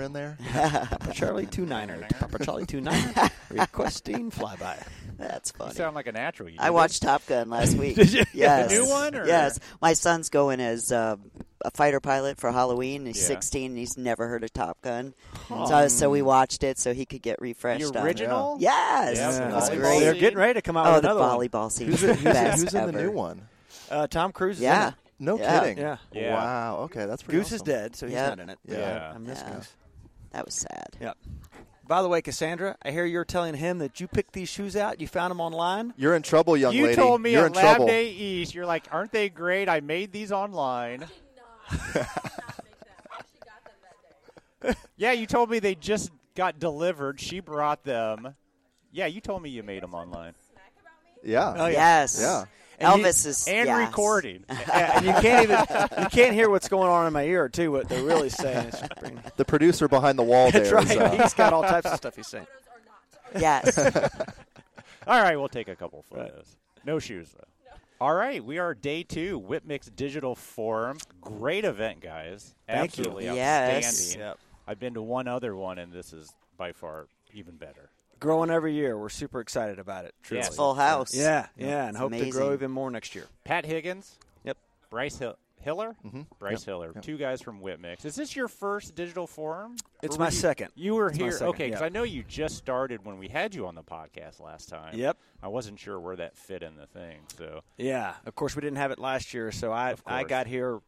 In 0.00 0.12
there. 0.12 0.36
Papa 0.52 1.12
Charlie 1.12 1.46
two 1.46 1.66
niner. 1.66 2.06
Papa 2.20 2.44
Charlie 2.44 2.66
two 2.66 2.80
niner. 2.80 3.12
Requesting 3.50 4.30
flyby. 4.30 4.82
That's 5.18 5.52
You 5.58 5.70
sound 5.72 5.94
like 5.94 6.06
a 6.08 6.12
natural. 6.12 6.48
You 6.50 6.56
I 6.58 6.70
watched 6.70 7.02
Top 7.02 7.24
Gun 7.26 7.48
last 7.48 7.74
week. 7.76 7.96
Did 7.96 8.12
you? 8.12 8.24
Yes. 8.34 8.68
The 8.70 8.74
new 8.82 8.88
one, 8.88 9.14
or- 9.14 9.26
Yes. 9.26 9.58
My 9.80 9.94
son's 9.94 10.28
going 10.28 10.60
as 10.60 10.92
uh, 10.92 11.16
a 11.64 11.70
fighter 11.70 12.00
pilot 12.00 12.38
for 12.38 12.52
Halloween. 12.52 13.06
He's 13.06 13.20
Yeah. 13.22 13.28
16 13.28 13.70
and 13.70 13.78
he's 13.78 13.96
never 13.96 14.28
heard 14.28 14.44
of 14.44 14.52
Top 14.52 14.82
Gun. 14.82 15.14
So, 15.48 15.88
so 15.88 16.10
we 16.10 16.20
watched 16.20 16.62
it 16.64 16.78
so 16.78 16.92
he 16.92 17.06
could 17.06 17.22
get 17.22 17.40
refreshed. 17.40 17.92
The 17.92 17.98
on 18.00 18.04
original. 18.06 18.56
Yes. 18.60 19.16
Yeah, 19.16 19.48
it 19.48 19.54
was 19.54 19.70
great. 19.70 20.00
They're 20.00 20.12
getting 20.14 20.38
ready 20.38 20.54
to 20.54 20.62
come 20.62 20.76
out 20.76 20.86
Oh, 20.86 20.92
with 20.94 21.02
the 21.02 21.10
another 21.12 21.20
one. 21.20 21.38
volleyball 21.48 21.72
scene. 21.72 21.88
Who's, 21.88 22.02
in, 22.02 22.08
the 22.10 22.14
who's, 22.16 22.24
best 22.24 22.62
who's 22.64 22.74
in 22.74 22.86
the 22.86 22.92
new 22.92 23.10
one? 23.12 23.40
Uh, 23.90 24.06
Tom 24.08 24.32
Cruise. 24.32 24.56
Is 24.56 24.62
Yeah. 24.64 24.82
In 24.82 24.88
it. 24.88 24.94
No 25.18 25.38
Yeah. 25.38 25.60
kidding. 25.60 25.78
Yeah. 25.78 25.96
Yeah. 26.12 26.34
Wow. 26.34 26.76
Okay, 26.82 27.06
that's 27.06 27.22
pretty 27.22 27.38
Goose 27.38 27.52
is 27.52 27.62
dead, 27.62 27.96
so 27.96 28.04
he's 28.06 28.14
Yeah. 28.16 28.28
not 28.28 28.38
in 28.40 28.50
it. 28.50 28.58
Yeah. 28.68 29.12
I 29.14 29.18
miss 29.18 29.40
Yeah. 29.40 29.54
Goose. 29.54 29.72
That 30.36 30.44
was 30.44 30.54
sad. 30.54 30.98
Yeah. 31.00 31.14
By 31.88 32.02
the 32.02 32.08
way, 32.08 32.20
Cassandra, 32.20 32.76
I 32.82 32.90
hear 32.90 33.06
you're 33.06 33.24
telling 33.24 33.54
him 33.54 33.78
that 33.78 34.00
you 34.00 34.06
picked 34.06 34.34
these 34.34 34.50
shoes 34.50 34.76
out. 34.76 35.00
You 35.00 35.08
found 35.08 35.30
them 35.30 35.40
online. 35.40 35.94
You're 35.96 36.14
in 36.14 36.20
trouble, 36.20 36.58
young 36.58 36.74
You 36.74 36.82
lady. 36.82 36.90
You 36.90 36.96
told 36.96 37.22
me 37.22 37.32
You're 37.32 37.46
at 37.46 37.52
in 37.52 37.54
Lab 37.54 37.76
trouble. 37.76 37.86
Day 37.86 38.10
East, 38.10 38.54
you're 38.54 38.66
like, 38.66 38.84
aren't 38.92 39.12
they 39.12 39.30
great? 39.30 39.66
I 39.70 39.80
made 39.80 40.12
these 40.12 40.30
online. 40.30 41.06
yeah, 44.98 45.12
you 45.12 45.24
told 45.26 45.48
me 45.48 45.58
they 45.58 45.74
just 45.74 46.10
got 46.34 46.58
delivered. 46.58 47.18
She 47.18 47.40
brought 47.40 47.82
them. 47.82 48.34
Yeah, 48.92 49.06
you 49.06 49.22
told 49.22 49.42
me 49.42 49.48
you 49.48 49.62
made 49.62 49.82
them 49.82 49.94
online 49.94 50.34
Yeah. 51.24 51.54
Oh, 51.56 51.66
yeah. 51.66 51.72
Yes. 51.72 52.18
Yeah. 52.20 52.44
And 52.78 52.98
you- 53.00 53.04
Elvis 53.06 53.26
is 53.26 53.48
and 53.48 53.66
yes. 53.66 53.88
recording. 53.88 54.44
And 54.72 55.06
you 55.06 55.12
can't 55.12 55.44
even 55.44 55.58
you 56.02 56.08
can't 56.10 56.34
hear 56.34 56.50
what's 56.50 56.68
going 56.68 56.88
on 56.90 57.06
in 57.06 57.12
my 57.12 57.24
ear 57.24 57.48
too. 57.48 57.72
What 57.72 57.88
they're 57.88 58.02
really 58.02 58.28
saying. 58.28 58.68
It's 58.68 58.82
The 59.36 59.44
producer 59.44 59.88
behind 59.88 60.18
the 60.18 60.22
wall 60.22 60.50
That's 60.50 60.70
there 60.70 60.78
right. 60.78 60.90
is, 60.90 60.96
uh, 60.96 61.22
He's 61.22 61.34
got 61.34 61.52
all 61.52 61.62
types 61.62 61.86
of 61.90 61.96
stuff 61.96 62.16
he's 62.16 62.26
saying. 62.26 62.46
Yes. 63.38 63.78
All 65.06 65.22
right, 65.22 65.36
we'll 65.36 65.48
take 65.48 65.68
a 65.68 65.76
couple 65.76 66.02
photos. 66.02 66.56
No 66.84 66.98
shoes 66.98 67.30
though. 67.36 67.44
All 68.00 68.14
right, 68.14 68.44
we 68.44 68.58
are 68.58 68.74
day 68.74 69.02
two, 69.02 69.38
Whip 69.38 69.64
Mix 69.64 69.86
Digital 69.88 70.34
Forum. 70.34 70.98
Great 71.22 71.64
event, 71.64 72.00
guys. 72.00 72.54
Thank 72.66 72.98
you. 72.98 73.04
Absolutely 73.04 73.24
Yes. 73.26 74.16
Yep. 74.16 74.38
I've 74.66 74.78
been 74.80 74.94
to 74.94 75.02
one 75.02 75.28
other 75.28 75.54
one, 75.56 75.78
and 75.78 75.92
this 75.92 76.12
is 76.12 76.34
by 76.58 76.72
far 76.72 77.06
even 77.32 77.56
better. 77.56 77.90
Growing 78.20 78.50
every 78.50 78.74
year. 78.74 78.96
We're 78.98 79.08
super 79.08 79.40
excited 79.40 79.78
about 79.78 80.04
it. 80.06 80.14
Truly. 80.22 80.40
Yeah. 80.40 80.46
It's 80.46 80.56
full 80.56 80.74
house. 80.74 81.14
Yeah, 81.14 81.46
yeah, 81.56 81.82
and 81.86 81.90
It's 81.90 81.98
hope 81.98 82.12
to 82.12 82.30
grow 82.30 82.52
even 82.52 82.70
more 82.70 82.90
next 82.90 83.14
year. 83.14 83.26
Pat 83.44 83.66
Higgins. 83.66 84.18
Yep. 84.44 84.56
Bryce 84.90 85.18
Hill- 85.18 85.36
Hiller. 85.60 85.96
Mm-hmm. 86.04 86.22
Bryce 86.38 86.64
Hiller. 86.64 86.92
Two 87.02 87.16
guys 87.18 87.42
from 87.42 87.60
Whip 87.60 87.80
Mix. 87.80 88.04
Is 88.04 88.14
this 88.14 88.36
your 88.36 88.46
first 88.48 88.94
digital 88.94 89.26
forum? 89.26 89.76
It's 90.02 90.18
my 90.18 90.26
you- 90.26 90.30
second. 90.30 90.70
You 90.76 90.94
were 90.94 91.08
It's 91.08 91.18
here, 91.18 91.38
okay? 91.48 91.66
Because 91.66 91.80
yeah. 91.80 91.86
I 91.86 91.88
know 91.90 92.04
you 92.04 92.22
just 92.22 92.56
started 92.56 93.04
when 93.04 93.18
we 93.18 93.28
had 93.28 93.54
you 93.54 93.66
on 93.66 93.74
the 93.74 93.82
podcast 93.82 94.40
last 94.40 94.68
time. 94.68 94.96
Yep. 94.96 95.18
I 95.42 95.48
wasn't 95.48 95.78
sure 95.80 95.98
where 96.00 96.16
that 96.16 96.36
fit 96.36 96.62
in 96.62 96.76
the 96.76 96.86
thing. 96.86 97.18
So 97.36 97.62
Yeah, 97.76 98.14
of 98.24 98.34
course 98.34 98.54
we 98.56 98.62
didn't 98.62 98.78
have 98.78 98.92
it 98.92 98.98
last 98.98 99.34
year, 99.34 99.50
so 99.52 99.72
I 99.72 99.94
I 100.06 100.24
got 100.24 100.46
here 100.46 100.80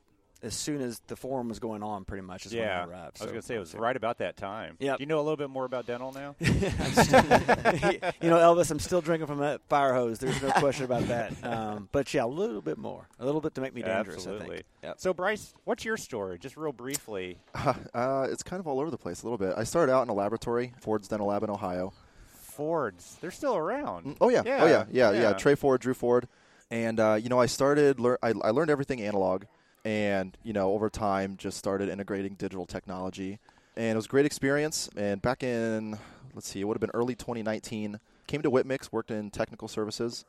as 0.43 0.55
soon 0.55 0.81
as 0.81 1.01
the 1.09 1.17
forum 1.17 1.49
was 1.49 1.59
going 1.59 1.83
on. 1.83 2.05
Pretty 2.05 2.23
much 2.23 2.47
is 2.47 2.53
yeah, 2.53 2.81
when 2.87 2.91
I 2.95 2.99
arrived. 3.01 3.21
I 3.21 3.25
was 3.25 3.31
going 3.33 3.41
to 3.41 3.47
say 3.47 3.57
it 3.57 3.59
was 3.61 3.75
right 3.75 3.97
about 3.97 4.19
that 4.19 4.37
time. 4.37 4.77
Yep. 4.79 4.99
Do 4.99 5.03
you 5.03 5.07
know 5.07 5.19
a 5.19 5.23
little 5.23 5.37
bit 5.37 5.51
more 5.51 5.65
about 5.65 5.87
dental 5.87 6.13
now? 6.13 6.37
you 6.41 8.31
know, 8.31 8.39
Elvis, 8.39 8.71
I'm 8.71 8.79
still 8.79 9.01
drinking 9.01 9.27
from 9.27 9.39
that 9.39 9.61
fire 9.69 9.95
hose. 9.95 10.19
There's 10.19 10.41
no 10.43 10.51
question 10.53 10.85
about 10.85 11.05
that. 11.09 11.33
Um, 11.49 11.89
but 11.93 12.13
yeah, 12.13 12.25
a 12.25 12.27
little 12.27 12.61
bit 12.61 12.79
more, 12.79 13.09
a 13.19 13.25
little 13.25 13.41
bit 13.41 13.55
to 13.55 13.61
make 13.61 13.75
me 13.75 13.83
dangerous. 13.83 14.27
I 14.27 14.31
Absolutely. 14.33 14.57
think. 14.57 14.67
Yep. 14.83 15.01
So 15.01 15.15
Bryce, 15.15 15.55
what's 15.65 15.85
your 15.85 15.97
story? 15.97 16.39
Just 16.39 16.57
real 16.57 16.73
briefly. 16.73 17.39
uh, 17.55 18.27
it's 18.31 18.43
kind 18.43 18.61
of 18.61 18.67
all 18.67 18.81
over 18.81 18.91
the 18.91 18.99
place 18.99 19.23
a 19.23 19.27
little 19.27 19.39
bit. 19.39 19.55
I 19.57 19.65
started 19.65 19.93
out 19.93 20.03
in 20.03 20.09
a 20.09 20.15
laboratory, 20.15 20.75
Ford's 20.81 21.09
Dental 21.09 21.27
Lab 21.29 21.43
in 21.43 21.51
Ohio. 21.51 21.93
Fords, 22.29 23.17
they're 23.21 23.31
still 23.31 23.57
around. 23.57 24.07
Mm, 24.07 24.17
Oh 24.21 24.29
yeah, 24.29 24.43
Yeah, 24.45 24.59
oh 24.63 24.67
yeah, 24.67 24.85
yeah, 24.91 25.11
yeah. 25.13 25.21
yeah. 25.21 25.33
Trey 25.35 25.55
Ford, 25.55 25.81
Drew 25.81 25.95
Ford, 25.95 26.29
and 26.71 26.99
uh, 27.01 27.15
you 27.21 27.29
know 27.29 27.41
I 27.41 27.47
started. 27.47 27.99
Lear- 28.01 28.19
I, 28.23 28.29
I 28.43 28.51
learned 28.51 28.71
everything 28.71 29.01
analog, 29.01 29.45
and 29.89 30.37
you 30.43 30.53
know 30.53 30.73
over 30.75 30.91
time 30.91 31.37
just 31.39 31.57
started 31.57 31.89
integrating 31.89 32.35
digital 32.35 32.67
technology, 32.67 33.39
and 33.75 33.93
it 33.93 33.97
was 33.97 34.05
a 34.05 34.09
great 34.09 34.27
experience. 34.27 34.91
And 34.97 35.23
back 35.23 35.43
in 35.43 35.99
let's 36.35 36.47
see, 36.47 36.61
it 36.61 36.65
would 36.65 36.75
have 36.77 36.81
been 36.81 36.91
early 36.93 37.15
2019. 37.15 37.99
Came 38.27 38.43
to 38.43 38.51
Whip 38.51 38.67
Mix, 38.67 38.93
worked 38.93 39.11
in 39.11 39.31
technical 39.31 39.67
services. 39.67 40.27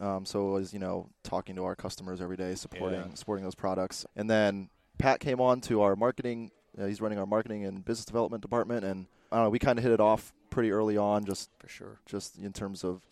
Um, 0.00 0.24
so 0.24 0.48
I 0.48 0.52
was 0.54 0.72
you 0.72 0.78
know 0.78 1.10
talking 1.22 1.54
to 1.56 1.64
our 1.64 1.76
customers 1.76 2.22
every 2.22 2.38
day, 2.38 2.54
supporting 2.54 3.00
Yeah. 3.00 3.14
supporting 3.14 3.44
those 3.44 3.54
products, 3.54 4.06
and 4.16 4.30
then 4.30 4.70
Pat 4.96 5.20
came 5.20 5.38
on 5.40 5.60
to 5.62 5.82
our 5.82 5.94
marketing. 5.94 6.50
Uh, 6.78 6.86
he's 6.86 7.02
running 7.02 7.18
our 7.18 7.26
marketing 7.26 7.66
and 7.66 7.84
business 7.84 8.06
development 8.06 8.40
department, 8.40 8.84
and 8.86 9.06
I 9.30 9.36
don't 9.36 9.44
know. 9.44 9.50
We 9.50 9.58
kind 9.58 9.78
of 9.78 9.82
hit 9.82 9.92
it 9.92 10.00
off 10.00 10.32
pretty 10.48 10.70
early 10.70 10.96
on, 10.96 11.26
just 11.26 11.50
for 11.58 11.68
sure. 11.68 11.98
just 12.06 12.38
in 12.38 12.54
terms 12.54 12.84
of 12.84 13.02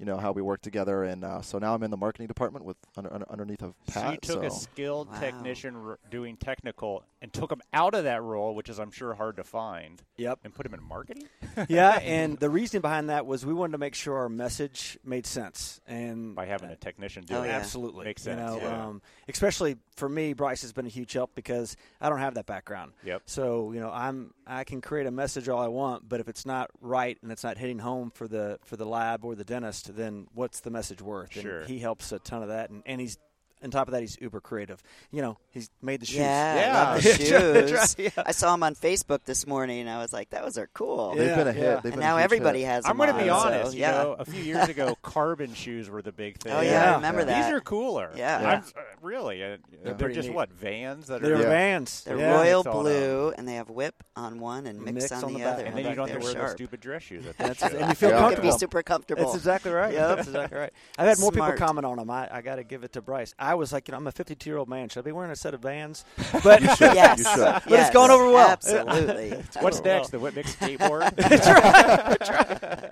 you 0.00 0.06
know 0.06 0.16
how 0.16 0.32
we 0.32 0.40
work 0.40 0.62
together 0.62 1.04
and 1.04 1.22
uh, 1.24 1.42
so 1.42 1.58
now 1.58 1.74
i'm 1.74 1.82
in 1.82 1.90
the 1.90 1.96
marketing 1.96 2.26
department 2.26 2.64
with 2.64 2.78
under, 2.96 3.12
under, 3.12 3.30
underneath 3.30 3.62
of 3.62 3.74
So 3.88 4.00
pat 4.00 4.12
you 4.14 4.18
took 4.22 4.42
a 4.42 4.50
skilled 4.50 5.08
Wow. 5.12 5.20
technician 5.20 5.76
r- 5.76 5.98
doing 6.10 6.36
technical 6.38 7.04
and 7.22 7.30
took 7.30 7.52
him 7.52 7.60
out 7.74 7.92
of 7.94 8.04
that 8.04 8.22
role, 8.22 8.54
which 8.54 8.70
is 8.70 8.80
I'm 8.80 8.90
sure 8.90 9.12
hard 9.12 9.36
to 9.36 9.44
find, 9.44 10.02
Yep. 10.16 10.38
and 10.42 10.54
put 10.54 10.64
him 10.64 10.72
in 10.72 10.82
marketing. 10.82 11.24
yeah, 11.68 11.98
and 11.98 12.38
the 12.38 12.48
reason 12.48 12.80
behind 12.80 13.10
that 13.10 13.26
was 13.26 13.44
we 13.44 13.52
wanted 13.52 13.72
to 13.72 13.78
make 13.78 13.94
sure 13.94 14.16
our 14.16 14.30
message 14.30 14.96
made 15.04 15.26
sense, 15.26 15.82
and 15.86 16.34
by 16.34 16.46
having 16.46 16.70
a 16.70 16.76
technician 16.76 17.24
do 17.24 17.34
Oh, 17.34 17.42
it. 17.42 17.48
yeah. 17.48 17.56
absolutely 17.58 18.06
Makes 18.06 18.24
You 18.24 18.32
sense, 18.32 18.40
know, 18.40 18.58
yeah. 18.58 18.86
um, 18.86 19.02
especially 19.28 19.76
for 19.96 20.08
me, 20.08 20.32
Bryce 20.32 20.62
has 20.62 20.72
been 20.72 20.86
a 20.86 20.90
huge 20.90 21.12
help 21.12 21.34
because 21.34 21.76
I 22.00 22.08
don't 22.08 22.20
have 22.20 22.34
that 22.34 22.46
background. 22.46 22.92
Yep. 23.04 23.22
So 23.26 23.72
you 23.72 23.80
know, 23.80 23.90
I'm 23.90 24.32
I 24.50 24.64
can 24.64 24.80
create 24.80 25.06
a 25.06 25.10
message 25.12 25.48
all 25.48 25.60
I 25.60 25.68
want, 25.68 26.08
but 26.08 26.18
if 26.18 26.28
it's 26.28 26.44
not 26.44 26.70
right 26.80 27.16
and 27.22 27.30
it's 27.30 27.44
not 27.44 27.56
hitting 27.56 27.78
home 27.78 28.10
for 28.10 28.26
the 28.26 28.58
for 28.64 28.76
the 28.76 28.84
lab 28.84 29.24
or 29.24 29.34
the 29.36 29.44
dentist, 29.44 29.94
then 29.96 30.26
what's 30.34 30.60
the 30.60 30.70
message 30.70 31.00
worth? 31.00 31.34
And 31.36 31.42
Sure. 31.42 31.64
he 31.64 31.78
helps 31.78 32.10
a 32.10 32.18
ton 32.18 32.42
of 32.42 32.48
that, 32.48 32.70
and, 32.70 32.82
and 32.84 33.00
he's. 33.00 33.16
On 33.62 33.70
top 33.70 33.88
of 33.88 33.92
that, 33.92 34.00
he's 34.00 34.16
uber 34.20 34.40
creative. 34.40 34.82
You 35.10 35.20
know, 35.22 35.38
he's 35.50 35.70
made 35.82 36.00
the 36.00 36.06
shoes. 36.06 36.16
Yeah, 36.16 36.54
Yeah. 36.54 36.78
I 36.80 36.94
love 36.94 37.02
the 37.02 37.10
shoes. 37.14 37.30
that's 37.30 37.98
right, 37.98 38.12
yeah. 38.16 38.22
I 38.26 38.32
saw 38.32 38.54
him 38.54 38.62
on 38.62 38.74
Facebook 38.74 39.24
this 39.24 39.46
morning, 39.46 39.80
and 39.80 39.90
I 39.90 39.98
was 39.98 40.12
like, 40.12 40.30
"Those 40.30 40.56
are 40.56 40.68
cool." 40.72 41.14
they've 41.14 41.34
been 41.36 41.46
a 41.48 41.52
hit 41.52 41.62
yeah. 41.62 41.74
They've 41.76 41.84
And 41.84 41.92
been 41.94 42.00
a 42.00 42.06
now 42.06 42.16
everybody 42.16 42.60
hit. 42.60 42.68
has. 42.68 42.86
I'm 42.86 42.96
going 42.96 43.12
to 43.12 43.18
be 43.22 43.28
on, 43.28 43.40
so, 43.42 43.46
honest. 43.48 43.74
yeah. 43.76 43.98
You 43.98 44.04
know, 44.04 44.12
a 44.18 44.24
few 44.24 44.42
years 44.42 44.68
ago, 44.68 44.96
carbon 45.02 45.52
shoes 45.54 45.90
were 45.90 46.00
the 46.02 46.12
big 46.12 46.38
thing. 46.38 46.52
Oh 46.52 46.60
yeah, 46.62 46.70
Yeah. 46.72 46.92
I 46.92 46.94
remember 46.96 47.24
that. 47.24 47.44
These 47.44 47.52
are 47.52 47.60
cooler. 47.60 48.10
Yeah. 48.16 48.38
I'm, 48.38 48.58
uh, 48.60 48.80
really. 49.02 49.42
Uh, 49.44 49.56
They're 49.84 49.94
pretty 49.94 50.14
just 50.14 50.28
neat. 50.28 50.34
what 50.34 50.50
vans 50.52 51.08
that 51.08 51.20
They're 51.20 51.34
are. 51.36 51.42
Yeah. 51.42 51.48
Vans. 51.48 52.04
They're 52.04 52.18
yeah. 52.18 52.34
royal 52.34 52.64
Mix 52.64 52.74
blue, 52.74 53.34
and 53.36 53.46
they 53.46 53.54
have 53.56 53.68
whip 53.68 53.94
on 54.16 54.40
one 54.40 54.66
and 54.66 54.80
mix, 54.82 54.94
Mix 55.10 55.12
on, 55.12 55.24
on 55.24 55.32
the, 55.34 55.40
the 55.40 55.44
other. 55.44 55.64
And 55.66 55.76
then 55.76 55.84
you 55.86 55.94
don't 55.94 56.08
have 56.08 56.20
to 56.20 56.24
they're 56.26 56.34
wear 56.34 56.46
those 56.48 56.52
stupid 56.56 56.80
dress 56.80 57.02
shoes. 57.02 57.24
That's 57.36 57.60
that 57.60 57.74
and 57.74 57.88
you 57.90 57.94
feel 57.94 58.10
comfortable. 58.10 58.52
be 58.52 58.58
super 58.58 58.82
comfortable. 58.82 59.24
That's 59.24 59.36
exactly 59.36 59.70
right. 59.72 59.92
Yep. 59.92 60.16
That's 60.16 60.28
exactly 60.28 60.58
right. 60.58 60.72
I've 60.98 61.08
had 61.08 61.18
more 61.18 61.30
people 61.30 61.52
comment 61.52 61.84
on 61.84 61.96
them. 61.98 62.10
I, 62.10 62.28
I 62.36 62.40
got 62.42 62.56
to 62.56 62.64
give 62.64 62.84
it 62.84 62.92
to 62.94 63.02
Bryce. 63.02 63.34
I 63.50 63.54
was 63.54 63.72
like, 63.72 63.88
you 63.88 63.92
know, 63.92 63.98
I'm 63.98 64.06
a 64.06 64.12
52 64.12 64.48
year 64.48 64.58
old 64.58 64.68
man. 64.68 64.88
Should 64.88 65.00
I 65.00 65.02
be 65.02 65.10
wearing 65.12 65.32
a 65.32 65.36
set 65.36 65.54
of 65.54 65.60
Vans? 65.62 66.04
But 66.44 66.60
yes, 66.62 67.18
You 67.18 67.24
should. 67.24 67.36
but 67.38 67.64
But 67.68 67.80
it's 67.80 67.90
gone 67.90 68.10
over 68.12 68.26
well. 68.30 68.48
Absolutely. 68.48 69.30
What's 69.60 69.82
next? 69.82 70.10
The 70.10 70.20
Whip 70.20 70.36
Mix 70.36 70.54
skateboard. 70.54 71.12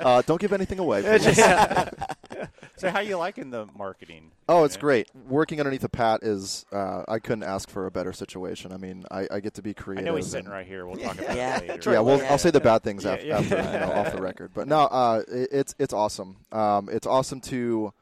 uh, 0.01 0.23
don't 0.23 0.40
give 0.40 0.53
anything 0.53 0.79
away 0.81 1.03
so, 2.77 2.90
how 2.90 2.99
are 2.99 3.03
you 3.03 3.16
liking 3.16 3.51
the 3.51 3.66
marketing? 3.77 4.31
oh 4.49 4.64
it's 4.64 4.77
Yeah. 4.77 4.81
great 4.81 5.09
working 5.29 5.59
underneath 5.61 5.83
of 5.85 5.92
pat 5.92 6.23
is 6.23 6.64
uh, 6.73 7.03
i 7.09 7.18
couldn't 7.18 7.42
ask 7.42 7.68
for 7.68 7.87
a 7.87 7.90
better 7.90 8.12
situation 8.12 8.73
i 8.73 8.77
mean 8.77 9.05
i, 9.11 9.27
I 9.31 9.40
get 9.40 9.55
to 9.55 9.62
be 9.62 9.71
I 9.71 9.73
creative 9.75 10.05
know 10.05 10.16
he's 10.16 10.29
sitting 10.31 10.49
right 10.51 10.66
here. 10.66 10.87
We'll 10.87 10.97
talk 10.97 11.18
about 11.18 11.37
Yeah. 11.37 11.59
it 11.59 11.68
later. 11.68 11.92
yeah, 11.92 12.01
well, 12.01 12.18
Yeah. 12.18 12.31
I'll 12.31 12.38
say 12.38 12.51
the 12.51 12.61
bad 12.61 12.83
things 12.83 13.05
Yeah, 13.05 13.12
after, 13.12 13.27
yeah. 13.27 13.38
after 13.38 13.57
you 13.57 13.62
know, 13.87 13.92
off 13.92 14.12
the 14.12 14.23
record. 14.23 14.51
But 14.55 14.68
no, 14.68 14.81
uh, 14.83 15.23
it, 15.29 15.49
it's 15.53 15.75
it's 15.79 15.92
awesome. 15.92 16.37
Um, 16.53 16.88
it's 16.90 17.07
awesome 17.07 17.40
to 17.42 17.92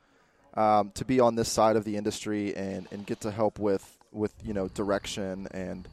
um, 0.57 0.90
to 0.95 1.05
be 1.05 1.21
on 1.21 1.35
this 1.35 1.49
side 1.49 1.77
of 1.77 1.85
the 1.85 1.97
industry 1.97 2.55
and, 2.57 2.88
and 2.90 3.07
get 3.07 3.21
to 3.21 3.31
help 3.31 3.59
with 3.59 3.97
with 4.12 4.33
you 4.42 4.55
know 4.55 4.69
direction 4.69 5.47
and 5.53 5.88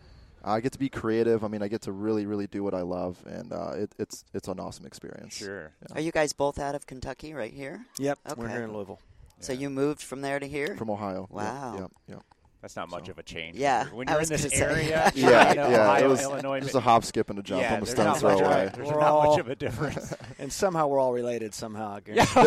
I 0.45 0.59
get 0.59 0.73
to 0.73 0.79
be 0.79 0.89
creative. 0.89 1.43
I 1.45 1.47
mean, 1.47 1.61
I 1.61 1.69
get 1.69 1.83
to 1.83 1.91
really 1.93 2.25
really 2.25 2.47
do 2.47 2.63
what 2.63 2.73
I 2.73 2.81
love, 2.81 3.17
and 3.25 3.53
uh, 3.53 3.71
it, 3.75 3.95
it's 3.97 4.25
it's 4.33 4.47
an 4.49 4.59
awesome 4.59 4.85
experience. 4.85 5.33
Sure. 5.35 5.71
Are 5.93 6.01
you 6.01 6.11
guys 6.11 6.33
both 6.33 6.59
out 6.59 6.75
of 6.75 6.85
Kentucky 6.85 7.33
right 7.33 7.53
here? 7.53 7.85
yep, 7.97 8.19
we're 8.35 8.49
here 8.49 8.63
in 8.63 8.73
Louisville. 8.73 8.99
So 9.39 9.53
Yeah. 9.53 9.59
you 9.59 9.69
moved 9.69 10.01
from 10.01 10.21
there 10.21 10.39
to 10.39 10.47
here? 10.47 10.75
From 10.77 10.89
Ohio. 10.89 11.21
Yep, 11.21 11.29
Wow. 11.31 11.77
Yep. 11.79 11.91
Yep. 12.09 12.23
That's 12.63 12.77
not 12.77 12.89
much 12.89 13.09
of 13.09 13.19
a 13.19 13.23
change. 13.23 13.57
Yeah, 13.57 13.87
When 13.87 14.07
you're 14.07 14.21
in 14.21 14.29
this 14.29 14.45
gonna 14.45 14.55
say. 14.55 14.63
area, 14.63 15.11
Yeah, 15.15 15.49
you 15.49 15.55
know, 15.57 15.69
yeah. 15.69 15.81
Ohio, 15.81 16.05
it 16.05 16.07
was 16.07 16.21
Illinois, 16.21 16.61
just 16.61 16.75
a 16.75 16.79
hop, 16.79 17.03
skip, 17.03 17.29
and 17.29 17.37
a 17.37 17.43
jump. 17.43 17.61
yeah, 17.61 17.75
I'm 17.75 17.83
a 17.83 17.85
there's 17.85 17.97
not 17.97 18.19
throw 18.19 18.35
much, 18.35 18.41
away. 18.41 18.71
There's 18.73 18.87
We're 18.87 18.99
not 19.01 19.03
all- 19.03 19.31
much 19.31 19.39
of 19.41 19.49
a 19.49 19.55
difference. 19.55 20.13
And 20.39 20.51
somehow 20.51 20.87
we're 20.87 20.99
all 20.99 21.11
related 21.13 21.53
somehow. 21.53 21.95
I 21.95 21.99
guess. 21.99 22.33
Well, 22.35 22.45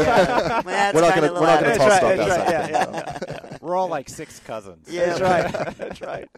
that's 0.63 0.95
We're 0.95 1.01
not 1.03 1.15
gonna 1.15 1.33
we're 1.35 1.41
not 1.41 1.63
gonna 1.63 1.77
loud. 1.77 1.77
talk 1.77 2.03
about 2.03 2.19
right, 2.19 2.29
that. 2.29 2.93
right, 2.93 3.19
stuff, 3.23 3.51
no. 3.53 3.59
We're 3.61 3.77
all 3.77 3.89
like 3.89 4.09
six 4.09 4.39
cousins. 4.41 4.89
Yeah. 4.91 5.15
That's 5.15 5.21
right. 5.21 5.77
That's 5.77 6.01
right. 6.01 6.29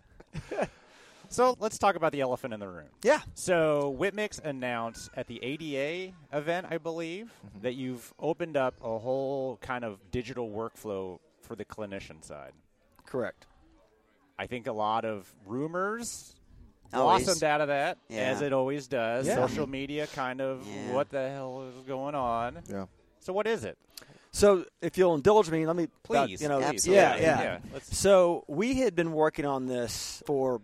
So 1.30 1.56
let's 1.60 1.78
talk 1.78 1.94
about 1.94 2.12
the 2.12 2.20
elephant 2.22 2.54
in 2.54 2.60
the 2.60 2.68
room. 2.68 2.88
Yeah. 3.04 3.20
So 3.34 3.90
Whip 3.90 4.14
Mix 4.14 4.38
announced 4.42 5.10
at 5.14 5.26
the 5.26 5.42
ADA 5.42 6.14
event, 6.32 6.66
I 6.70 6.78
believe, 6.78 7.32
mm-hmm. 7.46 7.60
that 7.62 7.74
you've 7.74 8.12
opened 8.18 8.56
up 8.56 8.74
a 8.82 8.98
whole 8.98 9.58
kind 9.60 9.84
of 9.84 9.98
digital 10.10 10.50
workflow 10.50 11.18
for 11.42 11.54
the 11.54 11.64
clinician 11.64 12.24
side. 12.24 12.52
Correct. 13.06 13.46
I 14.38 14.46
think 14.46 14.66
a 14.66 14.72
lot 14.72 15.04
of 15.04 15.32
rumors 15.46 16.34
Always. 16.92 17.24
blossomed 17.24 17.44
out 17.44 17.60
of 17.60 17.68
that, 17.68 17.98
Yeah. 18.08 18.18
as 18.30 18.40
it 18.40 18.52
always 18.52 18.86
does. 18.86 19.26
Yeah. 19.26 19.34
Social 19.34 19.66
media 19.66 20.06
kind 20.06 20.40
of 20.40 20.66
Yeah. 20.66 20.92
what 20.92 21.10
the 21.10 21.28
hell 21.30 21.68
is 21.76 21.82
going 21.86 22.14
on. 22.14 22.62
Yeah. 22.70 22.86
So 23.20 23.32
what 23.32 23.46
is 23.46 23.64
it? 23.64 23.76
So, 24.30 24.66
if 24.82 24.98
you'll 24.98 25.14
indulge 25.14 25.50
me, 25.50 25.66
let 25.66 25.74
me 25.74 25.84
about, 25.84 26.26
Please, 26.28 26.42
you 26.42 26.48
know, 26.48 26.60
Absolutely. 26.60 26.94
yeah, 27.02 27.16
yeah. 27.16 27.58
Yeah, 27.72 27.78
So 27.82 28.44
we 28.46 28.74
had 28.74 28.94
been 28.94 29.12
working 29.12 29.46
on 29.46 29.66
this 29.66 30.22
for 30.26 30.60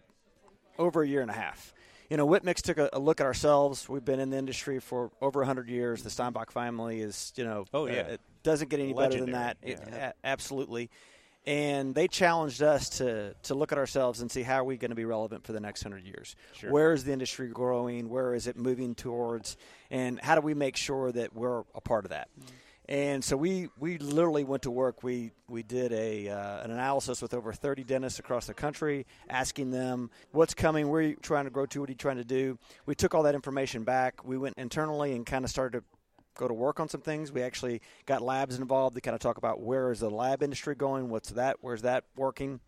over 0.79 1.03
a 1.03 1.09
year 1.09 1.23
and 1.23 1.31
a 1.31 1.35
half. 1.35 1.73
You 2.11 2.19
know, 2.19 2.27
Whip 2.27 2.45
Mix 2.45 2.61
took 2.61 2.77
a, 2.77 2.91
a 2.93 2.99
look 2.99 3.21
at 3.21 3.27
ourselves. 3.27 3.89
We've 3.89 4.05
been 4.05 4.21
in 4.21 4.29
the 4.31 4.37
industry 4.37 4.79
for 4.81 5.11
over 5.23 5.41
100 5.41 5.69
years. 5.71 6.03
The 6.03 6.11
Steinbock 6.11 6.51
family 6.53 7.01
is, 7.01 7.33
you 7.37 7.45
know, 7.45 7.65
Oh, 7.73 7.87
yeah. 7.87 8.03
uh, 8.03 8.13
it 8.13 8.21
doesn't 8.43 8.69
get 8.69 8.81
any 8.81 8.93
better 8.93 9.19
than 9.19 9.33
that. 9.33 9.57
Legendary, 9.65 9.91
It- 9.93 9.99
a- 9.99 10.15
absolutely. 10.27 10.91
And 11.47 11.95
they 11.95 12.09
challenged 12.09 12.63
us 12.63 12.89
to 12.91 13.35
to 13.43 13.55
look 13.55 13.71
at 13.71 13.79
ourselves 13.79 14.21
and 14.21 14.31
see 14.31 14.43
how 14.43 14.61
are 14.61 14.65
we 14.65 14.77
going 14.79 14.91
to 14.91 14.95
be 14.95 15.05
relevant 15.05 15.45
for 15.45 15.53
the 15.53 15.61
next 15.61 15.85
100 15.85 16.07
years. 16.07 16.37
Sure. 16.55 16.71
Where 16.71 16.93
is 16.93 17.05
the 17.05 17.13
industry 17.13 17.49
growing? 17.49 18.09
Where 18.09 18.35
is 18.35 18.47
it 18.47 18.57
moving 18.57 18.95
towards? 18.95 19.57
And 19.91 20.19
how 20.21 20.35
do 20.37 20.41
we 20.41 20.55
make 20.55 20.77
sure 20.77 21.13
that 21.13 21.35
we're 21.35 21.65
a 21.75 21.81
part 21.83 22.07
of 22.07 22.11
that? 22.11 22.29
And 22.87 23.25
so 23.25 23.37
we, 23.37 23.71
we 23.79 23.97
literally 23.97 24.45
went 24.45 24.65
to 24.65 24.71
work. 24.71 25.03
We 25.03 25.33
we 25.49 25.63
did 25.63 25.93
a 25.93 26.29
uh, 26.29 26.65
an 26.65 26.71
analysis 26.71 27.23
with 27.23 27.33
over 27.33 27.53
30 27.53 27.83
dentists 27.85 28.19
across 28.19 28.47
the 28.47 28.53
country, 28.53 29.07
asking 29.31 29.71
them 29.71 30.11
what's 30.33 30.53
coming, 30.53 30.89
where 30.91 31.01
are 31.01 31.05
you 31.05 31.17
trying 31.17 31.45
to 31.45 31.51
grow 31.51 31.65
to, 31.67 31.81
what 31.81 31.89
are 31.89 31.93
you 31.93 31.97
trying 31.97 32.19
to 32.19 32.25
do. 32.25 32.59
We 32.85 32.95
took 32.95 33.15
all 33.15 33.23
that 33.23 33.35
information 33.35 33.85
back. 33.85 34.25
We 34.25 34.37
went 34.37 34.59
internally 34.59 35.15
and 35.15 35.25
kind 35.25 35.47
of 35.47 35.51
started 35.51 35.79
to 35.79 35.85
go 36.37 36.49
to 36.49 36.55
work 36.55 36.81
on 36.81 36.89
some 36.89 37.01
things. 37.01 37.33
We 37.33 37.43
actually 37.43 37.81
got 38.07 38.23
labs 38.23 38.59
involved 38.59 38.95
to 38.97 39.01
kind 39.01 39.15
of 39.15 39.21
talk 39.21 39.37
about 39.39 39.61
where 39.61 39.91
is 39.91 40.01
the 40.01 40.11
lab 40.11 40.43
industry 40.43 40.75
going, 40.75 41.09
what's 41.09 41.31
that, 41.31 41.57
where's 41.61 41.83
that 41.83 42.05
working. 42.17 42.61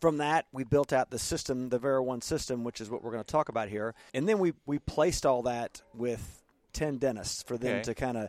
From 0.00 0.16
that, 0.16 0.46
we 0.52 0.64
built 0.64 0.92
out 0.92 1.10
the 1.10 1.18
system, 1.18 1.68
the 1.68 1.78
Vera 1.78 2.02
One 2.02 2.20
system, 2.20 2.64
which 2.64 2.80
is 2.80 2.90
what 2.90 3.04
we're 3.04 3.12
going 3.12 3.22
to 3.22 3.30
talk 3.30 3.48
about 3.48 3.68
here. 3.68 3.94
And 4.12 4.28
then 4.28 4.40
we, 4.40 4.52
we 4.66 4.80
placed 4.80 5.24
all 5.24 5.42
that 5.42 5.80
with 5.94 6.42
10 6.72 6.98
dentists 6.98 7.42
for 7.44 7.56
them 7.56 7.76
Okay. 7.76 7.82
to 7.82 7.94
kind 7.94 8.16
of 8.16 8.22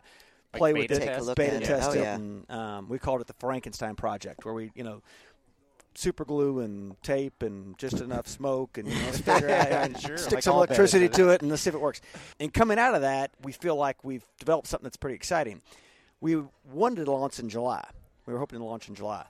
Like 0.52 0.60
play 0.60 0.72
with 0.72 0.82
beta 0.88 0.94
it, 0.94 0.98
Take 1.00 1.08
a 1.08 1.12
test? 1.14 1.26
look 1.26 1.36
beta 1.36 1.56
at 1.56 1.62
it. 1.62 1.66
test 1.66 1.88
Oh, 1.90 1.92
it. 1.94 2.02
yeah. 2.02 2.14
And, 2.14 2.50
um, 2.50 2.88
we 2.88 3.00
called 3.00 3.22
it 3.22 3.26
the 3.26 3.34
Frankenstein 3.40 3.96
Project, 3.96 4.44
where 4.44 4.54
we, 4.54 4.70
you 4.76 4.84
know, 4.84 5.02
super 5.94 6.24
glue 6.24 6.60
and 6.60 7.00
tape 7.02 7.42
and 7.42 7.78
just 7.78 8.00
enough 8.00 8.26
smoke 8.26 8.78
and 8.78 8.88
you 8.88 8.94
know, 8.94 9.04
let's 9.06 9.18
figure 9.20 9.50
out 9.50 9.68
and 9.68 9.98
Sure, 10.00 10.16
stick 10.16 10.32
like 10.34 10.42
some 10.42 10.56
electricity 10.56 11.08
to 11.08 11.28
it 11.30 11.40
and 11.42 11.50
let's 11.50 11.62
see 11.62 11.70
if 11.70 11.74
it 11.74 11.80
works. 11.80 12.00
And 12.40 12.52
coming 12.52 12.78
out 12.78 12.94
of 12.94 13.02
that, 13.02 13.30
we 13.42 13.52
feel 13.52 13.76
like 13.76 14.02
we've 14.04 14.24
developed 14.38 14.66
something 14.68 14.84
that's 14.84 14.96
pretty 14.96 15.14
exciting. 15.16 15.62
We 16.20 16.42
wanted 16.72 17.04
to 17.04 17.12
launch 17.12 17.38
in 17.38 17.48
July. 17.48 17.84
We 18.26 18.32
were 18.32 18.38
hoping 18.38 18.58
to 18.58 18.64
launch 18.64 18.88
in 18.88 18.94
July. 18.94 19.24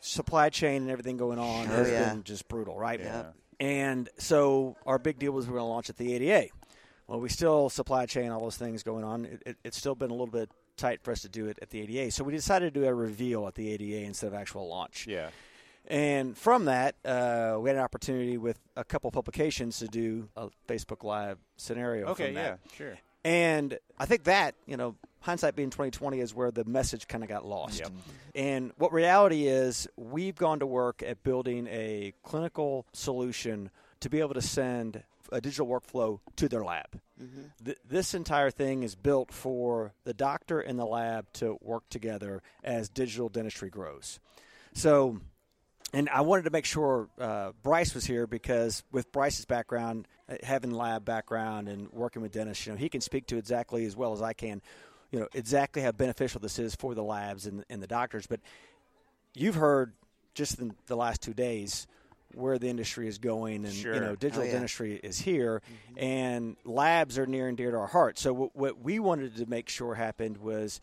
Supply 0.00 0.48
chain 0.48 0.82
and 0.82 0.90
everything 0.90 1.16
going 1.18 1.38
on 1.38 1.66
Oh, 1.66 1.70
has 1.76 1.90
yeah. 1.90 2.08
been 2.12 2.24
just 2.24 2.48
brutal, 2.48 2.76
right? 2.78 2.98
Yeah. 2.98 3.24
And 3.60 4.08
so 4.16 4.76
our 4.86 4.98
big 4.98 5.18
deal 5.18 5.32
was 5.32 5.46
we 5.46 5.52
we're 5.52 5.58
going 5.58 5.68
to 5.68 5.72
launch 5.72 5.90
at 5.90 5.96
the 5.98 6.14
ADA. 6.14 6.48
Well, 7.06 7.20
we 7.20 7.28
still 7.28 7.68
supply 7.68 8.06
chain, 8.06 8.30
all 8.30 8.40
those 8.40 8.56
things 8.56 8.82
going 8.82 9.04
on. 9.04 9.26
It, 9.26 9.42
it, 9.44 9.56
it's 9.64 9.76
still 9.76 9.94
been 9.94 10.10
a 10.10 10.14
little 10.14 10.26
bit 10.26 10.48
tight 10.78 11.02
for 11.02 11.10
us 11.10 11.20
to 11.22 11.28
do 11.28 11.46
it 11.48 11.58
at 11.60 11.68
the 11.68 11.80
ADA. 11.82 12.10
So 12.12 12.24
we 12.24 12.32
decided 12.32 12.72
to 12.72 12.80
do 12.80 12.86
a 12.86 12.94
reveal 12.94 13.46
at 13.46 13.54
the 13.54 13.70
ADA 13.72 14.06
instead 14.06 14.28
of 14.28 14.34
actual 14.34 14.66
launch. 14.68 15.06
Yeah. 15.06 15.28
And 15.86 16.36
from 16.36 16.66
that, 16.66 16.94
uh, 17.04 17.56
we 17.60 17.68
had 17.68 17.76
an 17.76 17.82
opportunity 17.82 18.38
with 18.38 18.58
a 18.76 18.84
couple 18.84 19.10
publications 19.10 19.78
to 19.80 19.88
do 19.88 20.28
a 20.36 20.48
Facebook 20.68 21.02
Live 21.02 21.38
scenario. 21.56 22.06
Okay. 22.08 22.26
from 22.26 22.34
Yeah. 22.36 22.56
Sure. 22.76 22.98
And 23.24 23.78
I 23.98 24.06
think 24.06 24.24
that, 24.24 24.54
you 24.66 24.76
know, 24.76 24.94
hindsight 25.20 25.56
being 25.56 25.70
2020 25.70 26.20
is 26.20 26.34
where 26.34 26.50
the 26.50 26.64
message 26.64 27.06
kind 27.06 27.22
of 27.22 27.28
got 27.28 27.44
lost. 27.44 27.80
Yep. 27.80 27.92
And 28.34 28.72
what 28.76 28.92
reality 28.92 29.46
is, 29.46 29.88
we've 29.96 30.36
gone 30.36 30.60
to 30.60 30.66
work 30.66 31.02
at 31.06 31.22
building 31.22 31.66
a 31.68 32.14
clinical 32.22 32.86
solution 32.92 33.70
to 34.00 34.08
be 34.08 34.20
able 34.20 34.34
to 34.34 34.42
send 34.42 35.02
a 35.32 35.40
digital 35.40 35.66
workflow 35.66 36.20
to 36.36 36.48
their 36.48 36.64
lab. 36.64 37.00
Th- 37.62 37.76
this 37.86 38.14
entire 38.14 38.50
thing 38.50 38.82
is 38.82 38.94
built 38.94 39.32
for 39.32 39.92
the 40.04 40.14
doctor 40.14 40.60
and 40.60 40.78
the 40.78 40.86
lab 40.86 41.26
to 41.34 41.58
work 41.60 41.84
together 41.90 42.42
as 42.64 42.88
digital 42.88 43.28
dentistry 43.28 43.68
grows. 43.68 44.18
So, 44.72 45.20
and 45.92 46.08
I 46.08 46.20
wanted 46.20 46.44
to 46.44 46.50
make 46.50 46.64
sure 46.64 47.08
uh, 47.18 47.52
Bryce 47.62 47.94
was 47.94 48.04
here 48.06 48.26
because 48.26 48.82
with 48.92 49.10
Bryce's 49.12 49.44
background, 49.44 50.06
uh, 50.28 50.36
having 50.42 50.70
lab 50.70 51.04
background 51.04 51.68
and 51.68 51.90
working 51.92 52.22
with 52.22 52.32
dentists, 52.32 52.66
you 52.66 52.72
know, 52.72 52.78
he 52.78 52.88
can 52.88 53.00
speak 53.00 53.26
to 53.28 53.36
exactly 53.38 53.84
as 53.84 53.96
well 53.96 54.12
as 54.12 54.22
I 54.22 54.32
can, 54.32 54.62
you 55.10 55.18
know, 55.20 55.28
exactly 55.34 55.82
how 55.82 55.92
beneficial 55.92 56.40
this 56.40 56.58
is 56.58 56.74
for 56.74 56.94
the 56.94 57.02
labs 57.02 57.46
and, 57.46 57.64
and 57.68 57.82
the 57.82 57.86
doctors. 57.86 58.26
But 58.26 58.40
you've 59.34 59.56
heard 59.56 59.92
just 60.34 60.58
in 60.60 60.74
the 60.86 60.96
last 60.96 61.22
two 61.22 61.34
days 61.34 61.86
where 62.34 62.58
the 62.60 62.68
industry 62.68 63.08
is 63.08 63.18
going, 63.18 63.64
and 63.64 63.74
Sure. 63.74 63.92
you 63.92 63.98
know, 64.00 64.14
digital 64.14 64.42
Oh, 64.42 64.46
yeah. 64.46 64.52
dentistry 64.52 64.94
is 65.02 65.18
here, 65.18 65.62
and 65.96 66.56
labs 66.64 67.18
are 67.18 67.26
near 67.26 67.48
and 67.48 67.56
dear 67.56 67.72
to 67.72 67.76
our 67.76 67.88
heart. 67.88 68.20
So 68.20 68.32
what, 68.32 68.54
what 68.54 68.80
we 68.80 69.00
wanted 69.00 69.34
to 69.38 69.46
make 69.46 69.68
sure 69.68 69.96
happened 69.96 70.36
was 70.36 70.80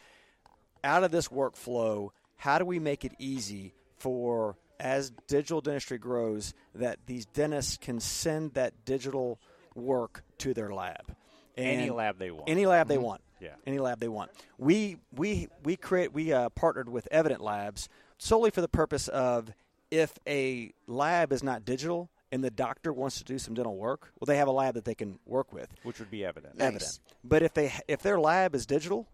out 0.83 1.05
of 1.05 1.11
this 1.11 1.29
workflow, 1.29 2.09
how 2.35 2.59
do 2.59 2.65
we 2.65 2.79
make 2.79 3.05
it 3.05 3.13
easy 3.17 3.73
for 3.97 4.57
as 4.79 5.11
digital 5.27 5.61
dentistry 5.61 5.97
grows 5.97 6.53
that 6.75 6.99
these 7.05 7.25
dentists 7.25 7.77
can 7.77 7.99
send 7.99 8.53
that 8.53 8.85
digital 8.85 9.39
work 9.75 10.23
to 10.39 10.53
their 10.53 10.73
lab? 10.73 11.15
Any 11.55 11.89
lab 11.89 12.19
they 12.19 12.31
want. 12.31 12.49
Any 12.49 12.65
lab 12.65 12.87
they 12.87 12.97
want. 12.97 13.21
Yeah. 13.39 13.55
Any 13.65 13.79
lab 13.79 13.99
they 13.99 14.07
want. 14.07 14.31
We 14.57 14.97
we 15.15 15.47
we 15.63 15.75
create 15.75 16.13
we 16.13 16.31
uh, 16.33 16.49
partnered 16.49 16.89
with 16.89 17.07
Evident 17.11 17.41
Labs 17.41 17.89
solely 18.17 18.51
for 18.51 18.61
the 18.61 18.67
purpose 18.67 19.07
of 19.07 19.51
if 19.91 20.13
a 20.27 20.71
lab 20.87 21.31
is 21.31 21.43
not 21.43 21.65
digital 21.65 22.09
and 22.31 22.43
the 22.43 22.51
doctor 22.51 22.91
wants 22.91 23.19
to 23.19 23.23
do 23.23 23.39
some 23.39 23.53
dental 23.53 23.77
work, 23.77 24.11
well, 24.19 24.25
they 24.25 24.37
have 24.37 24.47
a 24.47 24.51
lab 24.51 24.73
that 24.73 24.85
they 24.85 24.95
can 24.95 25.17
work 25.25 25.53
with. 25.53 25.69
which 25.83 25.99
would 25.99 26.11
be 26.11 26.25
evident. 26.25 26.57
Nice. 26.57 26.67
Evident. 26.67 26.99
But 27.23 27.43
if 27.43 27.53
they 27.53 27.73
if 27.87 28.01
their 28.01 28.19
lab 28.19 28.53
is 28.55 28.65
digital, 28.65 29.07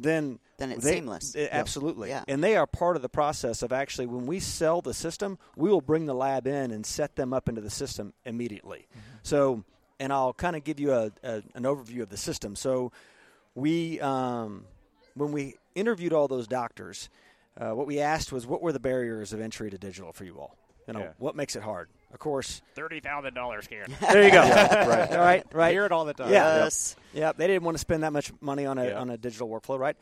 then 0.00 0.38
Then 0.58 0.72
it's 0.72 0.84
they- 0.84 0.94
seamless. 0.94 1.34
eh, 1.36 1.48
Absolutely. 1.50 2.08
Yeah. 2.10 2.24
And 2.28 2.42
they 2.42 2.56
are 2.56 2.66
part 2.66 2.96
of 2.96 3.02
the 3.02 3.08
process 3.08 3.62
of 3.62 3.72
actually 3.72 4.06
when 4.06 4.26
we 4.26 4.40
sell 4.40 4.80
the 4.80 4.94
system, 4.94 5.38
we 5.56 5.68
will 5.70 5.80
bring 5.80 6.06
the 6.06 6.14
lab 6.14 6.46
in 6.46 6.70
and 6.70 6.86
set 6.86 7.16
them 7.16 7.32
up 7.32 7.48
into 7.48 7.60
the 7.60 7.70
system 7.70 8.12
immediately. 8.24 8.86
So, 9.22 9.64
and 10.00 10.12
I'll 10.12 10.32
kind 10.32 10.54
of 10.56 10.64
give 10.64 10.78
you 10.80 10.92
a, 10.92 11.10
a 11.22 11.42
an 11.54 11.64
overview 11.64 12.02
of 12.02 12.08
the 12.08 12.16
system. 12.16 12.54
So, 12.56 12.92
we 13.54 14.00
um, 14.00 14.64
when 15.14 15.32
we 15.32 15.56
interviewed 15.74 16.12
all 16.12 16.28
those 16.28 16.46
doctors, 16.46 17.08
uh, 17.56 17.72
what 17.72 17.86
we 17.86 17.98
asked 18.00 18.30
was 18.32 18.46
what 18.46 18.62
were 18.62 18.72
the 18.72 18.80
barriers 18.80 19.32
of 19.32 19.40
entry 19.40 19.70
to 19.70 19.78
digital 19.78 20.12
for 20.12 20.24
you 20.24 20.38
all? 20.38 20.56
You 20.86 20.94
know, 20.94 21.00
Yeah. 21.00 21.12
what 21.18 21.34
makes 21.36 21.56
it 21.56 21.62
hard? 21.62 21.88
Of 22.12 22.18
course, 22.18 22.62
Thirty 22.74 23.00
thousand 23.00 23.34
dollars 23.34 23.64
scan. 23.66 23.94
there 24.00 24.24
you 24.24 24.30
go. 24.30 24.40
right. 24.40 25.10
All 25.12 25.18
right, 25.18 25.44
right. 25.52 25.72
Hear 25.72 25.84
it 25.84 25.92
all 25.92 26.04
the 26.06 26.14
time. 26.14 26.32
Yeah. 26.32 26.64
Yes. 26.64 26.96
Yeah, 27.12 27.32
they 27.36 27.46
didn't 27.46 27.64
want 27.64 27.74
to 27.76 27.78
spend 27.80 28.02
that 28.02 28.12
much 28.12 28.32
money 28.40 28.64
on 28.66 28.78
a 28.78 28.86
Yeah. 28.86 28.98
on 29.00 29.10
a 29.10 29.18
digital 29.18 29.48
workflow, 29.48 29.78
right? 29.78 29.96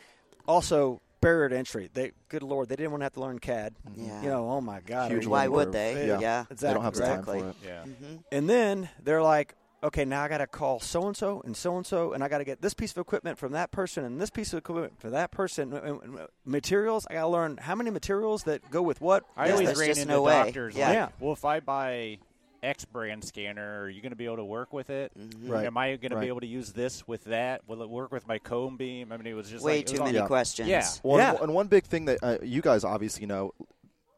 Also, 0.46 1.00
barrier 1.20 1.48
to 1.48 1.56
entry. 1.58 1.90
They, 1.92 2.12
good 2.28 2.42
lord, 2.44 2.68
they 2.68 2.76
didn't 2.76 2.92
want 2.92 3.00
to 3.00 3.06
have 3.06 3.14
to 3.14 3.20
learn 3.20 3.38
CAD. 3.40 3.74
Yeah. 3.96 4.22
You 4.22 4.28
know, 4.28 4.48
oh 4.50 4.60
my 4.60 4.80
god. 4.80 5.10
Huge 5.10 5.26
Why 5.26 5.48
would 5.48 5.66
curve. 5.66 5.72
they? 5.72 6.06
Yeah. 6.06 6.20
Yeah. 6.20 6.40
Exactly. 6.50 6.68
They 6.68 6.74
don't 6.74 6.84
have 6.84 6.94
the 6.94 7.00
time 7.00 7.18
Exactly. 7.18 7.40
for 7.40 7.48
it. 7.48 7.56
Yeah. 7.64 7.84
And 8.30 8.48
then 8.48 8.88
they're 9.02 9.22
like, 9.22 9.54
okay, 9.82 10.04
now 10.04 10.22
I 10.22 10.28
got 10.28 10.38
to 10.38 10.46
call 10.46 10.80
so 10.80 11.06
and 11.06 11.16
so 11.16 11.40
and 11.44 11.56
so 11.56 11.76
and 11.76 11.86
so, 11.86 12.12
and 12.12 12.22
I 12.24 12.28
got 12.28 12.38
to 12.38 12.44
get 12.44 12.60
this 12.62 12.74
piece 12.74 12.92
of 12.92 12.98
equipment 12.98 13.38
from 13.38 13.52
that 13.52 13.70
person 13.70 14.04
and 14.04 14.20
this 14.20 14.30
piece 14.30 14.52
of 14.52 14.58
equipment 14.58 14.94
for 14.98 15.10
that 15.10 15.30
person. 15.30 16.18
Materials. 16.44 17.06
I 17.10 17.14
got 17.14 17.22
to 17.22 17.28
learn 17.28 17.56
how 17.58 17.74
many 17.74 17.90
materials 17.90 18.44
that 18.44 18.68
go 18.70 18.82
with 18.82 19.00
what. 19.00 19.24
I 19.36 19.46
Yeah, 19.46 19.52
always 19.52 19.66
there's 19.68 19.78
ran 19.80 19.90
into 19.90 20.06
no 20.06 20.26
doctors 20.26 20.74
Yeah. 20.76 20.86
like, 20.88 20.94
Yeah. 20.94 21.08
well, 21.20 21.32
if 21.32 21.44
I 21.44 21.60
buy 21.60 22.18
X 22.62 22.84
brand 22.84 23.22
scanner, 23.24 23.82
are 23.82 23.88
you 23.88 24.00
going 24.02 24.10
to 24.10 24.16
be 24.16 24.24
able 24.24 24.36
to 24.36 24.44
work 24.44 24.72
with 24.72 24.90
it? 24.90 25.12
Right. 25.40 25.66
Am 25.66 25.76
I 25.76 25.94
going 25.96 26.10
to 26.10 26.16
Right. 26.16 26.22
be 26.22 26.28
able 26.28 26.40
to 26.40 26.46
use 26.46 26.72
this 26.72 27.06
with 27.06 27.24
that? 27.24 27.62
Will 27.68 27.82
it 27.82 27.88
work 27.90 28.10
with 28.10 28.26
my 28.26 28.38
cone 28.38 28.76
beam? 28.76 29.12
I 29.12 29.16
mean, 29.18 29.26
it 29.26 29.34
was 29.34 29.48
just 29.50 29.64
Way 29.64 29.78
like, 29.78 29.80
it 29.82 29.84
was 29.84 29.92
too 29.92 29.98
all- 30.00 30.06
many 30.06 30.18
Yeah. 30.18 30.26
questions. 30.26 30.68
Yeah. 30.68 30.86
Well, 31.02 31.18
Yeah. 31.18 31.32
and, 31.34 31.40
and 31.42 31.54
one 31.54 31.68
big 31.68 31.84
thing 31.84 32.06
that 32.06 32.18
uh, 32.22 32.38
you 32.42 32.62
guys 32.62 32.82
obviously 32.82 33.26
know, 33.26 33.52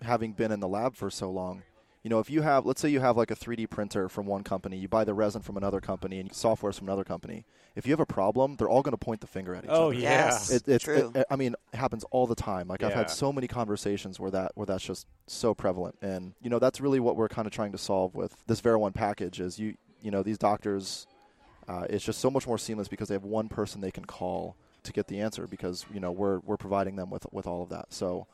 having 0.02 0.32
been 0.32 0.52
in 0.52 0.60
the 0.60 0.68
lab 0.68 0.94
for 0.94 1.10
so 1.10 1.30
long, 1.30 1.62
you 2.02 2.10
know, 2.10 2.18
if 2.20 2.30
you 2.30 2.42
have, 2.42 2.64
let's 2.64 2.80
say 2.80 2.88
you 2.88 3.00
have 3.00 3.16
like 3.16 3.30
a 3.30 3.34
3D 3.36 3.68
printer 3.70 4.08
from 4.08 4.26
one 4.26 4.42
company, 4.44 4.76
you 4.76 4.88
buy 4.88 5.04
the 5.04 5.14
resin 5.14 5.42
from 5.42 5.56
another 5.56 5.80
company, 5.80 6.20
and 6.20 6.32
software 6.32 6.72
from 6.72 6.86
another 6.88 7.04
company. 7.04 7.44
If 7.74 7.86
you 7.86 7.92
have 7.92 8.00
a 8.00 8.06
problem, 8.06 8.56
they're 8.56 8.68
all 8.68 8.82
going 8.82 8.92
to 8.92 9.04
point 9.04 9.20
the 9.20 9.26
finger 9.26 9.54
at 9.54 9.64
each 9.64 9.70
Oh 9.72 9.86
other. 9.86 9.94
yeah. 9.94 10.00
Yes. 10.26 10.50
It, 10.50 10.68
it's, 10.68 10.84
True. 10.84 11.12
it- 11.14 11.26
I 11.30 11.36
mean, 11.36 11.54
it 11.72 11.76
happens 11.76 12.04
all 12.10 12.26
the 12.26 12.34
time. 12.34 12.68
Like 12.68 12.82
I've 12.82 12.92
had 12.94 13.10
so 13.10 13.32
many 13.32 13.46
conversations 13.48 14.18
where 14.18 14.30
that 14.30 14.52
where 14.54 14.66
that's 14.66 14.84
just 14.84 15.06
so 15.26 15.54
prevalent, 15.54 15.96
and 16.02 16.34
you 16.40 16.50
know 16.50 16.58
that's 16.58 16.80
really 16.80 17.00
what 17.00 17.16
we're 17.16 17.28
kind 17.28 17.46
of 17.46 17.52
trying 17.52 17.72
to 17.72 17.78
solve 17.78 18.14
with 18.14 18.34
this 18.46 18.60
Vera 18.60 18.78
One 18.78 18.92
package. 18.92 19.40
Is 19.40 19.58
you 19.58 19.74
you 20.02 20.10
know 20.10 20.22
these 20.22 20.38
doctors, 20.38 21.06
uh, 21.68 21.86
it's 21.90 22.04
just 22.04 22.20
so 22.20 22.30
much 22.30 22.46
more 22.46 22.58
seamless 22.58 22.88
because 22.88 23.08
they 23.08 23.14
have 23.14 23.24
one 23.24 23.48
person 23.48 23.80
they 23.80 23.90
can 23.90 24.04
call 24.04 24.56
to 24.84 24.92
get 24.92 25.08
the 25.08 25.20
answer 25.20 25.46
because 25.46 25.84
you 25.92 26.00
know 26.00 26.10
we're 26.12 26.38
we're 26.40 26.56
providing 26.56 26.96
them 26.96 27.10
with 27.10 27.26
with 27.32 27.46
all 27.46 27.62
of 27.62 27.68
that. 27.68 27.92
So 27.92 28.26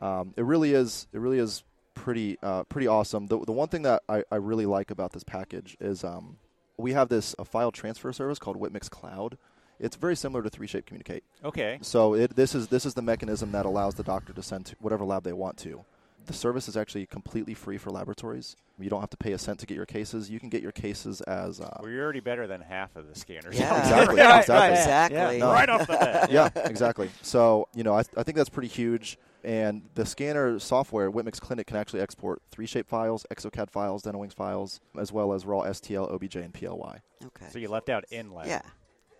um, 0.00 0.32
it 0.36 0.44
really 0.44 0.72
is 0.72 1.06
it 1.12 1.18
really 1.18 1.38
is 1.38 1.62
pretty 1.98 2.38
uh, 2.42 2.62
pretty 2.64 2.86
awesome. 2.86 3.26
The 3.26 3.38
the 3.44 3.52
one 3.52 3.68
thing 3.68 3.82
that 3.82 4.02
I, 4.08 4.24
I 4.30 4.36
really 4.36 4.66
like 4.66 4.90
about 4.90 5.12
this 5.12 5.24
package 5.24 5.76
is 5.80 6.04
um, 6.04 6.36
we 6.76 6.92
have 6.92 7.08
this 7.08 7.34
a 7.38 7.44
file 7.44 7.70
transfer 7.72 8.12
service 8.12 8.38
called 8.38 8.56
Whip 8.56 8.72
Mix 8.72 8.88
Cloud. 8.88 9.36
It's 9.80 9.94
very 9.94 10.16
similar 10.16 10.42
to 10.42 10.50
3Shape 10.50 10.86
Communicate. 10.86 11.22
Okay. 11.44 11.78
So 11.82 12.14
it, 12.14 12.34
this 12.34 12.54
is 12.54 12.68
this 12.68 12.84
is 12.84 12.94
the 12.94 13.02
mechanism 13.02 13.52
that 13.52 13.64
allows 13.66 13.94
the 13.94 14.02
doctor 14.02 14.32
to 14.32 14.42
send 14.42 14.66
to 14.66 14.76
whatever 14.80 15.04
lab 15.04 15.22
they 15.22 15.32
want 15.32 15.56
to. 15.58 15.84
the 16.26 16.32
service 16.32 16.66
is 16.68 16.76
actually 16.76 17.06
completely 17.06 17.54
free 17.54 17.78
for 17.78 17.90
laboratories. 17.90 18.56
You 18.80 18.90
don't 18.90 19.00
have 19.00 19.10
to 19.10 19.16
pay 19.16 19.32
a 19.32 19.38
cent 19.38 19.58
to 19.60 19.66
get 19.66 19.76
your 19.76 19.86
cases. 19.86 20.28
You 20.30 20.38
can 20.40 20.48
get 20.50 20.62
your 20.62 20.72
cases 20.72 21.20
as 21.22 21.60
uh, 21.60 21.78
Well, 21.80 21.90
you're 21.90 22.02
already 22.04 22.20
better 22.20 22.46
than 22.48 22.60
half 22.60 22.94
of 22.96 23.08
the 23.08 23.14
scanners. 23.14 23.56
Yeah. 23.58 23.78
exactly, 23.78 24.16
Right, 24.20 24.40
exactly. 24.40 24.54
right. 24.56 24.70
Exactly. 24.72 25.38
No. 25.38 25.52
right 25.52 25.68
off 25.68 25.86
the 25.86 25.92
bat. 25.94 26.30
yeah, 26.30 26.48
exactly. 26.54 27.10
So 27.22 27.68
you 27.74 27.82
know, 27.84 27.94
I, 27.94 28.02
I 28.16 28.22
think 28.24 28.36
that's 28.36 28.50
pretty 28.50 28.68
huge. 28.68 29.16
And 29.44 29.82
the 29.94 30.04
scanner 30.04 30.58
software, 30.58 31.10
Whip 31.10 31.24
Mix 31.24 31.38
Clinic, 31.38 31.66
can 31.68 31.76
actually 31.76 32.00
export 32.00 32.42
3Shape 32.52 32.86
files, 32.86 33.24
ExoCAD 33.30 33.70
files, 33.70 34.02
Dental 34.02 34.20
Wings 34.20 34.34
files, 34.34 34.80
as 34.98 35.12
well 35.12 35.32
as 35.32 35.46
raw 35.46 35.60
STL, 35.62 36.12
OBJ, 36.12 36.36
and 36.36 36.52
PLY. 36.52 37.00
Okay. 37.24 37.46
So 37.50 37.58
you 37.58 37.68
left 37.68 37.88
out 37.88 38.04
inLab. 38.12 38.46
yeah. 38.46 38.62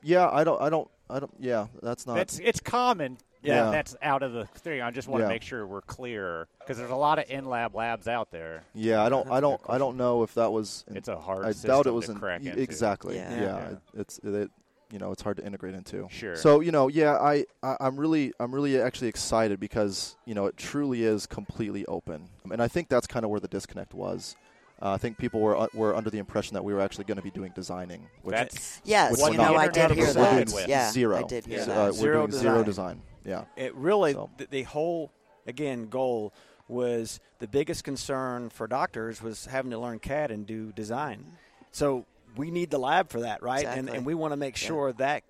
Yeah, 0.02 0.28
I 0.30 0.44
don't, 0.44 0.60
I 0.62 0.70
don't, 0.70 0.88
I 1.10 1.18
don't. 1.18 1.32
Yeah, 1.40 1.66
that's 1.82 2.06
not. 2.06 2.14
That's 2.14 2.38
it's 2.38 2.60
common. 2.60 3.18
Yeah. 3.42 3.66
Yeah, 3.66 3.70
that's 3.72 3.96
out 4.02 4.22
of 4.22 4.32
the 4.32 4.46
thing. 4.46 4.80
I 4.80 4.90
just 4.92 5.08
want 5.08 5.22
to 5.24 5.28
make 5.28 5.42
sure 5.42 5.66
we're 5.66 5.80
clear 5.80 6.46
because 6.60 6.76
there's 6.78 6.90
a 6.90 6.96
lot 6.96 7.18
of 7.18 7.28
in-lab 7.30 7.74
labs 7.74 8.06
out 8.06 8.30
there. 8.30 8.62
yeah, 8.74 9.02
I 9.02 9.08
don't, 9.08 9.28
I 9.30 9.40
don't, 9.40 9.60
I 9.68 9.78
don't 9.78 9.96
know 9.96 10.22
if 10.22 10.34
that 10.34 10.52
was. 10.52 10.84
in- 10.88 10.96
It's 10.96 11.08
a 11.08 11.18
hard 11.18 11.44
I 11.46 11.50
system 11.52 11.70
doubt 11.70 11.86
it 11.86 11.90
was 11.92 12.06
to 12.06 12.12
in, 12.12 12.18
crack 12.18 12.44
into. 12.44 12.60
exactly. 12.60 13.16
Yeah. 13.16 13.30
Yeah, 13.34 13.40
Yeah. 13.42 13.68
it- 13.70 13.78
it's 13.94 14.18
it, 14.22 14.50
you 14.90 14.98
know, 14.98 15.12
it's 15.12 15.22
hard 15.22 15.36
to 15.36 15.44
integrate 15.46 15.74
into. 15.74 16.06
Sure. 16.10 16.36
So 16.36 16.60
you 16.60 16.72
know, 16.72 16.88
yeah, 16.88 17.14
I, 17.16 17.44
I 17.62 17.76
I'm 17.80 17.96
really 17.98 18.32
I'm 18.40 18.54
really 18.54 18.80
actually 18.80 19.08
excited 19.08 19.60
because 19.60 20.16
you 20.24 20.34
know 20.34 20.46
it 20.46 20.56
truly 20.56 21.04
is 21.04 21.26
completely 21.26 21.84
open, 21.86 22.28
and 22.50 22.62
I 22.62 22.68
think 22.68 22.88
that's 22.88 23.06
kind 23.06 23.24
of 23.24 23.30
where 23.30 23.40
the 23.40 23.48
disconnect 23.48 23.94
was. 23.94 24.36
Uh, 24.80 24.92
I 24.92 24.96
think 24.96 25.18
people 25.18 25.40
were 25.40 25.56
uh, 25.56 25.66
were 25.74 25.94
under 25.96 26.08
the 26.08 26.18
impression 26.18 26.54
that 26.54 26.64
we 26.64 26.72
were 26.72 26.80
actually 26.80 27.04
going 27.04 27.16
to 27.16 27.22
be 27.22 27.30
doing 27.32 27.52
designing, 27.54 28.06
which 28.22 28.34
That's 28.34 28.80
Yes, 28.84 29.20
Which 29.22 29.32
you 29.32 29.38
know. 29.38 29.56
I 29.56 29.68
did 29.68 29.90
hear 29.90 30.12
that. 30.12 30.48
working. 30.50 30.68
Yeah, 30.68 30.90
zero. 30.90 31.18
I 31.18 31.22
did 31.24 31.44
hear 31.46 31.60
So, 31.60 31.66
that. 31.66 31.76
uh, 31.78 31.84
we're 31.86 31.92
Zero 31.92 32.26
doing 32.28 32.40
zero 32.40 32.62
design. 32.62 33.02
design. 33.24 33.44
Yeah. 33.56 33.62
It 33.62 33.74
really 33.74 34.12
So- 34.12 34.30
the, 34.38 34.46
the 34.46 34.62
whole 34.62 35.10
again 35.46 35.88
goal 35.88 36.32
was 36.68 37.18
the 37.40 37.48
biggest 37.48 37.82
concern 37.82 38.50
for 38.50 38.66
doctors 38.68 39.20
was 39.22 39.46
having 39.46 39.70
to 39.72 39.78
learn 39.78 39.98
CAD 39.98 40.30
and 40.30 40.46
do 40.46 40.70
design. 40.72 41.24
So 41.72 42.04
we 42.38 42.50
need 42.50 42.70
the 42.70 42.78
lab 42.78 43.10
for 43.10 43.20
that, 43.20 43.42
right? 43.42 43.64
And 43.66 43.78
Exactly. 43.80 43.96
and 43.98 44.06
we 44.06 44.14
want 44.14 44.32
to 44.32 44.36
make 44.36 44.60
Yeah. 44.62 44.66
sure 44.68 44.92
that 44.94 45.24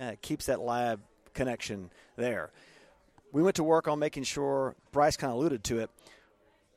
uh, 0.00 0.12
keeps 0.22 0.46
that 0.46 0.60
lab 0.60 1.00
connection 1.34 1.90
there. 2.16 2.50
We 3.32 3.42
went 3.42 3.56
to 3.56 3.64
work 3.64 3.88
on 3.88 3.98
making 3.98 4.22
sure 4.22 4.76
Bryce 4.92 5.16
kind 5.16 5.30
of 5.32 5.36
alluded 5.38 5.64
to 5.64 5.80
it. 5.80 5.90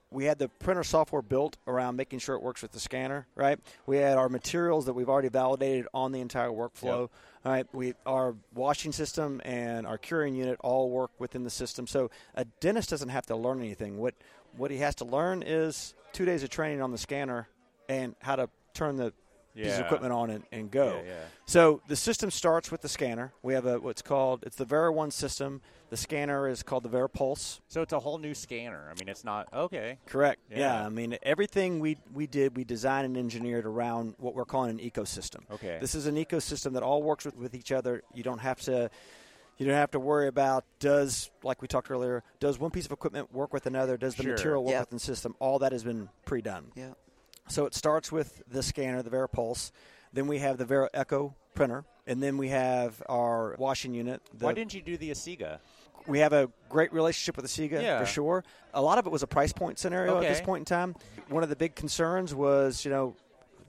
We 0.10 0.24
had 0.26 0.40
the 0.40 0.48
printer 0.48 0.84
software 0.86 1.22
built 1.22 1.58
around 1.68 1.98
making 1.98 2.20
sure 2.20 2.34
it 2.36 2.42
works 2.42 2.62
with 2.62 2.72
the 2.72 2.80
scanner, 2.80 3.28
right? 3.36 3.60
We 3.86 3.98
had 3.98 4.18
our 4.18 4.30
materials 4.30 4.86
that 4.86 4.94
we've 4.94 5.10
already 5.10 5.28
validated 5.30 5.86
on 5.94 6.14
the 6.14 6.22
entire 6.22 6.50
workflow. 6.50 7.10
All 7.46 7.52
right, 7.52 7.68
we 7.74 7.94
our 8.06 8.34
washing 8.56 8.94
system 8.94 9.42
and 9.46 9.86
our 9.86 9.98
curing 9.98 10.34
unit 10.34 10.58
all 10.62 10.90
work 10.90 11.12
within 11.20 11.44
the 11.44 11.50
system. 11.50 11.88
So 11.88 12.10
a 12.36 12.46
dentist 12.46 12.90
doesn't 12.90 13.10
have 13.10 13.26
to 13.28 13.36
learn 13.36 13.60
anything. 13.60 13.98
What 14.00 14.16
what 14.56 14.72
he 14.72 14.78
has 14.78 14.96
to 14.96 15.06
learn 15.06 15.44
is 15.46 15.94
two 16.14 16.26
days 16.26 16.42
of 16.42 16.50
training 16.50 16.82
on 16.82 16.92
the 16.92 16.98
scanner 16.98 17.48
and 17.90 18.16
how 18.22 18.38
to 18.38 18.50
turn 18.74 18.96
the 18.96 19.14
piece 19.64 19.78
of 19.78 19.86
equipment 19.86 20.14
on 20.14 20.30
and, 20.30 20.44
and 20.52 20.72
go. 20.72 21.02
Yeah, 21.04 21.10
yeah. 21.12 21.20
So 21.46 21.82
the 21.88 21.96
system 21.96 22.32
starts 22.32 22.72
with 22.72 22.82
the 22.82 22.90
scanner. 22.90 23.34
We 23.42 23.54
have 23.54 23.66
a 23.66 23.80
what's 23.80 24.02
called 24.02 24.44
it's 24.46 24.56
the 24.56 24.66
Vera 24.66 24.92
One 24.92 25.12
system. 25.12 25.62
The 25.90 25.98
scanner 25.98 26.50
is 26.50 26.64
called 26.64 26.84
the 26.84 26.90
Vera 26.90 27.08
Pulse. 27.08 27.62
So 27.70 27.82
it's 27.82 27.94
a 27.94 28.00
whole 28.00 28.18
new 28.18 28.34
scanner. 28.34 28.90
I 28.92 29.00
mean, 29.00 29.08
it's 29.08 29.24
not 29.24 29.48
okay. 29.54 30.00
Correct. 30.06 30.42
Yeah. 30.52 30.58
Yeah. 30.60 30.86
I 30.86 30.90
mean, 30.90 31.18
everything 31.24 31.80
we 31.80 31.98
we 32.14 32.28
did, 32.28 32.58
we 32.58 32.64
designed 32.64 33.06
and 33.06 33.18
engineered 33.18 33.66
around 33.66 34.16
what 34.18 34.36
we're 34.36 34.46
calling 34.46 34.70
an 34.72 34.80
ecosystem. 34.80 35.50
Okay. 35.52 35.78
This 35.80 35.96
is 35.96 36.06
an 36.08 36.16
ecosystem 36.16 36.74
that 36.74 36.84
all 36.84 37.02
works 37.04 37.24
with, 37.26 37.36
with 37.38 37.56
each 37.56 37.72
other. 37.72 38.02
You 38.14 38.24
don't 38.24 38.40
have 38.40 38.60
to. 38.62 38.90
You 39.60 39.66
don't 39.66 39.74
have 39.74 39.90
to 39.92 40.00
worry 40.00 40.28
about 40.28 40.66
does 40.80 41.32
like 41.42 41.64
we 41.64 41.68
talked 41.68 41.90
earlier. 41.90 42.22
Does 42.40 42.60
one 42.60 42.70
piece 42.70 42.86
of 42.86 42.92
equipment 42.92 43.34
work 43.34 43.54
with 43.54 43.66
another? 43.66 43.98
Does 43.98 44.14
the 44.14 44.22
Sure. 44.22 44.34
material 44.34 44.64
work 44.64 44.72
Yep. 44.74 44.80
with 44.82 44.90
the 44.92 45.00
system? 45.00 45.36
All 45.40 45.58
that 45.60 45.72
has 45.72 45.84
been 45.84 46.10
pre-done. 46.26 46.72
Yeah. 46.76 46.92
So 47.48 47.66
it 47.66 47.74
starts 47.74 48.12
with 48.12 48.42
the 48.48 48.62
scanner, 48.64 49.02
the 49.02 49.10
Vera 49.10 49.30
Pulse. 49.30 49.72
Then 50.14 50.28
we 50.28 50.40
have 50.40 50.58
the 50.58 50.66
Vera 50.66 50.90
Echo 50.94 51.36
printer, 51.54 51.84
and 52.06 52.22
then 52.22 52.38
we 52.38 52.50
have 52.50 53.02
our 53.10 53.56
washing 53.58 53.94
unit. 53.94 54.22
Why 54.40 54.54
didn't 54.54 54.74
you 54.74 54.82
do 54.82 54.98
the 54.98 55.12
Asiga? 55.12 55.60
we 56.06 56.20
have 56.20 56.32
a 56.32 56.50
great 56.70 56.94
relationship 56.94 57.36
with 57.36 57.44
the 57.44 57.50
Asiga 57.70 57.82
Yeah. 57.82 58.00
for 58.00 58.06
sure. 58.06 58.44
A 58.74 58.82
lot 58.82 58.98
of 58.98 59.06
it 59.06 59.10
was 59.12 59.24
a 59.24 59.28
price 59.28 59.52
point 59.52 59.78
scenario 59.78 60.16
at 60.18 60.22
this 60.22 60.40
point 60.40 60.62
in 60.62 60.66
time. 60.66 60.96
One 61.28 61.44
of 61.44 61.50
the 61.50 61.56
big 61.58 61.76
concerns 61.76 62.34
was, 62.34 62.86
you 62.86 62.92
know, 62.92 63.16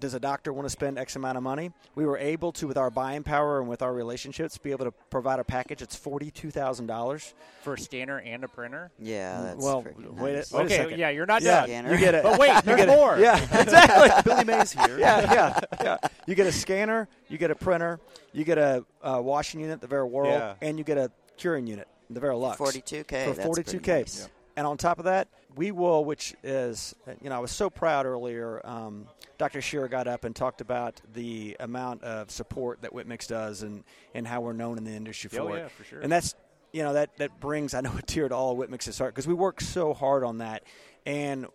does 0.00 0.14
a 0.14 0.20
doctor 0.20 0.52
want 0.52 0.66
to 0.66 0.70
spend 0.70 0.98
X 0.98 1.16
amount 1.16 1.36
of 1.36 1.42
money? 1.42 1.70
We 1.94 2.06
were 2.06 2.18
able 2.18 2.52
to, 2.52 2.66
with 2.68 2.76
our 2.76 2.90
buying 2.90 3.22
power 3.22 3.60
and 3.60 3.68
with 3.68 3.82
our 3.82 3.92
relationships, 3.92 4.56
be 4.58 4.70
able 4.70 4.84
to 4.84 4.92
provide 5.10 5.38
a 5.40 5.44
package 5.44 5.80
that's 5.80 5.96
forty-two 5.96 6.50
thousand 6.50 6.86
dollars. 6.86 7.34
For 7.62 7.74
a 7.74 7.78
scanner 7.78 8.18
and 8.20 8.44
a 8.44 8.48
printer? 8.48 8.90
Yeah, 8.98 9.40
that's 9.42 9.64
Well, 9.64 9.82
wait 10.16 10.30
a- 10.32 10.36
nice. 10.36 10.52
wait 10.52 10.64
okay, 10.66 10.76
second. 10.76 10.98
yeah, 10.98 11.08
you're 11.10 11.26
not 11.26 11.42
Yeah, 11.42 11.60
done. 11.60 11.64
Scanner. 11.68 11.92
you 11.94 11.98
get 11.98 12.14
it. 12.14 12.22
But 12.22 12.38
wait, 12.38 12.54
you 12.54 12.62
there's 12.62 12.86
more. 12.86 13.18
Yeah, 13.18 13.36
exactly. 13.60 14.22
Billy 14.32 14.44
Mays 14.44 14.72
here. 14.72 14.98
yeah, 14.98 15.32
yeah, 15.32 15.60
yeah. 15.82 15.96
You 16.26 16.34
get 16.34 16.46
a 16.46 16.52
scanner, 16.52 17.08
you 17.28 17.38
get 17.38 17.50
a 17.50 17.54
printer, 17.54 17.98
you 18.32 18.44
get 18.44 18.58
a 18.58 18.84
uh, 19.02 19.20
washing 19.22 19.60
unit, 19.60 19.80
the 19.80 19.86
Vera 19.86 20.06
World, 20.06 20.28
Yeah. 20.32 20.54
and 20.62 20.78
you 20.78 20.84
get 20.84 20.98
a 20.98 21.10
curing 21.36 21.66
unit, 21.66 21.88
the 22.10 22.20
Vera 22.20 22.36
Lux. 22.36 22.58
42K. 22.60 23.06
for 23.06 23.14
that's 23.32 23.38
forty 23.44 23.62
pretty 23.62 23.78
two 23.78 23.80
k. 23.80 23.98
nice. 24.00 24.28
And 24.56 24.66
on 24.66 24.76
top 24.76 24.98
of 24.98 25.04
that, 25.04 25.28
we 25.58 25.72
will, 25.72 26.04
which 26.04 26.34
is, 26.44 26.94
you 27.20 27.28
know, 27.30 27.34
I 27.34 27.40
was 27.40 27.50
so 27.50 27.68
proud 27.68 28.06
earlier. 28.06 28.60
Um, 28.64 29.08
Dr. 29.38 29.60
Shearer 29.60 29.88
got 29.88 30.06
up 30.06 30.22
and 30.24 30.34
talked 30.34 30.60
about 30.60 31.00
the 31.14 31.56
amount 31.58 32.04
of 32.04 32.30
support 32.30 32.82
that 32.82 32.92
Whip 32.92 33.08
Mix 33.08 33.26
does 33.26 33.64
and, 33.64 33.82
and 34.14 34.24
how 34.26 34.40
we're 34.40 34.52
known 34.52 34.78
in 34.78 34.84
the 34.84 34.92
industry 34.92 35.28
for 35.30 35.40
Oh, 35.40 35.52
it. 35.54 35.58
yeah, 35.58 35.68
for 35.68 35.82
sure. 35.82 36.00
And 36.00 36.12
that's, 36.12 36.36
you 36.72 36.84
know, 36.84 36.92
that, 36.92 37.16
that 37.16 37.40
brings, 37.40 37.74
I 37.74 37.80
know, 37.80 37.92
a 37.98 38.02
tear 38.02 38.28
to 38.28 38.34
all 38.36 38.52
of 38.52 38.58
Whip 38.58 38.70
Mix's 38.70 38.96
heart 38.98 39.12
because 39.14 39.26
we 39.26 39.34
work 39.34 39.60
so 39.60 39.94
hard 39.94 40.22
on 40.22 40.38
that. 40.38 40.62
And 41.04 41.46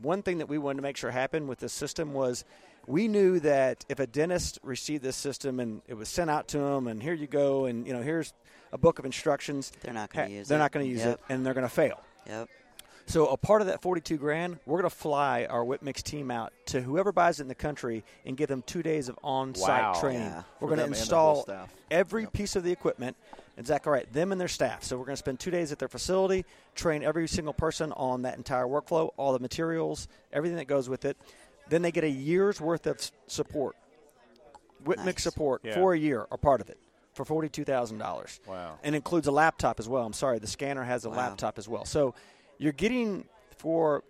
one 0.00 0.22
thing 0.22 0.38
that 0.38 0.48
we 0.48 0.58
wanted 0.58 0.76
to 0.76 0.82
make 0.82 0.96
sure 0.96 1.10
happened 1.10 1.48
with 1.48 1.58
this 1.58 1.72
system 1.72 2.12
was 2.14 2.44
we 2.86 3.08
knew 3.08 3.40
that 3.40 3.84
if 3.88 3.98
a 3.98 4.06
dentist 4.06 4.60
received 4.62 5.02
this 5.02 5.16
system 5.16 5.58
and 5.58 5.82
it 5.88 5.94
was 5.94 6.08
sent 6.08 6.30
out 6.30 6.46
to 6.48 6.58
them 6.58 6.86
and 6.86 7.02
here 7.02 7.14
you 7.14 7.26
go 7.26 7.64
and 7.64 7.84
you 7.84 7.92
know 7.92 8.00
here's 8.00 8.32
a 8.72 8.78
book 8.78 8.98
of 9.00 9.04
instructions 9.04 9.72
They're 9.82 9.92
not 9.92 10.10
gonna 10.12 10.26
ha- 10.28 10.32
use 10.32 10.46
they're 10.48 10.56
it. 10.56 10.60
not 10.60 10.72
going 10.72 10.86
to 10.86 10.90
use 10.90 11.00
Yep. 11.00 11.14
it 11.28 11.32
and 11.32 11.44
they're 11.44 11.52
going 11.54 11.66
to 11.66 11.74
fail 11.74 12.00
Yep. 12.26 12.48
So 13.08 13.26
a 13.28 13.38
part 13.38 13.62
of 13.62 13.68
that 13.68 13.80
42 13.80 14.18
grand 14.18 14.58
we're 14.66 14.78
going 14.80 14.90
to 14.90 14.94
fly 14.94 15.46
our 15.48 15.64
Whip 15.64 15.80
Mix 15.82 16.02
team 16.02 16.30
out 16.30 16.52
to 16.66 16.82
whoever 16.82 17.10
buys 17.10 17.40
it 17.40 17.42
in 17.44 17.48
the 17.48 17.54
country 17.54 18.04
and 18.26 18.36
give 18.36 18.48
them 18.48 18.62
two 18.66 18.82
days 18.82 19.08
of 19.08 19.18
on-site 19.24 19.82
Wow. 19.94 20.00
training 20.00 20.20
Yeah. 20.22 20.42
we're 20.60 20.68
going 20.68 20.78
to 20.78 20.84
them 20.84 20.92
and 20.92 20.94
their 20.94 21.16
whole 21.16 21.30
install 21.40 21.42
staff. 21.42 21.74
every 21.90 22.22
Yep. 22.24 22.32
piece 22.34 22.54
of 22.56 22.64
the 22.64 22.70
equipment 22.70 23.16
exactly 23.56 23.90
right 23.90 24.12
them 24.12 24.30
and 24.30 24.38
their 24.40 24.46
staff 24.48 24.84
so 24.84 24.98
we're 24.98 25.06
going 25.06 25.14
to 25.14 25.18
spend 25.18 25.40
two 25.40 25.50
days 25.50 25.72
at 25.72 25.78
their 25.78 25.88
facility 25.88 26.44
train 26.74 27.02
every 27.02 27.26
single 27.26 27.54
person 27.54 27.92
on 27.92 28.22
that 28.22 28.36
entire 28.36 28.66
workflow 28.66 29.08
all 29.16 29.32
the 29.32 29.38
materials 29.38 30.06
everything 30.32 30.58
that 30.58 30.66
goes 30.66 30.88
with 30.90 31.04
it 31.06 31.16
then 31.70 31.80
they 31.82 31.90
get 31.90 32.04
a 32.04 32.10
year's 32.10 32.60
worth 32.60 32.86
of 32.86 32.98
support 33.26 33.74
Whip 34.84 34.98
Mix 34.98 35.06
Nice. 35.06 35.22
support 35.24 35.62
Yeah. 35.64 35.74
for 35.74 35.94
a 35.94 35.98
year 35.98 36.26
are 36.30 36.36
part 36.38 36.60
of 36.60 36.68
it 36.68 36.78
for 37.14 37.24
$42000 37.24 38.38
Wow. 38.46 38.78
and 38.84 38.94
includes 38.94 39.26
a 39.26 39.32
laptop 39.32 39.80
as 39.80 39.88
well 39.88 40.04
i'm 40.04 40.12
sorry 40.12 40.38
the 40.38 40.46
scanner 40.46 40.84
has 40.84 41.06
a 41.06 41.10
Wow. 41.10 41.16
laptop 41.16 41.58
as 41.58 41.66
well 41.68 41.86
so 41.86 42.14
you're 42.58 42.72
getting 42.72 43.24
for 43.56 44.02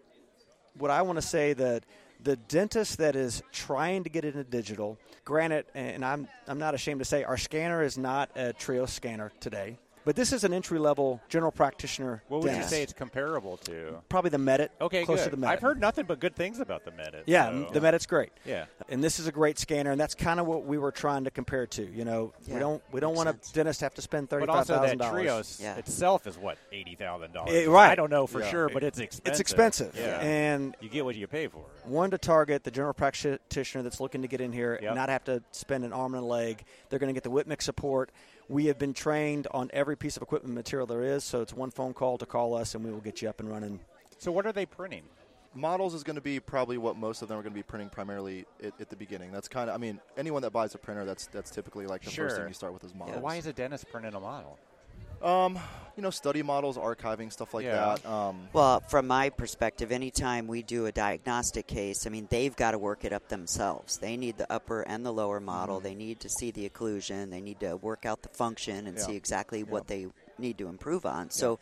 what 0.76 0.90
I 0.90 1.02
want 1.02 1.16
to 1.16 1.22
say 1.22 1.52
that 1.54 1.84
the 2.22 2.36
dentist 2.36 2.98
that 2.98 3.14
is 3.14 3.42
trying 3.52 4.04
to 4.04 4.10
get 4.10 4.24
into 4.24 4.42
digital, 4.44 4.98
granted, 5.24 5.66
and 5.74 6.04
I'm 6.04 6.28
I'm 6.46 6.58
not 6.58 6.74
ashamed 6.74 6.98
to 7.00 7.04
say 7.04 7.24
our 7.24 7.36
scanner 7.36 7.82
is 7.82 7.96
not 7.96 8.30
a 8.34 8.52
Trio 8.52 8.86
scanner 8.86 9.30
today, 9.40 9.78
but 10.08 10.16
this 10.16 10.32
is 10.32 10.42
an 10.42 10.54
entry 10.54 10.78
level 10.78 11.20
general 11.28 11.52
practitioner. 11.52 12.22
What 12.28 12.40
would 12.40 12.46
dentist. 12.48 12.70
you 12.70 12.76
say 12.78 12.82
it's 12.82 12.94
comparable 12.94 13.58
to? 13.58 14.00
Probably 14.08 14.30
the 14.30 14.38
Medit. 14.38 14.70
Okay, 14.80 15.04
close 15.04 15.18
good. 15.18 15.24
to 15.32 15.36
the 15.36 15.46
Medit. 15.46 15.50
I've 15.50 15.60
heard 15.60 15.78
nothing 15.78 16.06
but 16.06 16.18
good 16.18 16.34
things 16.34 16.60
about 16.60 16.86
the 16.86 16.92
Medit. 16.92 17.24
Yeah, 17.26 17.50
so- 17.50 17.68
the 17.74 17.80
Medit's 17.80 18.06
great. 18.06 18.30
Yeah. 18.46 18.64
And 18.88 19.04
this 19.04 19.20
is 19.20 19.26
a 19.26 19.32
great 19.32 19.58
scanner, 19.58 19.90
and 19.90 20.00
that's 20.00 20.14
kind 20.14 20.40
of 20.40 20.46
what 20.46 20.64
we 20.64 20.78
were 20.78 20.92
trying 20.92 21.24
to 21.24 21.30
compare 21.30 21.66
to. 21.66 21.82
You 21.84 22.06
know, 22.06 22.32
Yeah, 22.46 22.54
we 22.54 22.60
don't 22.60 22.82
we 22.90 23.00
don't 23.00 23.14
want 23.16 23.28
sense. 23.28 23.50
a 23.50 23.54
dentist 23.54 23.80
to 23.80 23.84
have 23.84 23.94
to 23.96 24.00
spend 24.00 24.30
thirty 24.30 24.46
But 24.46 24.52
five 24.52 24.58
also 24.60 24.76
thousand 24.76 24.98
that 24.98 25.04
dollars. 25.04 25.22
Trios 25.24 25.60
Yeah. 25.60 25.76
itself 25.76 26.26
is 26.26 26.38
what 26.38 26.56
eighty 26.72 26.94
thousand 26.94 27.32
Eh, 27.32 27.34
dollars. 27.34 27.66
right. 27.66 27.90
I 27.90 27.94
don't 27.94 28.10
know 28.10 28.26
for 28.26 28.40
Yeah. 28.40 28.50
sure, 28.50 28.68
but 28.70 28.82
it's 28.82 28.98
expensive. 28.98 29.30
It's 29.30 29.40
expensive, 29.40 29.94
Yeah. 29.94 30.20
and 30.20 30.74
you 30.80 30.88
get 30.88 31.04
what 31.04 31.16
you 31.16 31.26
pay 31.26 31.48
for. 31.48 31.66
One 31.88 32.10
to 32.10 32.18
target 32.18 32.64
the 32.64 32.70
general 32.70 32.92
practitioner 32.94 33.82
that's 33.82 34.00
looking 34.00 34.22
to 34.22 34.28
get 34.28 34.40
in 34.40 34.52
here 34.52 34.78
Yep. 34.80 34.90
and 34.90 34.94
not 34.96 35.08
have 35.08 35.24
to 35.24 35.42
spend 35.52 35.84
an 35.84 35.92
arm 35.92 36.14
and 36.14 36.22
a 36.22 36.26
leg. 36.26 36.64
They're 36.88 36.98
going 36.98 37.08
to 37.08 37.14
get 37.14 37.22
the 37.22 37.30
Whip 37.30 37.46
Mix 37.46 37.64
support. 37.64 38.10
We 38.48 38.66
have 38.66 38.78
been 38.78 38.94
trained 38.94 39.46
on 39.52 39.70
every 39.72 39.96
piece 39.96 40.16
of 40.16 40.22
equipment 40.22 40.54
material 40.54 40.86
there 40.86 41.02
is, 41.02 41.24
so 41.24 41.40
it's 41.40 41.54
one 41.54 41.70
phone 41.70 41.94
call 41.94 42.18
to 42.18 42.26
call 42.26 42.54
us, 42.54 42.74
and 42.74 42.84
we 42.84 42.90
will 42.90 43.00
get 43.00 43.22
you 43.22 43.28
up 43.28 43.40
and 43.40 43.50
running. 43.50 43.80
So 44.18 44.30
what 44.32 44.46
are 44.46 44.52
they 44.52 44.66
printing? 44.66 45.02
models 45.54 45.94
is 45.94 46.04
going 46.04 46.16
to 46.16 46.22
be 46.22 46.40
probably 46.40 46.78
what 46.78 46.96
most 46.96 47.22
of 47.22 47.28
them 47.28 47.38
are 47.38 47.42
going 47.42 47.52
to 47.52 47.58
be 47.58 47.62
printing 47.62 47.88
primarily 47.88 48.44
at, 48.62 48.72
at 48.80 48.90
the 48.90 48.96
beginning. 48.96 49.32
That's 49.32 49.48
kind 49.48 49.68
of, 49.68 49.74
I 49.74 49.78
mean, 49.78 50.00
anyone 50.16 50.42
that 50.42 50.52
buys 50.52 50.74
a 50.74 50.78
printer, 50.78 51.04
that's 51.04 51.26
that's 51.26 51.50
typically 51.50 51.86
like 51.86 52.02
the 52.02 52.10
first 52.10 52.36
thing 52.36 52.46
you 52.48 52.54
start 52.54 52.72
with 52.72 52.84
is 52.84 52.94
models. 52.94 53.22
Why 53.22 53.36
is 53.36 53.46
a 53.46 53.52
dentist 53.52 53.90
printing 53.90 54.14
a 54.14 54.20
model? 54.20 54.58
Um, 55.22 55.58
you 55.96 56.02
know, 56.02 56.10
study 56.10 56.42
models, 56.44 56.76
archiving 56.76 57.32
stuff 57.32 57.52
like 57.52 57.64
Yeah. 57.64 57.96
that. 57.96 58.06
Um, 58.06 58.48
Well, 58.52 58.80
from 58.88 59.08
my 59.08 59.30
perspective, 59.30 59.90
anytime 59.90 60.46
we 60.46 60.62
do 60.62 60.86
a 60.86 60.92
diagnostic 60.92 61.66
case, 61.66 62.06
I 62.06 62.10
mean, 62.10 62.28
they've 62.30 62.54
got 62.54 62.70
to 62.70 62.78
work 62.78 63.04
it 63.04 63.12
up 63.12 63.28
themselves. 63.28 63.98
They 63.98 64.16
need 64.16 64.38
the 64.38 64.50
upper 64.52 64.82
and 64.82 65.04
the 65.04 65.12
lower 65.12 65.40
model. 65.40 65.80
They 65.80 65.96
need 65.96 66.20
to 66.20 66.28
see 66.28 66.52
the 66.52 66.68
occlusion. 66.70 67.30
They 67.30 67.40
need 67.40 67.58
to 67.60 67.76
work 67.76 68.06
out 68.06 68.22
the 68.22 68.28
function 68.28 68.86
and 68.86 68.96
Yeah. 68.96 69.06
see 69.06 69.16
exactly 69.16 69.64
what 69.64 69.88
they 69.88 70.06
need 70.38 70.56
to 70.58 70.68
improve 70.68 71.04
on. 71.04 71.30
So 71.30 71.58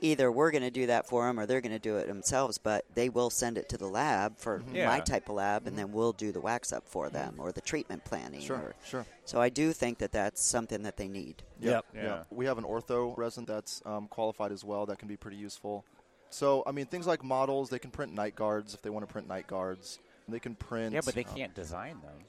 either 0.00 0.30
we're 0.30 0.50
going 0.50 0.62
to 0.62 0.70
do 0.70 0.86
that 0.86 1.06
for 1.08 1.26
them 1.26 1.38
or 1.40 1.46
they're 1.46 1.60
going 1.60 1.72
to 1.72 1.78
do 1.78 1.96
it 1.96 2.06
themselves, 2.06 2.58
but 2.58 2.84
they 2.94 3.08
will 3.08 3.30
send 3.30 3.58
it 3.58 3.68
to 3.70 3.76
the 3.78 3.86
lab 3.86 4.38
for 4.38 4.58
Mm-hmm. 4.58 4.74
Yeah. 4.76 4.86
my 4.88 5.00
type 5.00 5.28
of 5.28 5.36
lab, 5.36 5.66
and 5.66 5.78
then 5.78 5.92
we'll 5.92 6.12
do 6.12 6.32
the 6.32 6.40
wax 6.40 6.72
up 6.72 6.86
for 6.88 7.08
them 7.10 7.34
or 7.38 7.52
the 7.52 7.60
treatment 7.60 8.04
planning. 8.04 8.40
Sure, 8.40 8.56
or- 8.56 8.74
sure. 8.84 9.06
So 9.24 9.40
I 9.40 9.48
do 9.48 9.72
think 9.72 9.98
that 9.98 10.12
that's 10.12 10.42
something 10.42 10.82
that 10.82 10.96
they 10.96 11.08
need. 11.08 11.42
Yep. 11.60 11.84
Yeah. 11.94 12.22
We 12.30 12.46
have 12.46 12.58
an 12.58 12.64
ortho 12.64 13.16
resin 13.16 13.44
that's 13.44 13.82
um, 13.86 14.08
qualified 14.08 14.52
as 14.52 14.64
well 14.64 14.86
that 14.86 14.98
can 14.98 15.08
be 15.08 15.16
pretty 15.16 15.36
useful. 15.36 15.84
So, 16.30 16.62
I 16.66 16.72
mean, 16.72 16.86
things 16.86 17.06
like 17.06 17.24
models, 17.24 17.70
they 17.70 17.78
can 17.78 17.90
print 17.90 18.12
night 18.12 18.34
guards 18.36 18.74
if 18.74 18.82
they 18.82 18.90
want 18.90 19.06
to 19.06 19.12
print 19.12 19.28
night 19.28 19.46
guards. 19.46 19.98
They 20.28 20.38
can 20.38 20.54
print. 20.54 20.92
Yeah, 20.92 21.00
but 21.04 21.14
they 21.14 21.24
um, 21.24 21.34
can't 21.34 21.54
design 21.54 22.00
them. 22.02 22.24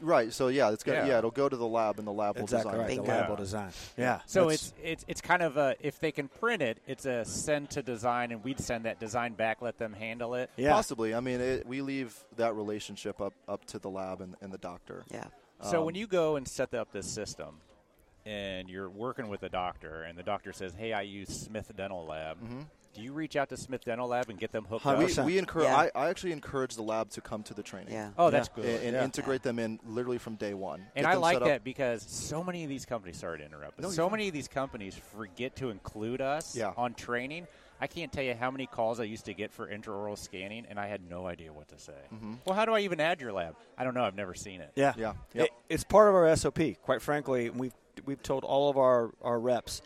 Right. 0.00 0.32
So, 0.32 0.48
yeah, 0.48 0.70
it's 0.70 0.82
gonna, 0.84 0.98
Yeah. 0.98 1.06
yeah. 1.06 1.18
it'll 1.18 1.30
go 1.30 1.48
to 1.48 1.56
the 1.56 1.66
lab 1.66 1.98
and 1.98 2.06
the 2.06 2.12
lab 2.12 2.36
will 2.36 2.42
Exactly 2.44 2.72
design 2.72 2.80
right. 2.80 2.90
it. 2.92 2.96
The 2.96 3.02
Bingo. 3.02 3.12
lab 3.12 3.22
Yeah. 3.24 3.28
will 3.28 3.36
design. 3.36 3.72
Yeah. 3.96 4.20
So 4.26 4.48
it's 4.48 4.72
it's 4.82 5.04
it's 5.08 5.20
kind 5.20 5.42
of 5.42 5.56
a 5.56 5.76
if 5.80 5.98
they 6.00 6.12
can 6.12 6.28
print 6.28 6.62
it, 6.62 6.78
it's 6.86 7.06
a 7.06 7.24
send 7.24 7.70
to 7.70 7.82
design, 7.82 8.32
and 8.32 8.42
we'd 8.44 8.60
send 8.60 8.84
that 8.84 8.98
design 9.00 9.34
back, 9.34 9.62
let 9.62 9.78
them 9.78 9.92
handle 9.92 10.34
it. 10.34 10.50
yeah. 10.56 10.72
Possibly. 10.72 11.14
I 11.14 11.20
mean, 11.20 11.40
it, 11.40 11.66
we 11.66 11.80
leave 11.82 12.14
that 12.36 12.54
relationship 12.54 13.20
up, 13.20 13.34
up 13.48 13.64
to 13.66 13.78
the 13.78 13.88
lab 13.90 14.20
and, 14.20 14.36
and 14.40 14.52
the 14.52 14.58
doctor. 14.58 15.04
Yeah. 15.10 15.24
So 15.62 15.80
Um, 15.80 15.86
when 15.86 15.94
you 15.94 16.06
go 16.06 16.36
and 16.36 16.46
set 16.46 16.74
up 16.74 16.90
this 16.92 17.10
system, 17.10 17.60
and 18.26 18.68
you're 18.70 18.88
working 18.90 19.28
with 19.28 19.42
a 19.42 19.48
doctor, 19.48 20.02
and 20.02 20.18
the 20.18 20.22
doctor 20.22 20.52
says, 20.52 20.74
"Hey, 20.74 20.92
I 20.92 21.02
use 21.02 21.28
Smith 21.28 21.70
Dental 21.76 22.04
Lab," 22.06 22.38
do 22.94 23.02
you 23.02 23.12
reach 23.12 23.36
out 23.36 23.48
to 23.50 23.56
Smith 23.56 23.84
Dental 23.84 24.08
Lab 24.08 24.30
and 24.30 24.38
get 24.38 24.52
them 24.52 24.64
hooked 24.64 24.86
up? 24.86 24.98
We, 24.98 25.04
100%. 25.06 25.24
we 25.24 25.38
encourage. 25.38 25.66
Yeah. 25.66 25.76
I, 25.76 25.90
I 25.94 26.08
actually 26.08 26.32
encourage 26.32 26.76
the 26.76 26.82
lab 26.82 27.10
to 27.10 27.20
come 27.20 27.42
to 27.44 27.54
the 27.54 27.62
training. 27.62 27.92
Yeah. 27.92 28.10
Oh, 28.16 28.30
that's 28.30 28.48
Yeah. 28.56 28.62
good. 28.62 28.74
And, 28.76 28.84
and 28.84 28.94
Yeah. 28.96 29.04
integrate 29.04 29.42
them 29.42 29.58
in 29.58 29.80
literally 29.86 30.18
from 30.18 30.36
day 30.36 30.54
one. 30.54 30.86
And 30.96 31.06
I 31.06 31.14
like 31.14 31.40
that 31.40 31.64
because 31.64 32.02
so 32.08 32.42
many 32.44 32.62
of 32.62 32.68
these 32.70 32.86
companies, 32.86 33.18
sorry 33.18 33.38
to 33.38 33.44
interrupt, 33.44 33.76
but 33.76 33.82
No, 33.82 33.90
so 33.90 34.04
fine. 34.04 34.12
many 34.12 34.28
of 34.28 34.34
these 34.34 34.48
companies 34.48 34.94
forget 34.94 35.56
to 35.56 35.70
include 35.70 36.20
us 36.20 36.56
Yeah. 36.56 36.72
on 36.76 36.94
training. 36.94 37.46
I 37.80 37.88
can't 37.88 38.12
tell 38.12 38.22
you 38.22 38.34
how 38.34 38.50
many 38.52 38.66
calls 38.66 39.00
I 39.00 39.04
used 39.04 39.24
to 39.26 39.34
get 39.34 39.50
for 39.52 39.66
intraoral 39.66 40.16
scanning, 40.16 40.64
and 40.70 40.78
I 40.78 40.86
had 40.86 41.00
no 41.10 41.26
idea 41.26 41.52
what 41.52 41.68
to 41.68 41.78
say. 41.78 41.92
Mm-hmm. 42.14 42.34
Well, 42.46 42.54
how 42.54 42.64
do 42.64 42.72
I 42.72 42.80
even 42.80 43.00
add 43.00 43.20
your 43.20 43.32
lab? 43.32 43.56
I 43.76 43.82
don't 43.84 43.94
know. 43.94 44.04
I've 44.04 44.14
never 44.14 44.32
seen 44.32 44.60
it. 44.60 44.70
Yeah, 44.76 44.92
Yeah. 44.96 45.14
Yep. 45.34 45.44
It, 45.46 45.50
it's 45.68 45.84
part 45.84 46.08
of 46.08 46.14
our 46.14 46.34
SOP. 46.36 46.60
Quite 46.82 47.02
frankly, 47.02 47.50
we've 47.50 47.74
we've 48.06 48.22
told 48.22 48.44
all 48.44 48.70
of 48.70 48.78
our 48.78 49.10
our 49.22 49.38
reps. 49.40 49.82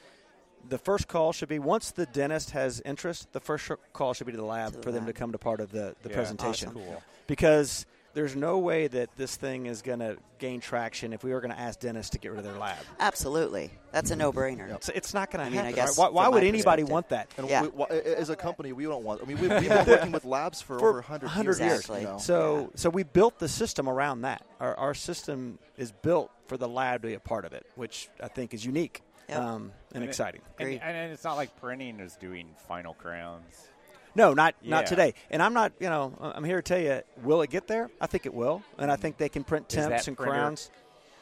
The 0.69 0.79
first 0.79 1.09
call 1.09 1.33
should 1.33 1.49
be 1.49 1.59
once 1.59 1.91
the 1.93 2.07
dentist 2.07 2.51
has 2.51 2.81
interest. 2.85 3.33
The 3.33 3.41
first 3.41 3.65
sh- 3.67 3.71
call 3.93 4.15
should 4.15 4.27
be 4.27 4.33
to 4.33 4.39
the 4.39 4.45
lab 4.45 4.73
To 4.73 4.77
the 4.79 4.83
for 4.83 4.93
them 4.93 5.07
to 5.07 5.13
come 5.13 5.33
to 5.33 5.39
part 5.39 5.61
of 5.61 5.71
the, 5.73 5.95
the 6.03 6.11
Yeah. 6.11 6.15
presentation. 6.15 6.69
Awesome. 6.69 6.83
Cool. 6.83 7.03
Because 7.27 7.87
there's 8.15 8.35
no 8.35 8.59
way 8.59 8.89
that 8.89 9.11
this 9.17 9.37
thing 9.37 9.67
is 9.67 9.81
going 9.83 10.01
to 10.01 10.17
gain 10.39 10.61
traction 10.61 11.13
if 11.13 11.23
we 11.23 11.33
were 11.33 11.41
going 11.41 11.53
to 11.53 11.59
ask 11.59 11.79
dentists 11.81 12.11
to 12.11 12.19
get 12.19 12.31
rid 12.31 12.39
of 12.39 12.45
their 12.45 12.59
lab. 12.59 12.77
Absolutely. 12.99 13.71
That's 13.93 14.11
a 14.11 14.15
mm-hmm. 14.15 14.21
no 14.21 14.33
brainer. 14.33 14.75
It's, 14.75 14.89
it's 14.89 15.15
not 15.15 15.31
going 15.31 15.41
to 15.41 15.47
I 15.47 15.49
to 15.49 15.51
mean, 15.51 15.61
I 15.61 15.63
happen. 15.69 15.77
guess 15.77 15.99
right? 15.99 16.13
Why, 16.13 16.25
why 16.25 16.29
would 16.29 16.43
anybody 16.45 16.83
want 16.85 17.11
that? 17.11 17.29
And 17.37 17.49
Yeah. 17.49 17.63
we, 17.63 17.85
wh- 17.85 17.91
as 17.91 18.29
a 18.31 18.37
company, 18.37 18.73
we 18.73 18.85
don't 18.85 19.05
want. 19.05 19.21
I 19.23 19.25
mean, 19.27 19.39
we've, 19.41 19.51
we've 19.51 19.69
been 19.69 19.87
working 19.87 20.13
with 20.13 20.25
labs 20.25 20.61
for, 20.61 20.79
For 20.79 20.89
over 20.89 20.99
100 20.99 21.27
100 21.27 21.51
years. 21.51 21.61
years. 21.61 21.73
Exactly. 21.81 22.01
you 22.03 22.07
know. 22.09 22.19
So, 22.19 22.71
so 22.75 22.91
we 22.91 23.03
built 23.05 23.39
the 23.39 23.49
system 23.49 23.89
around 23.89 24.23
that. 24.23 24.45
Our, 24.59 24.75
our 24.77 24.95
system 24.95 25.59
is 25.77 25.93
built 25.93 26.31
for 26.47 26.57
the 26.57 26.69
lab 26.69 27.03
to 27.03 27.09
be 27.09 27.15
a 27.15 27.21
part 27.21 27.45
of 27.45 27.53
it, 27.53 27.67
which 27.77 28.09
I 28.23 28.29
think 28.29 28.53
is 28.55 28.65
unique 28.65 29.03
Yep. 29.29 29.39
um, 29.39 29.73
and 29.95 30.05
it- 30.05 30.09
exciting. 30.09 30.41
And, 30.59 30.69
Agreed. 30.69 30.81
and 30.83 31.13
it's 31.13 31.25
not 31.25 31.37
like 31.37 31.55
printing 31.61 32.01
is 32.01 32.17
doing 32.17 32.49
final 32.67 32.95
crowns. 32.95 33.67
No, 34.15 34.33
not 34.35 34.55
Yeah. 34.63 34.71
not 34.71 34.87
today. 34.87 35.15
And 35.31 35.43
I'm 35.43 35.53
not. 35.55 35.73
You 35.81 35.89
know, 35.91 36.15
I'm 36.21 36.43
here 36.45 36.57
to 36.57 36.63
tell 36.63 36.81
you, 36.81 37.03
will 37.23 37.43
it 37.43 37.51
get 37.51 37.69
there? 37.69 37.91
I 38.01 38.07
think 38.07 38.27
it 38.27 38.35
will, 38.35 38.63
and 38.79 38.91
I 38.91 38.97
think 38.97 39.17
they 39.19 39.29
can 39.29 39.45
print 39.45 39.67
Is 39.69 39.75
temps 39.77 39.89
that 40.05 40.09
and 40.09 40.17
crowns. 40.17 40.71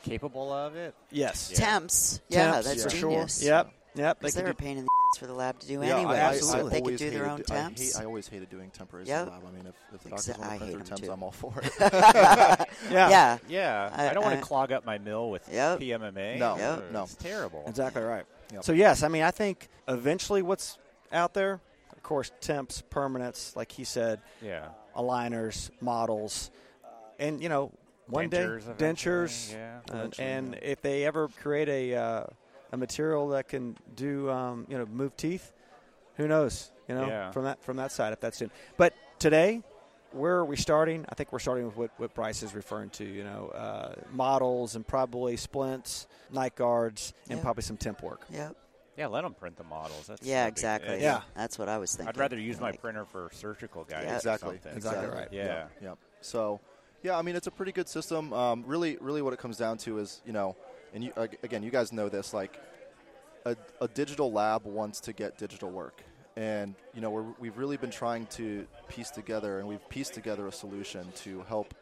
Capable 0.05 0.53
of 0.53 0.77
it? 0.77 0.95
Yes, 1.11 1.49
Temps. 1.55 2.21
Yeah, 2.29 2.53
Temps, 2.53 2.67
that's 2.69 2.85
for 2.85 2.89
genius. 2.91 3.41
sure. 3.41 3.49
Yep, 3.49 3.73
yep. 3.97 4.19
They 4.21 4.25
Because 4.27 4.35
can 4.35 4.45
they're 4.45 4.53
a 4.53 4.55
pain 4.55 4.79
in 4.79 4.85
the 4.85 4.89
ass 5.13 5.19
for 5.19 5.27
the 5.27 5.33
lab 5.35 5.59
to 5.61 5.67
do 5.67 5.75
Yeah, 5.83 5.97
anyway. 5.97 6.15
I, 6.19 6.31
I, 6.31 6.35
Absolutely. 6.35 6.59
I 6.61 6.63
So 6.63 6.69
they 6.69 6.81
could 6.83 6.97
do 6.99 7.11
their 7.11 7.29
own 7.31 7.37
do- 7.39 7.45
I, 7.51 7.55
temps. 7.55 7.97
hate, 7.97 8.03
I 8.03 8.05
always 8.07 8.29
hated 8.29 8.51
doing 8.51 8.71
temporaries 8.71 9.09
Yep. 9.09 9.19
in 9.21 9.25
the 9.27 9.31
lab. 9.33 9.43
I 9.47 9.51
mean, 9.57 9.67
if, 9.67 9.75
if 9.95 10.03
the 10.03 10.09
doctors 10.11 10.27
Exa- 10.29 10.39
want 10.39 10.53
to 10.53 10.59
print 10.59 10.73
hate 10.79 10.87
temps, 10.87 11.01
too. 11.03 11.13
I'm 11.13 11.23
all 11.23 11.31
for 11.33 11.53
it. 11.63 11.73
yeah, 12.91 13.09
yeah. 13.11 13.39
Yeah. 13.49 13.91
I, 13.95 14.09
I- 14.11 14.15
don't 14.15 14.25
want 14.25 14.39
to 14.39 14.45
clog 14.45 14.73
up 14.73 14.85
my 14.85 14.99
mill 14.99 15.31
with 15.31 15.49
Yep. 15.53 15.81
PMMA. 15.81 16.39
No, 16.39 16.57
Yep. 16.57 16.93
no. 16.93 17.03
It's 17.05 17.15
terrible. 17.15 17.65
exactly 17.67 18.03
right. 18.03 18.25
Yep. 18.53 18.65
So 18.65 18.73
yes, 18.73 19.03
I 19.03 19.09
mean, 19.09 19.23
I 19.23 19.31
think 19.31 19.69
eventually 19.89 20.43
what's 20.43 20.79
out 21.13 21.35
there, 21.35 21.61
of 21.93 22.03
course, 22.03 22.31
temps, 22.41 22.83
permanents, 22.91 23.57
like 23.57 23.73
he 23.73 23.85
said, 23.85 24.21
Yeah. 24.43 24.69
aligners, 24.97 25.71
models, 25.81 26.51
and 27.19 27.43
you 27.43 27.49
know, 27.49 27.73
one 28.09 28.31
Dentures 28.31 28.77
day 28.79 28.85
dentures. 28.87 29.53
yeah. 29.53 29.81
Uh, 29.93 30.09
and 30.21 30.53
yeah. 30.55 30.59
if 30.71 30.81
they 30.83 31.05
ever 31.05 31.27
create 31.43 31.69
a 31.69 31.95
uh, 31.97 32.25
a 32.73 32.77
material 32.77 33.29
that 33.29 33.49
can 33.49 33.77
do 33.95 34.31
um, 34.31 34.67
you 34.69 34.77
know 34.79 34.87
move 34.87 35.17
teeth, 35.17 35.53
who 36.17 36.27
knows? 36.29 36.71
You 36.89 36.95
know 36.95 37.07
Yeah. 37.07 37.31
from 37.33 37.45
that 37.45 37.63
from 37.63 37.77
that 37.77 37.93
side 37.93 38.13
if 38.13 38.21
that's 38.21 38.37
soon. 38.39 38.51
But 38.77 38.95
today, 39.19 39.63
where 40.13 40.37
are 40.37 40.45
we 40.45 40.57
starting? 40.57 41.05
I 41.09 41.15
think 41.15 41.33
we're 41.33 41.39
starting 41.41 41.67
with 41.67 41.77
what, 41.77 41.91
what 41.99 42.15
Bryce 42.15 42.43
is 42.43 42.55
referring 42.55 42.91
to. 42.91 43.05
You 43.05 43.25
know, 43.25 43.49
uh, 43.49 43.95
models 44.13 44.77
and 44.77 44.87
probably 44.87 45.37
splints, 45.37 46.07
night 46.33 46.55
guards, 46.57 47.13
and 47.29 47.39
Yeah. 47.39 47.43
probably 47.43 47.63
some 47.63 47.77
temp 47.77 48.03
work. 48.03 48.23
Yep. 48.31 48.57
Yeah, 48.97 49.09
let 49.09 49.23
them 49.25 49.35
print 49.35 49.57
the 49.59 49.65
models. 49.65 50.07
That's 50.07 50.23
Yeah, 50.27 50.45
no 50.45 50.47
big- 50.47 50.53
exactly. 50.53 51.03
Yeah. 51.03 51.21
That's 51.35 51.59
what 51.59 51.69
I 51.69 51.77
was 51.77 51.95
thinking. 51.95 52.09
I'd 52.09 52.17
rather 52.17 52.39
use 52.39 52.59
my 52.59 52.71
Like, 52.71 52.81
printer 52.81 53.05
for 53.05 53.29
surgical 53.33 53.85
guides. 53.85 54.05
Yeah. 54.07 54.13
or 54.13 54.17
exactly. 54.17 54.51
something. 54.55 54.75
Exactly 54.75 55.07
right. 55.09 55.29
Yeah. 55.31 55.67
Yep. 55.83 55.99
So, 56.23 56.61
yeah, 57.03 57.19
I 57.19 57.21
mean, 57.21 57.37
it's 57.37 57.47
a 57.47 57.51
pretty 57.51 57.73
good 57.73 57.91
system. 57.91 58.33
Um, 58.33 58.65
really, 58.67 58.97
really, 59.03 59.21
what 59.21 59.35
it 59.35 59.39
comes 59.39 59.59
down 59.59 59.77
to 59.79 59.99
is, 59.99 60.23
you 60.25 60.33
know, 60.33 60.57
and 60.97 61.05
you, 61.05 61.13
again, 61.43 61.63
you 61.63 61.71
guys 61.71 61.93
know 61.93 62.09
this. 62.09 62.33
Like, 62.33 62.59
a, 63.45 63.55
a 63.81 63.87
digital 63.87 64.33
lab 64.33 64.65
wants 64.65 64.99
to 65.01 65.13
get 65.13 65.37
digital 65.37 65.71
work, 65.71 66.03
and 66.37 66.75
you 66.95 67.03
know, 67.03 67.11
we're, 67.11 67.27
we've 67.39 67.59
really 67.59 67.77
been 67.77 67.91
trying 67.91 68.27
to 68.29 68.67
piece 68.89 69.11
together, 69.11 69.59
and 69.59 69.69
we've 69.69 69.87
pieced 69.91 70.15
together 70.15 70.49
a 70.49 70.53
solution 70.53 71.07
to 71.17 71.43
help 71.49 71.75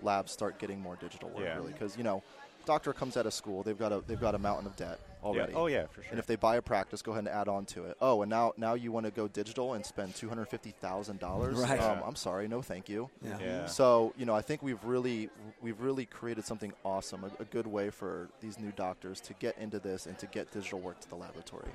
labs 0.00 0.30
start 0.30 0.58
getting 0.60 0.80
more 0.80 0.96
digital 0.96 1.28
work. 1.30 1.44
Yeah. 1.44 1.56
Really, 1.56 1.72
because 1.72 1.96
you 1.98 2.04
know, 2.04 2.22
doctor 2.64 2.92
comes 2.92 3.16
out 3.16 3.26
of 3.26 3.34
school, 3.34 3.64
they've 3.64 3.78
got 3.78 3.92
a 3.92 4.00
they've 4.06 4.20
got 4.20 4.36
a 4.36 4.38
mountain 4.38 4.66
of 4.66 4.76
debt 4.76 5.00
Yeah. 5.24 5.46
Oh 5.54 5.66
yeah, 5.68 5.86
for 5.86 6.02
sure. 6.02 6.10
And 6.10 6.18
if 6.18 6.26
they 6.26 6.36
buy 6.36 6.56
a 6.56 6.62
practice, 6.62 7.00
go 7.02 7.12
ahead 7.12 7.24
and 7.26 7.28
add 7.28 7.48
on 7.48 7.64
to 7.66 7.84
it. 7.84 7.96
Oh, 8.00 8.22
and 8.22 8.30
now 8.30 8.52
now 8.56 8.74
you 8.74 8.90
want 8.92 9.06
to 9.06 9.12
go 9.12 9.28
digital 9.28 9.74
and 9.74 9.86
spend 9.86 10.14
two 10.14 10.28
hundred 10.28 10.46
fifty 10.48 10.72
thousand 10.80 11.20
dollars? 11.20 11.56
Right. 11.58 11.78
Um, 11.80 11.98
Yeah. 11.98 12.02
I'm 12.06 12.16
sorry, 12.16 12.48
no, 12.48 12.60
thank 12.62 12.88
you. 12.88 13.08
Yeah. 13.24 13.38
yeah. 13.40 13.66
So 13.66 14.12
you 14.18 14.26
know, 14.26 14.34
I 14.34 14.42
think 14.42 14.62
we've 14.62 14.82
really 14.84 15.30
we've 15.60 15.80
really 15.80 16.04
created 16.06 16.44
something 16.44 16.72
awesome, 16.84 17.24
a, 17.24 17.42
a 17.42 17.44
good 17.46 17.66
way 17.66 17.90
for 17.90 18.28
these 18.40 18.58
new 18.58 18.72
doctors 18.72 19.20
to 19.22 19.34
get 19.34 19.56
into 19.58 19.78
this 19.78 20.06
and 20.06 20.18
to 20.18 20.26
get 20.26 20.50
digital 20.50 20.80
work 20.80 20.98
to 21.00 21.08
the 21.08 21.16
laboratory. 21.16 21.70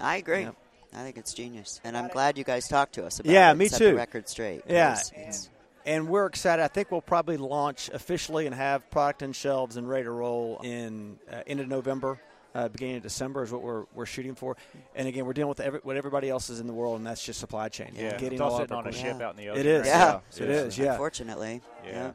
I 0.00 0.16
agree. 0.16 0.42
Yep. 0.42 0.56
I 0.94 1.02
think 1.02 1.16
it's 1.18 1.34
genius, 1.34 1.80
and 1.82 1.96
I'm 1.96 2.08
glad 2.08 2.38
you 2.38 2.44
guys 2.44 2.68
talked 2.68 2.94
to 2.94 3.04
us 3.04 3.18
about 3.18 3.32
Yeah, 3.32 3.48
it. 3.48 3.50
and 3.50 3.58
me 3.58 3.66
set 3.68 3.78
too. 3.78 3.86
The 3.88 3.94
record 3.96 4.28
straight. 4.28 4.62
Yeah. 4.68 4.92
it's- 4.92 5.50
And 5.86 6.08
we're 6.08 6.24
excited. 6.26 6.62
I 6.62 6.68
think 6.68 6.90
we'll 6.90 7.02
probably 7.02 7.36
launch 7.36 7.90
officially 7.92 8.46
and 8.46 8.54
have 8.54 8.88
product 8.90 9.20
in 9.22 9.32
shelves 9.32 9.76
and 9.76 9.86
ready 9.88 10.04
to 10.04 10.10
roll 10.10 10.60
in 10.64 11.18
uh, 11.30 11.42
end 11.46 11.60
of 11.60 11.68
November, 11.68 12.20
uh, 12.54 12.68
beginning 12.68 12.96
of 12.96 13.02
December 13.02 13.42
is 13.42 13.50
what 13.52 13.62
we're, 13.62 13.84
we're 13.94 14.06
shooting 14.06 14.34
for. 14.34 14.56
And 14.94 15.08
again, 15.08 15.26
we're 15.26 15.32
dealing 15.32 15.48
with 15.48 15.60
every, 15.60 15.80
what 15.82 15.96
everybody 15.96 16.28
else 16.30 16.50
is 16.50 16.60
in 16.60 16.66
the 16.66 16.72
world, 16.72 16.96
and 16.98 17.06
that's 17.06 17.24
just 17.24 17.40
supply 17.40 17.68
chain. 17.68 17.92
yeah. 17.94 18.12
Getting 18.12 18.32
it's 18.34 18.40
all 18.40 18.52
all 18.52 18.58
sitting 18.60 18.76
on 18.76 18.86
a 18.86 18.92
ship 18.92 19.16
Yeah. 19.18 19.26
out 19.26 19.30
in 19.32 19.36
the 19.44 19.48
ocean. 19.50 19.60
It 19.60 19.66
is. 19.66 19.80
right? 19.80 19.86
Yeah. 19.86 20.20
It 20.44 20.50
is. 20.50 20.78
Yeah. 20.78 20.92
Unfortunately. 20.92 21.60
Yeah. 21.86 22.12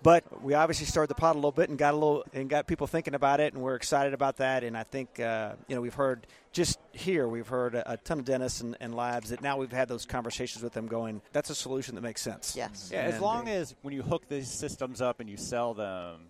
But 0.00 0.44
we 0.44 0.54
obviously 0.54 0.86
stirred 0.86 1.08
the 1.08 1.16
pot 1.16 1.32
a 1.34 1.38
little 1.38 1.50
bit 1.50 1.70
and 1.70 1.76
got 1.78 1.92
a 1.92 1.96
little 1.96 2.24
and 2.32 2.48
got 2.48 2.68
people 2.68 2.86
thinking 2.86 3.14
about 3.14 3.40
it, 3.40 3.52
and 3.52 3.60
we're 3.60 3.74
excited 3.74 4.14
about 4.14 4.36
that. 4.36 4.62
And 4.62 4.76
I 4.76 4.84
think 4.84 5.18
uh, 5.18 5.54
you 5.66 5.74
know 5.74 5.80
we've 5.80 5.92
heard 5.94 6.24
just 6.52 6.78
here 6.92 7.26
we've 7.26 7.48
heard 7.48 7.74
a, 7.74 7.94
a 7.94 7.96
ton 7.96 8.20
of 8.20 8.24
dentists 8.24 8.60
and, 8.60 8.76
and 8.78 8.94
labs 8.94 9.30
that 9.30 9.42
now 9.42 9.56
we've 9.56 9.72
had 9.72 9.88
those 9.88 10.06
conversations 10.06 10.62
with 10.62 10.72
them 10.72 10.86
going. 10.86 11.20
That's 11.32 11.50
a 11.50 11.54
solution 11.54 11.96
that 11.96 12.02
makes 12.02 12.20
sense. 12.22 12.54
Yes. 12.56 12.90
Yeah, 12.92 13.00
as 13.00 13.20
long 13.20 13.48
as 13.48 13.74
when 13.82 13.92
you 13.92 14.02
hook 14.02 14.22
these 14.28 14.48
systems 14.48 15.02
up 15.02 15.18
and 15.18 15.28
you 15.28 15.36
sell 15.36 15.74
them, 15.74 16.20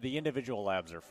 the 0.00 0.16
individual 0.16 0.64
labs 0.64 0.92
are 0.92 1.00
1st 1.00 1.02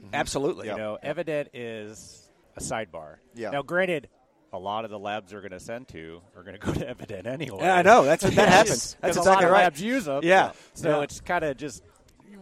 mm-hmm. 0.00 0.14
Absolutely. 0.14 0.68
You 0.68 0.76
know, 0.76 0.98
Evident 1.02 1.48
is 1.54 2.30
a 2.56 2.60
sidebar. 2.60 3.16
Yeah. 3.34 3.50
Now, 3.50 3.62
granted, 3.62 4.08
a 4.52 4.58
lot 4.58 4.84
of 4.84 4.90
the 4.90 4.98
labs 4.98 5.30
they're 5.30 5.40
going 5.40 5.52
to 5.52 5.60
send 5.60 5.88
to 5.88 6.20
are 6.36 6.42
going 6.42 6.54
to 6.58 6.64
go 6.66 6.72
to 6.72 6.88
Evident 6.88 7.26
anyway. 7.26 7.62
Yeah, 7.62 7.76
I 7.76 7.82
know. 7.82 8.04
That's 8.04 8.24
what 8.24 8.34
that 8.34 8.48
happens. 8.58 8.96
That's 9.00 9.16
Because 9.16 9.16
a 9.16 9.20
exactly 9.20 9.34
lot 9.34 9.44
of 9.44 9.50
right. 9.52 9.62
labs 9.64 9.80
use 9.82 10.04
them. 10.06 10.20
Yeah. 10.22 10.52
So 10.74 10.98
Yeah. 10.98 11.04
it's 11.04 11.20
kind 11.20 11.44
of 11.44 11.56
just 11.56 11.82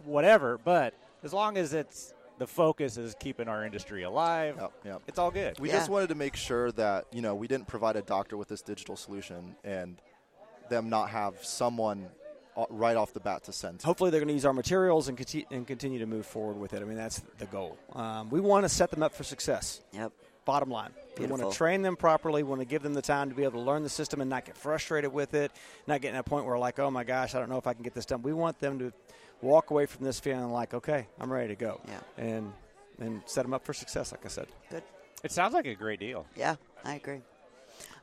whatever. 0.05 0.57
But 0.57 0.93
as 1.23 1.33
long 1.33 1.57
as 1.57 1.73
it's 1.73 2.13
the 2.39 2.47
focus 2.47 2.97
is 2.97 3.15
keeping 3.19 3.47
our 3.47 3.63
industry 3.63 4.03
alive, 4.03 4.55
Yep, 4.59 4.71
yep. 4.85 5.01
it's 5.07 5.19
all 5.19 5.29
good. 5.31 5.59
We 5.59 5.69
Yeah. 5.69 5.77
just 5.77 5.89
wanted 5.89 6.09
to 6.09 6.15
make 6.15 6.35
sure 6.35 6.71
that 6.73 7.05
you 7.11 7.21
know 7.21 7.35
we 7.35 7.47
didn't 7.47 7.67
provide 7.67 7.95
a 7.95 8.01
doctor 8.01 8.35
with 8.35 8.47
this 8.47 8.61
digital 8.61 8.95
solution 8.95 9.55
and 9.63 10.01
them 10.69 10.89
not 10.89 11.09
have 11.11 11.43
someone 11.45 12.07
right 12.69 12.95
off 12.95 13.13
the 13.13 13.19
bat 13.19 13.43
to 13.45 13.53
send. 13.53 13.81
Hopefully, 13.81 14.11
they're 14.11 14.19
going 14.19 14.27
to 14.29 14.33
use 14.33 14.45
our 14.45 14.53
materials 14.53 15.07
and, 15.07 15.17
conti- 15.17 15.47
and 15.51 15.65
continue 15.65 15.99
to 15.99 16.05
move 16.05 16.25
forward 16.25 16.57
with 16.59 16.73
it. 16.73 16.81
I 16.81 16.85
mean, 16.85 16.97
that's 16.97 17.19
the 17.39 17.45
goal. 17.45 17.77
Um, 17.93 18.29
we 18.29 18.39
want 18.39 18.63
to 18.65 18.69
set 18.69 18.91
them 18.91 19.03
up 19.03 19.13
for 19.13 19.23
success. 19.23 19.81
Yep. 19.93 20.11
Bottom 20.43 20.71
line, 20.71 20.89
we 21.19 21.27
want 21.27 21.43
to 21.43 21.55
train 21.55 21.83
them 21.83 21.95
properly. 21.95 22.41
We 22.41 22.49
want 22.49 22.61
to 22.61 22.65
give 22.65 22.81
them 22.81 22.95
the 22.95 23.01
time 23.03 23.29
to 23.29 23.35
be 23.35 23.43
able 23.43 23.59
to 23.59 23.65
learn 23.65 23.83
the 23.83 23.89
system 23.89 24.21
and 24.21 24.29
not 24.29 24.43
get 24.43 24.57
frustrated 24.57 25.13
with 25.13 25.35
it. 25.35 25.51
Not 25.85 26.01
getting 26.01 26.15
to 26.15 26.21
a 26.21 26.23
point 26.23 26.45
where 26.45 26.57
like, 26.57 26.79
oh 26.79 26.89
my 26.89 27.03
gosh, 27.03 27.35
I 27.35 27.39
don't 27.39 27.47
know 27.47 27.59
if 27.59 27.67
I 27.67 27.73
can 27.73 27.83
get 27.83 27.93
this 27.93 28.07
done. 28.07 28.23
We 28.23 28.33
want 28.33 28.59
them 28.59 28.79
to 28.79 28.91
walk 29.41 29.69
away 29.69 29.85
from 29.85 30.03
this 30.03 30.19
feeling 30.19 30.51
like, 30.51 30.73
okay, 30.73 31.05
I'm 31.19 31.31
ready 31.31 31.49
to 31.49 31.55
go. 31.55 31.79
Yeah. 31.87 31.99
And 32.25 32.53
and 32.99 33.21
set 33.27 33.43
them 33.43 33.53
up 33.53 33.63
for 33.65 33.73
success. 33.73 34.11
Like 34.11 34.25
I 34.25 34.29
said. 34.29 34.47
Good. 34.71 34.81
It 35.23 35.31
sounds 35.31 35.53
like 35.53 35.67
a 35.67 35.75
great 35.75 35.99
deal. 35.99 36.25
Yeah, 36.35 36.55
I 36.83 36.95
agree. 36.95 37.21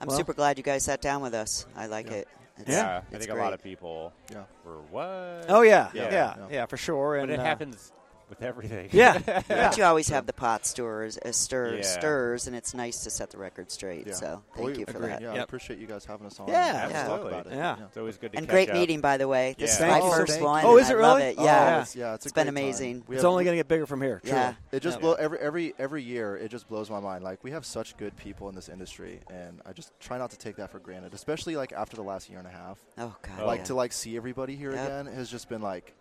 I'm 0.00 0.06
Well- 0.06 0.16
super 0.16 0.32
glad 0.32 0.58
you 0.58 0.62
guys 0.64 0.84
sat 0.84 1.00
down 1.00 1.22
with 1.22 1.34
us. 1.34 1.66
I 1.76 1.86
like 1.86 2.08
it. 2.08 2.28
It's, 2.60 2.68
Yeah, 2.70 3.02
I 3.10 3.14
it's 3.14 3.26
think 3.26 3.38
a 3.38 3.40
lot 3.40 3.52
of 3.52 3.62
people 3.62 4.12
Yeah. 4.30 4.44
were 4.64 4.78
what? 4.90 5.46
Oh 5.48 5.62
yeah, 5.62 5.90
Yeah. 5.94 6.10
yeah, 6.10 6.34
yeah, 6.50 6.66
for 6.66 6.76
sure. 6.76 7.16
And 7.16 7.28
but 7.28 7.34
it 7.34 7.40
uh, 7.40 7.44
happens 7.44 7.92
with 8.28 8.42
everything. 8.42 8.88
Yeah, 8.92 9.20
yeah. 9.26 9.42
But 9.48 9.76
you 9.76 9.84
always 9.84 10.08
have 10.08 10.26
the 10.26 10.32
pot 10.32 10.66
stirrers, 10.66 11.18
uh, 11.18 11.32
stir, 11.32 11.76
Yeah. 11.76 11.82
stirs, 11.82 12.46
and 12.46 12.54
it's 12.56 12.74
nice 12.74 13.04
to 13.04 13.10
set 13.10 13.30
the 13.30 13.38
record 13.38 13.70
straight. 13.70 14.06
Yeah. 14.06 14.12
So 14.14 14.42
thank 14.54 14.66
we- 14.68 14.78
you 14.80 14.86
for 14.86 14.98
agreed. 14.98 15.10
that. 15.10 15.22
Yeah, 15.22 15.32
I 15.32 15.36
appreciate 15.38 15.78
you 15.78 15.86
guys 15.86 16.04
having 16.04 16.26
us 16.26 16.38
on. 16.40 16.48
Yeah, 16.48 16.84
and 16.84 16.92
talk 16.92 17.00
absolutely. 17.02 17.28
about 17.32 17.46
it. 17.46 17.52
Yeah. 17.54 17.76
It's 17.86 17.96
always 17.96 18.16
good 18.18 18.32
to 18.32 18.38
And 18.38 18.46
catch 18.46 18.52
great 18.54 18.68
up. 18.70 18.74
meeting, 18.76 19.00
by 19.00 19.16
the 19.16 19.28
way. 19.28 19.54
This 19.58 19.78
Yeah. 19.80 19.86
is 19.86 20.00
my 20.00 20.06
you. 20.06 20.12
first 20.12 20.32
Thank 20.34 20.44
one. 20.44 20.64
Oh, 20.64 20.78
is 20.78 20.90
it 20.90 20.96
I 20.96 21.00
love 21.00 21.16
really? 21.18 21.30
it. 21.30 21.34
Oh, 21.38 21.44
Yeah, 21.44 21.68
yeah. 21.70 21.80
It's, 21.82 21.96
yeah, 21.96 22.14
it's, 22.14 22.26
a 22.26 22.28
It's 22.28 22.32
been 22.32 22.44
great 22.44 22.48
amazing. 22.62 23.04
We 23.06 23.16
It's 23.16 23.24
only 23.24 23.44
going 23.44 23.54
to 23.56 23.58
get 23.58 23.68
bigger 23.68 23.86
from 23.86 24.02
here. 24.02 24.20
Yeah. 24.24 24.54
It 24.72 24.80
just 24.80 24.98
Yeah. 24.98 25.00
blow 25.02 25.12
every 25.14 25.38
every 25.38 25.74
every 25.78 26.02
year. 26.02 26.36
It 26.36 26.48
just 26.50 26.68
blows 26.68 26.90
my 26.90 27.00
mind. 27.00 27.24
Like 27.24 27.42
we 27.42 27.50
have 27.52 27.64
such 27.64 27.96
good 27.96 28.16
people 28.16 28.48
in 28.48 28.54
this 28.54 28.68
industry, 28.68 29.20
and 29.30 29.60
I 29.66 29.72
just 29.72 29.92
try 30.00 30.18
not 30.18 30.30
to 30.30 30.38
take 30.38 30.56
that 30.56 30.70
for 30.70 30.78
granted. 30.78 31.14
Especially 31.14 31.56
like 31.56 31.72
after 31.72 31.96
the 31.96 32.02
last 32.02 32.28
year 32.28 32.38
and 32.38 32.48
a 32.48 32.50
half. 32.50 32.78
Oh 32.98 33.14
God. 33.22 33.46
like 33.46 33.64
to 33.64 33.74
like 33.74 33.92
see 33.92 34.16
everybody 34.16 34.56
here 34.56 34.72
Yep. 34.72 34.84
again 34.86 35.06
has 35.14 35.30
just 35.30 35.48
been 35.48 35.62
like 35.62 35.94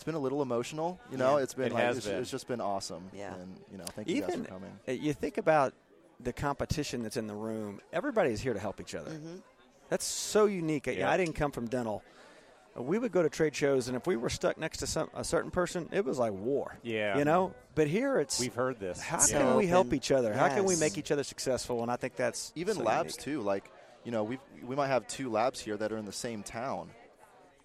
it's 0.00 0.04
been 0.06 0.14
a 0.14 0.18
little 0.18 0.40
emotional. 0.40 0.98
You 1.12 1.18
know, 1.18 1.36
Yeah. 1.36 1.42
it's 1.42 1.52
been 1.52 1.66
It 1.66 1.72
like 1.74 1.82
has 1.84 1.98
it's, 1.98 2.06
been. 2.06 2.22
it's 2.22 2.30
just 2.30 2.48
been 2.48 2.62
awesome. 2.62 3.10
Yeah. 3.12 3.34
and 3.34 3.60
you 3.70 3.76
know, 3.76 3.84
thank 3.94 4.08
you 4.08 4.22
guys 4.22 4.34
for 4.34 4.44
coming. 4.44 4.72
you 4.86 5.12
think 5.12 5.36
about 5.36 5.74
the 6.18 6.32
competition 6.32 7.02
that's 7.02 7.18
in 7.18 7.26
the 7.26 7.34
room. 7.34 7.82
Everybody 7.92 8.30
is 8.30 8.40
here 8.40 8.54
to 8.54 8.58
help 8.58 8.80
each 8.80 8.94
other. 8.94 9.10
Mm-hmm. 9.10 9.36
That's 9.90 10.06
so 10.06 10.46
unique. 10.46 10.86
Yeah. 10.86 11.10
I 11.10 11.18
didn't 11.18 11.34
come 11.34 11.52
from 11.52 11.66
dental. 11.66 12.02
We 12.74 12.98
would 12.98 13.12
go 13.12 13.22
to 13.22 13.28
trade 13.28 13.54
shows, 13.54 13.88
and 13.88 13.96
if 13.96 14.06
we 14.06 14.16
were 14.16 14.30
stuck 14.30 14.56
next 14.56 14.78
to 14.78 14.86
some 14.86 15.10
a 15.12 15.22
certain 15.22 15.50
person, 15.50 15.86
it 15.92 16.02
was 16.02 16.18
like 16.18 16.32
war. 16.32 16.78
Yeah. 16.82 17.18
you 17.18 17.26
know. 17.26 17.52
But 17.74 17.86
here, 17.88 18.18
it's 18.18 18.40
We've 18.40 18.54
heard 18.54 18.80
this. 18.80 19.02
how 19.02 19.18
So 19.18 19.36
can 19.38 19.56
we 19.56 19.66
help 19.66 19.88
open. 19.88 19.96
each 19.98 20.10
other? 20.12 20.32
How 20.32 20.48
can 20.48 20.64
we 20.64 20.76
make 20.76 20.96
each 20.96 21.10
other 21.10 21.24
successful? 21.24 21.82
And 21.82 21.90
I 21.90 21.96
think 21.96 22.16
that's 22.16 22.52
Even 22.54 22.76
so 22.76 22.84
labs 22.84 23.16
unique. 23.16 23.24
too. 23.24 23.40
Like 23.42 23.70
you 24.04 24.12
know, 24.12 24.24
we 24.24 24.38
we 24.64 24.76
might 24.76 24.86
have 24.88 25.06
two 25.08 25.28
labs 25.30 25.60
here 25.60 25.76
that 25.76 25.92
are 25.92 25.98
in 25.98 26.06
the 26.06 26.12
same 26.12 26.42
town, 26.42 26.88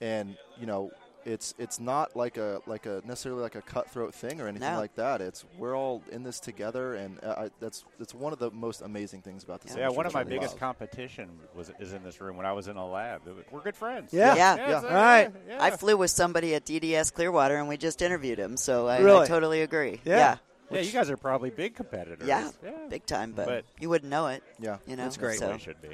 and 0.01 0.36
you 0.59 0.65
know. 0.65 0.91
It's 1.26 1.55
it's 1.57 1.80
not 1.80 2.15
like 2.15 2.38
a 2.38 2.61
like 2.67 2.86
a 2.86 3.01
necessarily 3.03 3.41
like 3.41 3.55
a 3.55 3.61
cutthroat 3.61 4.13
thing 4.13 4.39
or 4.39 4.47
anything 4.47 4.71
No. 4.71 4.78
like 4.80 4.93
that. 4.95 5.21
It's 5.21 5.43
we're 5.57 5.76
all 5.76 6.03
in 6.11 6.21
this 6.23 6.39
together, 6.39 6.93
and 6.93 7.17
uh, 7.23 7.34
I, 7.38 7.49
that's 7.59 7.84
that's 7.97 8.13
one 8.13 8.32
of 8.32 8.38
the 8.38 8.51
most 8.51 8.82
amazing 8.82 9.23
things 9.23 9.43
about 9.43 9.61
this. 9.61 9.71
Yeah, 9.71 9.84
industry, 9.86 9.97
one 9.97 10.05
of 10.05 10.11
which 10.13 10.15
I 10.17 10.23
my 10.23 10.30
biggest 10.30 10.53
love. 10.53 10.59
competition 10.59 11.30
was 11.55 11.71
is 11.80 11.93
in 11.93 12.03
this 12.03 12.21
room 12.21 12.38
when 12.38 12.45
I 12.45 12.53
was 12.53 12.67
in 12.67 12.78
a 12.78 12.88
lab. 12.88 13.21
We're 13.51 13.61
good 13.61 13.76
friends. 13.76 14.13
Yeah. 14.13 14.36
Yeah. 14.36 14.53
it's 14.53 14.61
Yeah. 14.69 14.76
like, 14.82 14.86
All 14.86 14.91
right. 14.91 15.32
yeah. 15.49 15.63
I 15.63 15.71
flew 15.71 15.97
with 15.97 16.11
somebody 16.11 16.53
at 16.53 16.63
DDS 16.63 17.11
Clearwater, 17.11 17.55
and 17.55 17.67
we 17.67 17.78
just 17.78 18.03
interviewed 18.03 18.38
him. 18.38 18.55
So 18.55 18.88
I, 18.88 18.97
I 18.97 19.26
totally 19.26 19.63
agree. 19.63 19.99
Yeah. 20.05 20.15
Yeah. 20.17 20.38
Yeah, 20.71 20.82
you 20.82 20.91
guys 20.91 21.09
are 21.11 21.17
probably 21.17 21.51
big 21.51 21.76
competitors. 21.76 22.28
Yeah, 22.28 22.49
yeah. 22.63 22.71
big 22.89 23.05
time, 23.05 23.34
but, 23.34 23.45
But- 23.47 23.65
you 23.80 23.88
wouldn't 23.89 24.09
know 24.09 24.28
it. 24.28 24.43
Yeah. 24.59 24.78
You 24.88 24.95
know, 24.95 25.03
That's 25.03 25.15
great. 25.17 25.38
So. 25.38 25.47
They 25.49 25.59
should 25.59 25.80
be. 25.82 25.89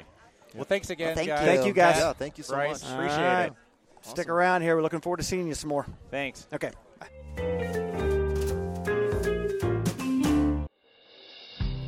Well, 0.54 0.64
thanks 0.64 0.88
again, 0.90 1.08
Well, 1.08 1.14
thank 1.16 1.28
guys. 1.28 1.40
you. 1.40 1.46
Thank 1.46 1.66
you, 1.66 1.72
guys. 1.72 1.96
Yeah, 1.98 2.12
thank 2.14 2.38
you 2.38 2.44
so 2.44 2.54
Bryce, 2.54 2.82
much. 2.82 2.92
appreciate 2.92 3.18
All 3.18 3.24
right. 3.24 3.44
it. 3.46 3.52
Stick 4.02 4.28
around 4.28 4.62
here. 4.62 4.76
We're 4.76 4.82
looking 4.82 5.00
forward 5.00 5.18
to 5.18 5.22
seeing 5.22 5.46
you 5.48 5.54
some 5.54 5.70
more. 5.70 5.86
Thanks. 6.10 6.46
Okay. 6.52 6.70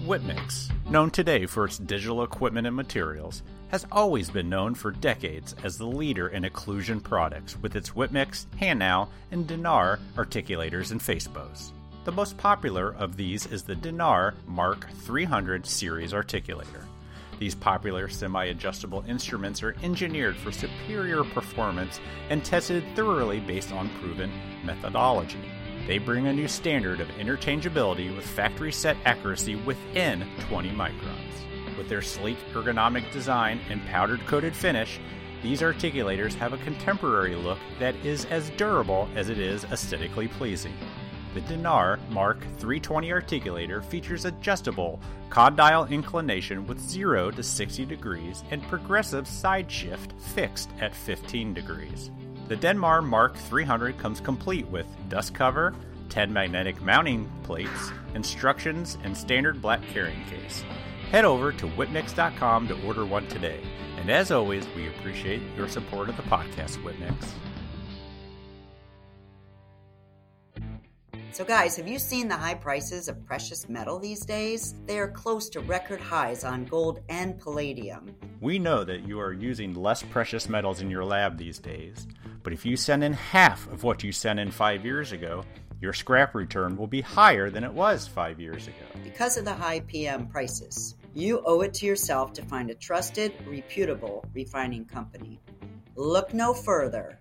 Whip 0.07 0.23
Mix, 0.23 0.69
known 0.91 1.11
today 1.11 1.47
for 1.47 1.65
its 1.65 1.79
digital 1.79 2.23
equipment 2.25 2.67
and 2.67 2.77
materials, 2.77 3.43
has 3.69 3.87
always 3.91 4.29
been 4.29 4.51
known 4.51 4.75
for 4.75 4.91
decades 4.91 5.57
as 5.65 5.79
the 5.79 5.87
leader 5.87 6.29
in 6.29 6.45
occlusion 6.45 7.03
products 7.03 7.59
with 7.61 7.75
its 7.75 7.97
Whip 7.97 8.13
Mix, 8.13 8.47
Hanau, 8.61 9.09
and 9.31 9.47
Denar 9.47 9.99
articulators 10.17 10.93
and 10.93 11.01
facebows. 11.01 11.73
The 12.05 12.13
most 12.13 12.37
popular 12.37 12.95
of 12.97 13.17
these 13.17 13.47
is 13.47 13.63
the 13.63 13.77
Denar 13.77 14.35
Mark 14.47 14.87
300 15.05 15.65
series 15.65 16.13
articulator. 16.13 16.85
These 17.45 17.55
popular 17.55 18.09
semi 18.09 18.47
adjustable 18.47 19.05
instruments 19.07 19.63
are 19.63 19.77
engineered 19.83 20.35
for 20.35 20.51
superior 20.51 21.25
performance 21.25 22.01
and 22.31 22.43
tested 22.43 22.83
thoroughly 22.97 23.39
based 23.39 23.71
on 23.71 23.91
proven 24.01 24.33
methodology. 24.65 25.45
They 25.87 25.99
bring 25.99 26.27
a 26.27 26.33
new 26.33 26.49
standard 26.49 27.03
of 27.03 27.09
interchangeability 27.09 28.17
with 28.17 28.27
factory 28.27 28.73
set 28.73 28.97
accuracy 29.05 29.57
within 29.57 30.27
20 30.49 30.71
microns. 30.71 31.77
With 31.77 31.91
their 31.91 32.01
sleek 32.01 32.39
ergonomic 32.55 33.13
design 33.13 33.61
and 33.69 33.85
powdered 33.89 34.25
coated 34.27 34.57
finish, 34.57 34.99
these 35.43 35.61
articulators 35.61 36.33
have 36.37 36.55
a 36.55 36.65
contemporary 36.65 37.37
look 37.37 37.59
that 37.79 37.95
is 37.97 38.25
as 38.25 38.49
durable 38.57 39.07
as 39.15 39.29
it 39.29 39.39
is 39.39 39.65
aesthetically 39.65 40.29
pleasing. 40.29 40.73
The 41.35 41.41
Denar 41.41 41.99
Mark 42.11 42.39
320 42.59 43.11
articulator 43.11 43.85
features 43.85 44.25
adjustable 44.25 45.01
condyle 45.31 45.85
inclination 45.87 46.65
with 46.69 46.79
0 46.79 47.33
to 47.33 47.43
60 47.43 47.85
degrees 47.87 48.45
and 48.53 48.63
progressive 48.63 49.27
side 49.27 49.69
shift 49.69 50.13
fixed 50.21 50.71
at 50.81 50.95
15 50.95 51.53
degrees. 51.53 52.13
The 52.47 52.57
Denar 52.57 53.05
Mark 53.05 53.37
300 53.37 53.99
comes 53.99 54.21
complete 54.21 54.69
with 54.69 54.87
dust 55.09 55.35
cover, 55.35 55.75
10 56.09 56.33
magnetic 56.33 56.81
mounting 56.81 57.29
plates, 57.43 57.91
instructions, 58.15 58.97
and 59.03 59.17
standard 59.17 59.61
black 59.61 59.83
carrying 59.93 60.25
case. 60.27 60.63
Head 61.11 61.25
over 61.25 61.51
to 61.51 61.67
Whipmix.com 61.67 62.69
to 62.69 62.87
order 62.87 63.05
one 63.05 63.27
today. 63.27 63.61
And 63.99 64.09
as 64.09 64.31
always, 64.31 64.69
we 64.77 64.87
appreciate 64.87 65.43
your 65.57 65.67
support 65.67 66.09
of 66.09 66.17
the 66.17 66.23
podcast, 66.23 66.81
Whip 66.85 66.97
Mix. 67.01 67.35
So, 71.35 71.45
guys, 71.45 71.75
have 71.79 71.89
you 71.89 71.99
seen 71.99 72.29
the 72.29 72.37
high 72.37 72.55
prices 72.55 73.09
of 73.09 73.27
precious 73.27 73.69
metal 73.69 73.99
these 73.99 74.25
days? 74.25 74.77
They 74.87 75.01
are 75.01 75.11
close 75.11 75.49
to 75.49 75.59
record 75.59 76.01
highs 76.01 76.45
on 76.45 76.65
gold 76.65 77.01
and 77.09 77.37
palladium. 77.41 78.15
We 78.41 78.61
know 78.61 78.85
that 78.85 79.05
you 79.09 79.19
are 79.19 79.33
using 79.33 79.75
less 79.75 80.01
precious 80.01 80.49
metals 80.49 80.81
in 80.81 80.91
your 80.91 81.05
lab 81.05 81.37
these 81.37 81.59
days, 81.59 82.07
but 82.45 82.53
if 82.53 82.65
you 82.65 82.77
send 82.77 83.03
in 83.03 83.15
half 83.15 83.67
of 83.73 83.83
what 83.83 84.05
you 84.05 84.13
sent 84.13 84.39
in 84.39 84.53
five 84.53 84.85
years 84.85 85.11
ago, 85.11 85.43
your 85.81 85.93
scrap 85.93 86.37
return 86.37 86.77
will 86.77 86.87
be 86.87 87.01
higher 87.01 87.51
than 87.51 87.65
it 87.65 87.73
was 87.73 88.07
five 88.07 88.39
years 88.39 88.69
ago. 88.69 88.87
Because 89.03 89.37
of 89.37 89.45
the 89.45 89.55
high 89.55 89.81
PM 89.81 90.29
prices, 90.29 90.95
you 91.15 91.43
owe 91.47 91.63
it 91.63 91.75
to 91.75 91.87
yourself 91.87 92.33
to 92.35 92.45
find 92.45 92.71
a 92.71 92.75
trusted, 92.75 93.33
reputable 93.45 94.25
refining 94.35 94.85
company. 94.85 95.41
Look 95.97 96.33
no 96.33 96.55
further. 96.55 97.19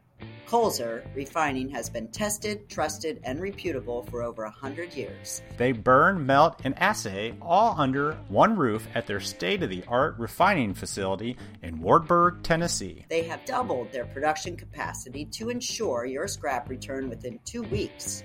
Colzer 0.47 1.03
Refining 1.15 1.69
has 1.69 1.89
been 1.89 2.07
tested, 2.09 2.69
trusted, 2.69 3.19
and 3.23 3.41
reputable 3.41 4.03
for 4.03 4.23
over 4.23 4.43
a 4.43 4.49
100 4.49 4.93
years. 4.93 5.41
They 5.57 5.71
burn, 5.71 6.25
melt, 6.25 6.61
and 6.63 6.77
assay 6.79 7.33
all 7.41 7.75
under 7.77 8.13
one 8.27 8.55
roof 8.55 8.87
at 8.93 9.07
their 9.07 9.19
state 9.19 9.63
of 9.63 9.69
the 9.69 9.83
art 9.87 10.15
refining 10.17 10.73
facility 10.73 11.37
in 11.61 11.81
Wartburg, 11.81 12.43
Tennessee. 12.43 13.05
They 13.09 13.23
have 13.23 13.45
doubled 13.45 13.91
their 13.91 14.05
production 14.05 14.55
capacity 14.55 15.25
to 15.25 15.49
ensure 15.49 16.05
your 16.05 16.27
scrap 16.27 16.69
return 16.69 17.09
within 17.09 17.39
two 17.45 17.63
weeks. 17.63 18.23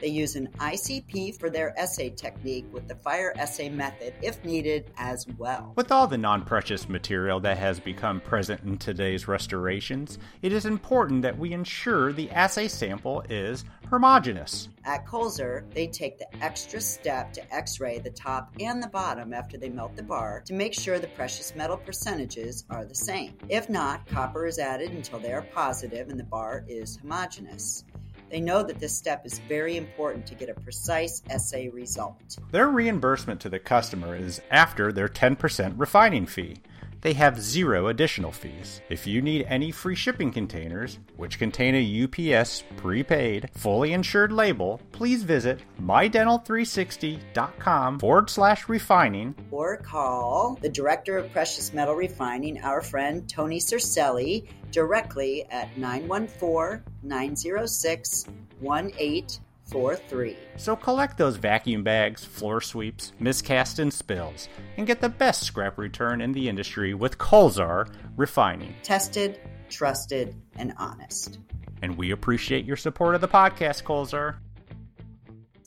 They 0.00 0.08
use 0.08 0.36
an 0.36 0.48
ICP 0.58 1.38
for 1.38 1.50
their 1.50 1.78
assay 1.78 2.10
technique 2.10 2.66
with 2.72 2.88
the 2.88 2.94
fire 2.94 3.34
assay 3.36 3.68
method 3.68 4.14
if 4.22 4.42
needed 4.44 4.90
as 4.96 5.26
well. 5.38 5.72
With 5.76 5.92
all 5.92 6.06
the 6.06 6.18
non 6.18 6.44
precious 6.44 6.88
material 6.88 7.38
that 7.40 7.58
has 7.58 7.78
become 7.78 8.20
present 8.20 8.62
in 8.62 8.78
today's 8.78 9.28
restorations, 9.28 10.18
it 10.42 10.52
is 10.52 10.64
important 10.64 11.22
that 11.22 11.38
we 11.38 11.52
ensure 11.52 12.12
the 12.12 12.30
assay 12.30 12.68
sample 12.68 13.22
is 13.28 13.64
homogeneous. 13.90 14.68
At 14.84 15.06
Colzer, 15.06 15.64
they 15.74 15.86
take 15.86 16.18
the 16.18 16.42
extra 16.42 16.80
step 16.80 17.32
to 17.34 17.54
x 17.54 17.80
ray 17.80 17.98
the 17.98 18.10
top 18.10 18.54
and 18.58 18.82
the 18.82 18.88
bottom 18.88 19.34
after 19.34 19.58
they 19.58 19.68
melt 19.68 19.96
the 19.96 20.02
bar 20.02 20.42
to 20.46 20.54
make 20.54 20.72
sure 20.72 20.98
the 20.98 21.08
precious 21.08 21.54
metal 21.54 21.76
percentages 21.76 22.64
are 22.70 22.84
the 22.84 22.94
same. 22.94 23.34
If 23.48 23.68
not, 23.68 24.06
copper 24.06 24.46
is 24.46 24.58
added 24.58 24.92
until 24.92 25.18
they 25.18 25.32
are 25.32 25.42
positive 25.42 26.08
and 26.08 26.18
the 26.18 26.24
bar 26.24 26.64
is 26.68 26.96
homogeneous. 26.96 27.84
They 28.30 28.40
know 28.40 28.62
that 28.62 28.78
this 28.78 28.96
step 28.96 29.26
is 29.26 29.40
very 29.40 29.76
important 29.76 30.26
to 30.26 30.34
get 30.36 30.48
a 30.48 30.54
precise 30.54 31.22
assay 31.28 31.68
result. 31.68 32.38
Their 32.52 32.68
reimbursement 32.68 33.40
to 33.40 33.48
the 33.48 33.58
customer 33.58 34.14
is 34.14 34.40
after 34.50 34.92
their 34.92 35.08
10% 35.08 35.74
refining 35.76 36.26
fee. 36.26 36.58
They 37.02 37.14
have 37.14 37.40
zero 37.40 37.86
additional 37.88 38.30
fees. 38.30 38.82
If 38.90 39.06
you 39.06 39.22
need 39.22 39.46
any 39.48 39.70
free 39.70 39.94
shipping 39.94 40.30
containers, 40.32 40.98
which 41.16 41.38
contain 41.38 41.74
a 41.74 42.04
UPS 42.04 42.62
prepaid, 42.76 43.48
fully 43.54 43.94
insured 43.94 44.32
label, 44.32 44.82
please 44.92 45.22
visit 45.22 45.60
mydental360.com 45.82 47.98
forward 47.98 48.28
slash 48.28 48.68
refining 48.68 49.34
Or 49.50 49.78
call 49.78 50.58
the 50.60 50.68
Director 50.68 51.16
of 51.16 51.32
Precious 51.32 51.72
Metal 51.72 51.94
Refining, 51.94 52.60
our 52.62 52.82
friend 52.82 53.26
Tony 53.28 53.60
Cercelli, 53.60 54.46
directly 54.70 55.46
at 55.50 55.78
914 55.78 56.82
906 57.02 58.26
1843. 59.72 60.36
So 60.56 60.76
collect 60.76 61.18
those 61.18 61.36
vacuum 61.36 61.82
bags, 61.82 62.24
floor 62.24 62.60
sweeps, 62.60 63.12
miscast 63.18 63.78
and 63.78 63.92
spills, 63.92 64.48
and 64.76 64.86
get 64.86 65.00
the 65.00 65.08
best 65.08 65.42
scrap 65.44 65.78
return 65.78 66.20
in 66.20 66.32
the 66.32 66.48
industry 66.48 66.94
with 66.94 67.18
Colzar 67.18 67.88
Refining. 68.16 68.74
Tested, 68.82 69.40
trusted, 69.68 70.34
and 70.56 70.74
honest. 70.78 71.38
And 71.82 71.96
we 71.96 72.10
appreciate 72.10 72.64
your 72.64 72.76
support 72.76 73.14
of 73.14 73.20
the 73.20 73.28
podcast, 73.28 73.84
Colzar. 73.84 74.36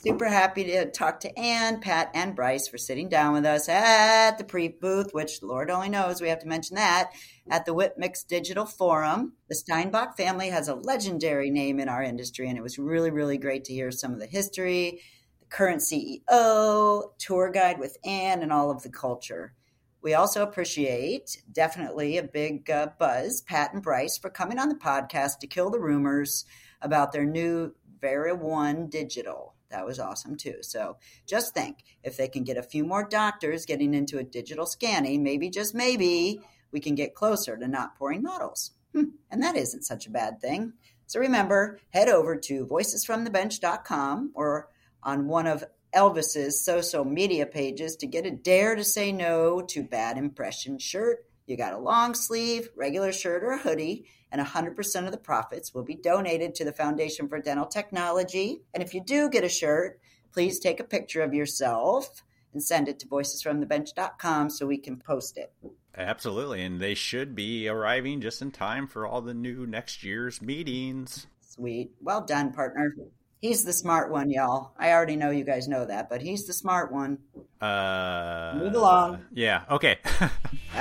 Super 0.05 0.27
happy 0.27 0.65
to 0.65 0.91
talk 0.91 1.21
to 1.21 1.39
Ann, 1.39 1.79
Pat, 1.79 2.11
and 2.13 2.35
Bryce 2.35 2.67
for 2.67 2.77
sitting 2.77 3.07
down 3.07 3.31
with 3.31 3.45
us 3.45 3.69
at 3.69 4.37
the 4.37 4.43
pre 4.43 4.67
booth, 4.67 5.13
which 5.13 5.41
Lord 5.41 5.71
only 5.71 5.87
knows 5.87 6.19
we 6.19 6.27
have 6.27 6.41
to 6.41 6.45
mention 6.45 6.75
that, 6.75 7.11
at 7.49 7.65
the 7.65 7.73
Whip 7.73 7.95
Mix 7.97 8.21
Digital 8.25 8.65
Forum. 8.65 9.37
The 9.47 9.55
Steinbock 9.55 10.17
family 10.17 10.49
has 10.49 10.67
a 10.67 10.75
legendary 10.75 11.49
name 11.49 11.79
in 11.79 11.87
our 11.87 12.03
industry, 12.03 12.49
and 12.49 12.57
it 12.57 12.61
was 12.61 12.77
really, 12.77 13.11
really 13.11 13.37
great 13.37 13.63
to 13.63 13.73
hear 13.73 13.91
some 13.91 14.11
of 14.11 14.19
the 14.19 14.25
history, 14.25 14.99
the 15.39 15.45
current 15.45 15.81
CEO, 15.81 17.03
tour 17.17 17.49
guide 17.49 17.79
with 17.79 17.95
Ann, 18.03 18.43
and 18.43 18.51
all 18.51 18.71
of 18.71 18.83
the 18.83 18.89
culture. 18.89 19.53
We 20.01 20.15
also 20.15 20.43
appreciate 20.43 21.41
definitely 21.49 22.17
a 22.17 22.23
big 22.23 22.69
uh, 22.69 22.87
buzz, 22.99 23.39
Pat 23.39 23.73
and 23.73 23.81
Bryce, 23.81 24.17
for 24.17 24.29
coming 24.29 24.59
on 24.59 24.67
the 24.67 24.75
podcast 24.75 25.39
to 25.39 25.47
kill 25.47 25.69
the 25.69 25.79
rumors 25.79 26.43
about 26.81 27.13
their 27.13 27.23
new 27.23 27.73
Vera 28.01 28.35
One 28.35 28.89
Digital. 28.89 29.52
That 29.73 29.87
was 29.87 29.99
awesome 29.99 30.37
too. 30.37 30.57
So 30.61 30.97
just 31.25 31.55
think 31.55 31.79
if 32.03 32.15
they 32.15 32.27
can 32.27 32.43
get 32.43 32.57
a 32.57 32.63
few 32.63 32.85
more 32.85 33.07
doctors 33.09 33.65
getting 33.65 33.95
into 33.95 34.19
a 34.19 34.23
digital 34.23 34.67
scanning, 34.67 35.23
maybe 35.23 35.49
just 35.49 35.73
maybe 35.73 36.39
we 36.71 36.79
can 36.79 36.93
get 36.93 37.15
closer 37.15 37.57
to 37.57 37.67
not 37.67 37.95
pouring 37.97 38.21
models. 38.21 38.71
Hmm. 38.93 39.15
And 39.31 39.41
that 39.41 39.55
isn't 39.55 39.81
such 39.81 40.05
a 40.05 40.11
bad 40.11 40.39
thing. 40.39 40.73
So 41.07 41.19
remember, 41.19 41.79
head 41.89 42.07
over 42.07 42.35
to 42.35 42.67
voicesfromthebench.com 42.67 44.33
or 44.35 44.69
on 45.01 45.27
one 45.27 45.47
of 45.47 45.63
Elvis's 45.93 46.63
social 46.63 47.03
media 47.03 47.47
pages 47.47 47.95
to 47.97 48.07
get 48.07 48.27
a 48.27 48.31
Dare 48.31 48.75
to 48.75 48.83
Say 48.83 49.11
No 49.11 49.61
to 49.69 49.83
Bad 49.83 50.19
Impression 50.19 50.77
shirt. 50.77 51.25
You 51.45 51.57
got 51.57 51.73
a 51.73 51.77
long 51.77 52.13
sleeve, 52.13 52.69
regular 52.75 53.11
shirt, 53.11 53.43
or 53.43 53.51
a 53.51 53.57
hoodie, 53.57 54.05
and 54.31 54.41
100% 54.41 55.05
of 55.05 55.11
the 55.11 55.17
profits 55.17 55.73
will 55.73 55.83
be 55.83 55.95
donated 55.95 56.55
to 56.55 56.65
the 56.65 56.71
Foundation 56.71 57.27
for 57.27 57.39
Dental 57.39 57.65
Technology. 57.65 58.61
And 58.73 58.81
if 58.81 58.93
you 58.93 59.03
do 59.03 59.29
get 59.29 59.43
a 59.43 59.49
shirt, 59.49 59.99
please 60.31 60.59
take 60.59 60.79
a 60.79 60.85
picture 60.85 61.21
of 61.21 61.33
yourself 61.33 62.23
and 62.53 62.63
send 62.63 62.87
it 62.87 62.99
to 62.99 63.07
voicesfromthebench.com 63.07 64.49
so 64.49 64.65
we 64.65 64.77
can 64.77 64.97
post 64.97 65.37
it. 65.37 65.53
Absolutely. 65.95 66.63
And 66.63 66.79
they 66.79 66.95
should 66.95 67.35
be 67.35 67.67
arriving 67.67 68.21
just 68.21 68.41
in 68.41 68.51
time 68.51 68.87
for 68.87 69.05
all 69.05 69.21
the 69.21 69.33
new 69.33 69.67
next 69.67 70.03
year's 70.03 70.41
meetings. 70.41 71.27
Sweet. 71.41 71.91
Well 72.01 72.21
done, 72.21 72.51
partner. 72.51 72.95
He's 73.43 73.65
the 73.65 73.73
smart 73.73 74.09
one, 74.09 74.29
y'all. 74.29 74.71
I 74.79 74.93
already 74.93 75.17
know 75.17 75.29
you 75.29 75.43
guys 75.43 75.67
know 75.67 75.83
that, 75.83 76.07
but 76.09 76.21
he's 76.21 76.47
the 76.47 76.53
smart 76.53 76.93
one. 76.93 77.17
Uh, 77.59 78.53
Move 78.57 78.73
along. 78.73 79.19
Yeah. 79.33 79.63
Okay. 79.69 79.97
all 80.21 80.29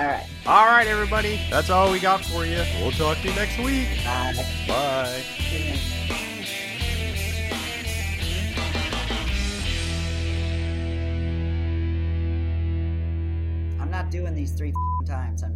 right. 0.06 0.24
All 0.46 0.66
right, 0.66 0.86
everybody. 0.86 1.40
That's 1.50 1.70
all 1.70 1.90
we 1.90 1.98
got 1.98 2.24
for 2.24 2.46
you. 2.46 2.62
We'll 2.80 2.92
talk 2.92 3.18
to 3.18 3.28
you 3.28 3.34
next 3.34 3.58
week. 3.58 3.88
Bye. 4.04 4.46
Bye. 4.68 5.24
I'm 13.80 13.90
not 13.90 14.12
doing 14.12 14.36
these 14.36 14.52
three 14.52 14.72
times. 15.04 15.42
I'm 15.42 15.51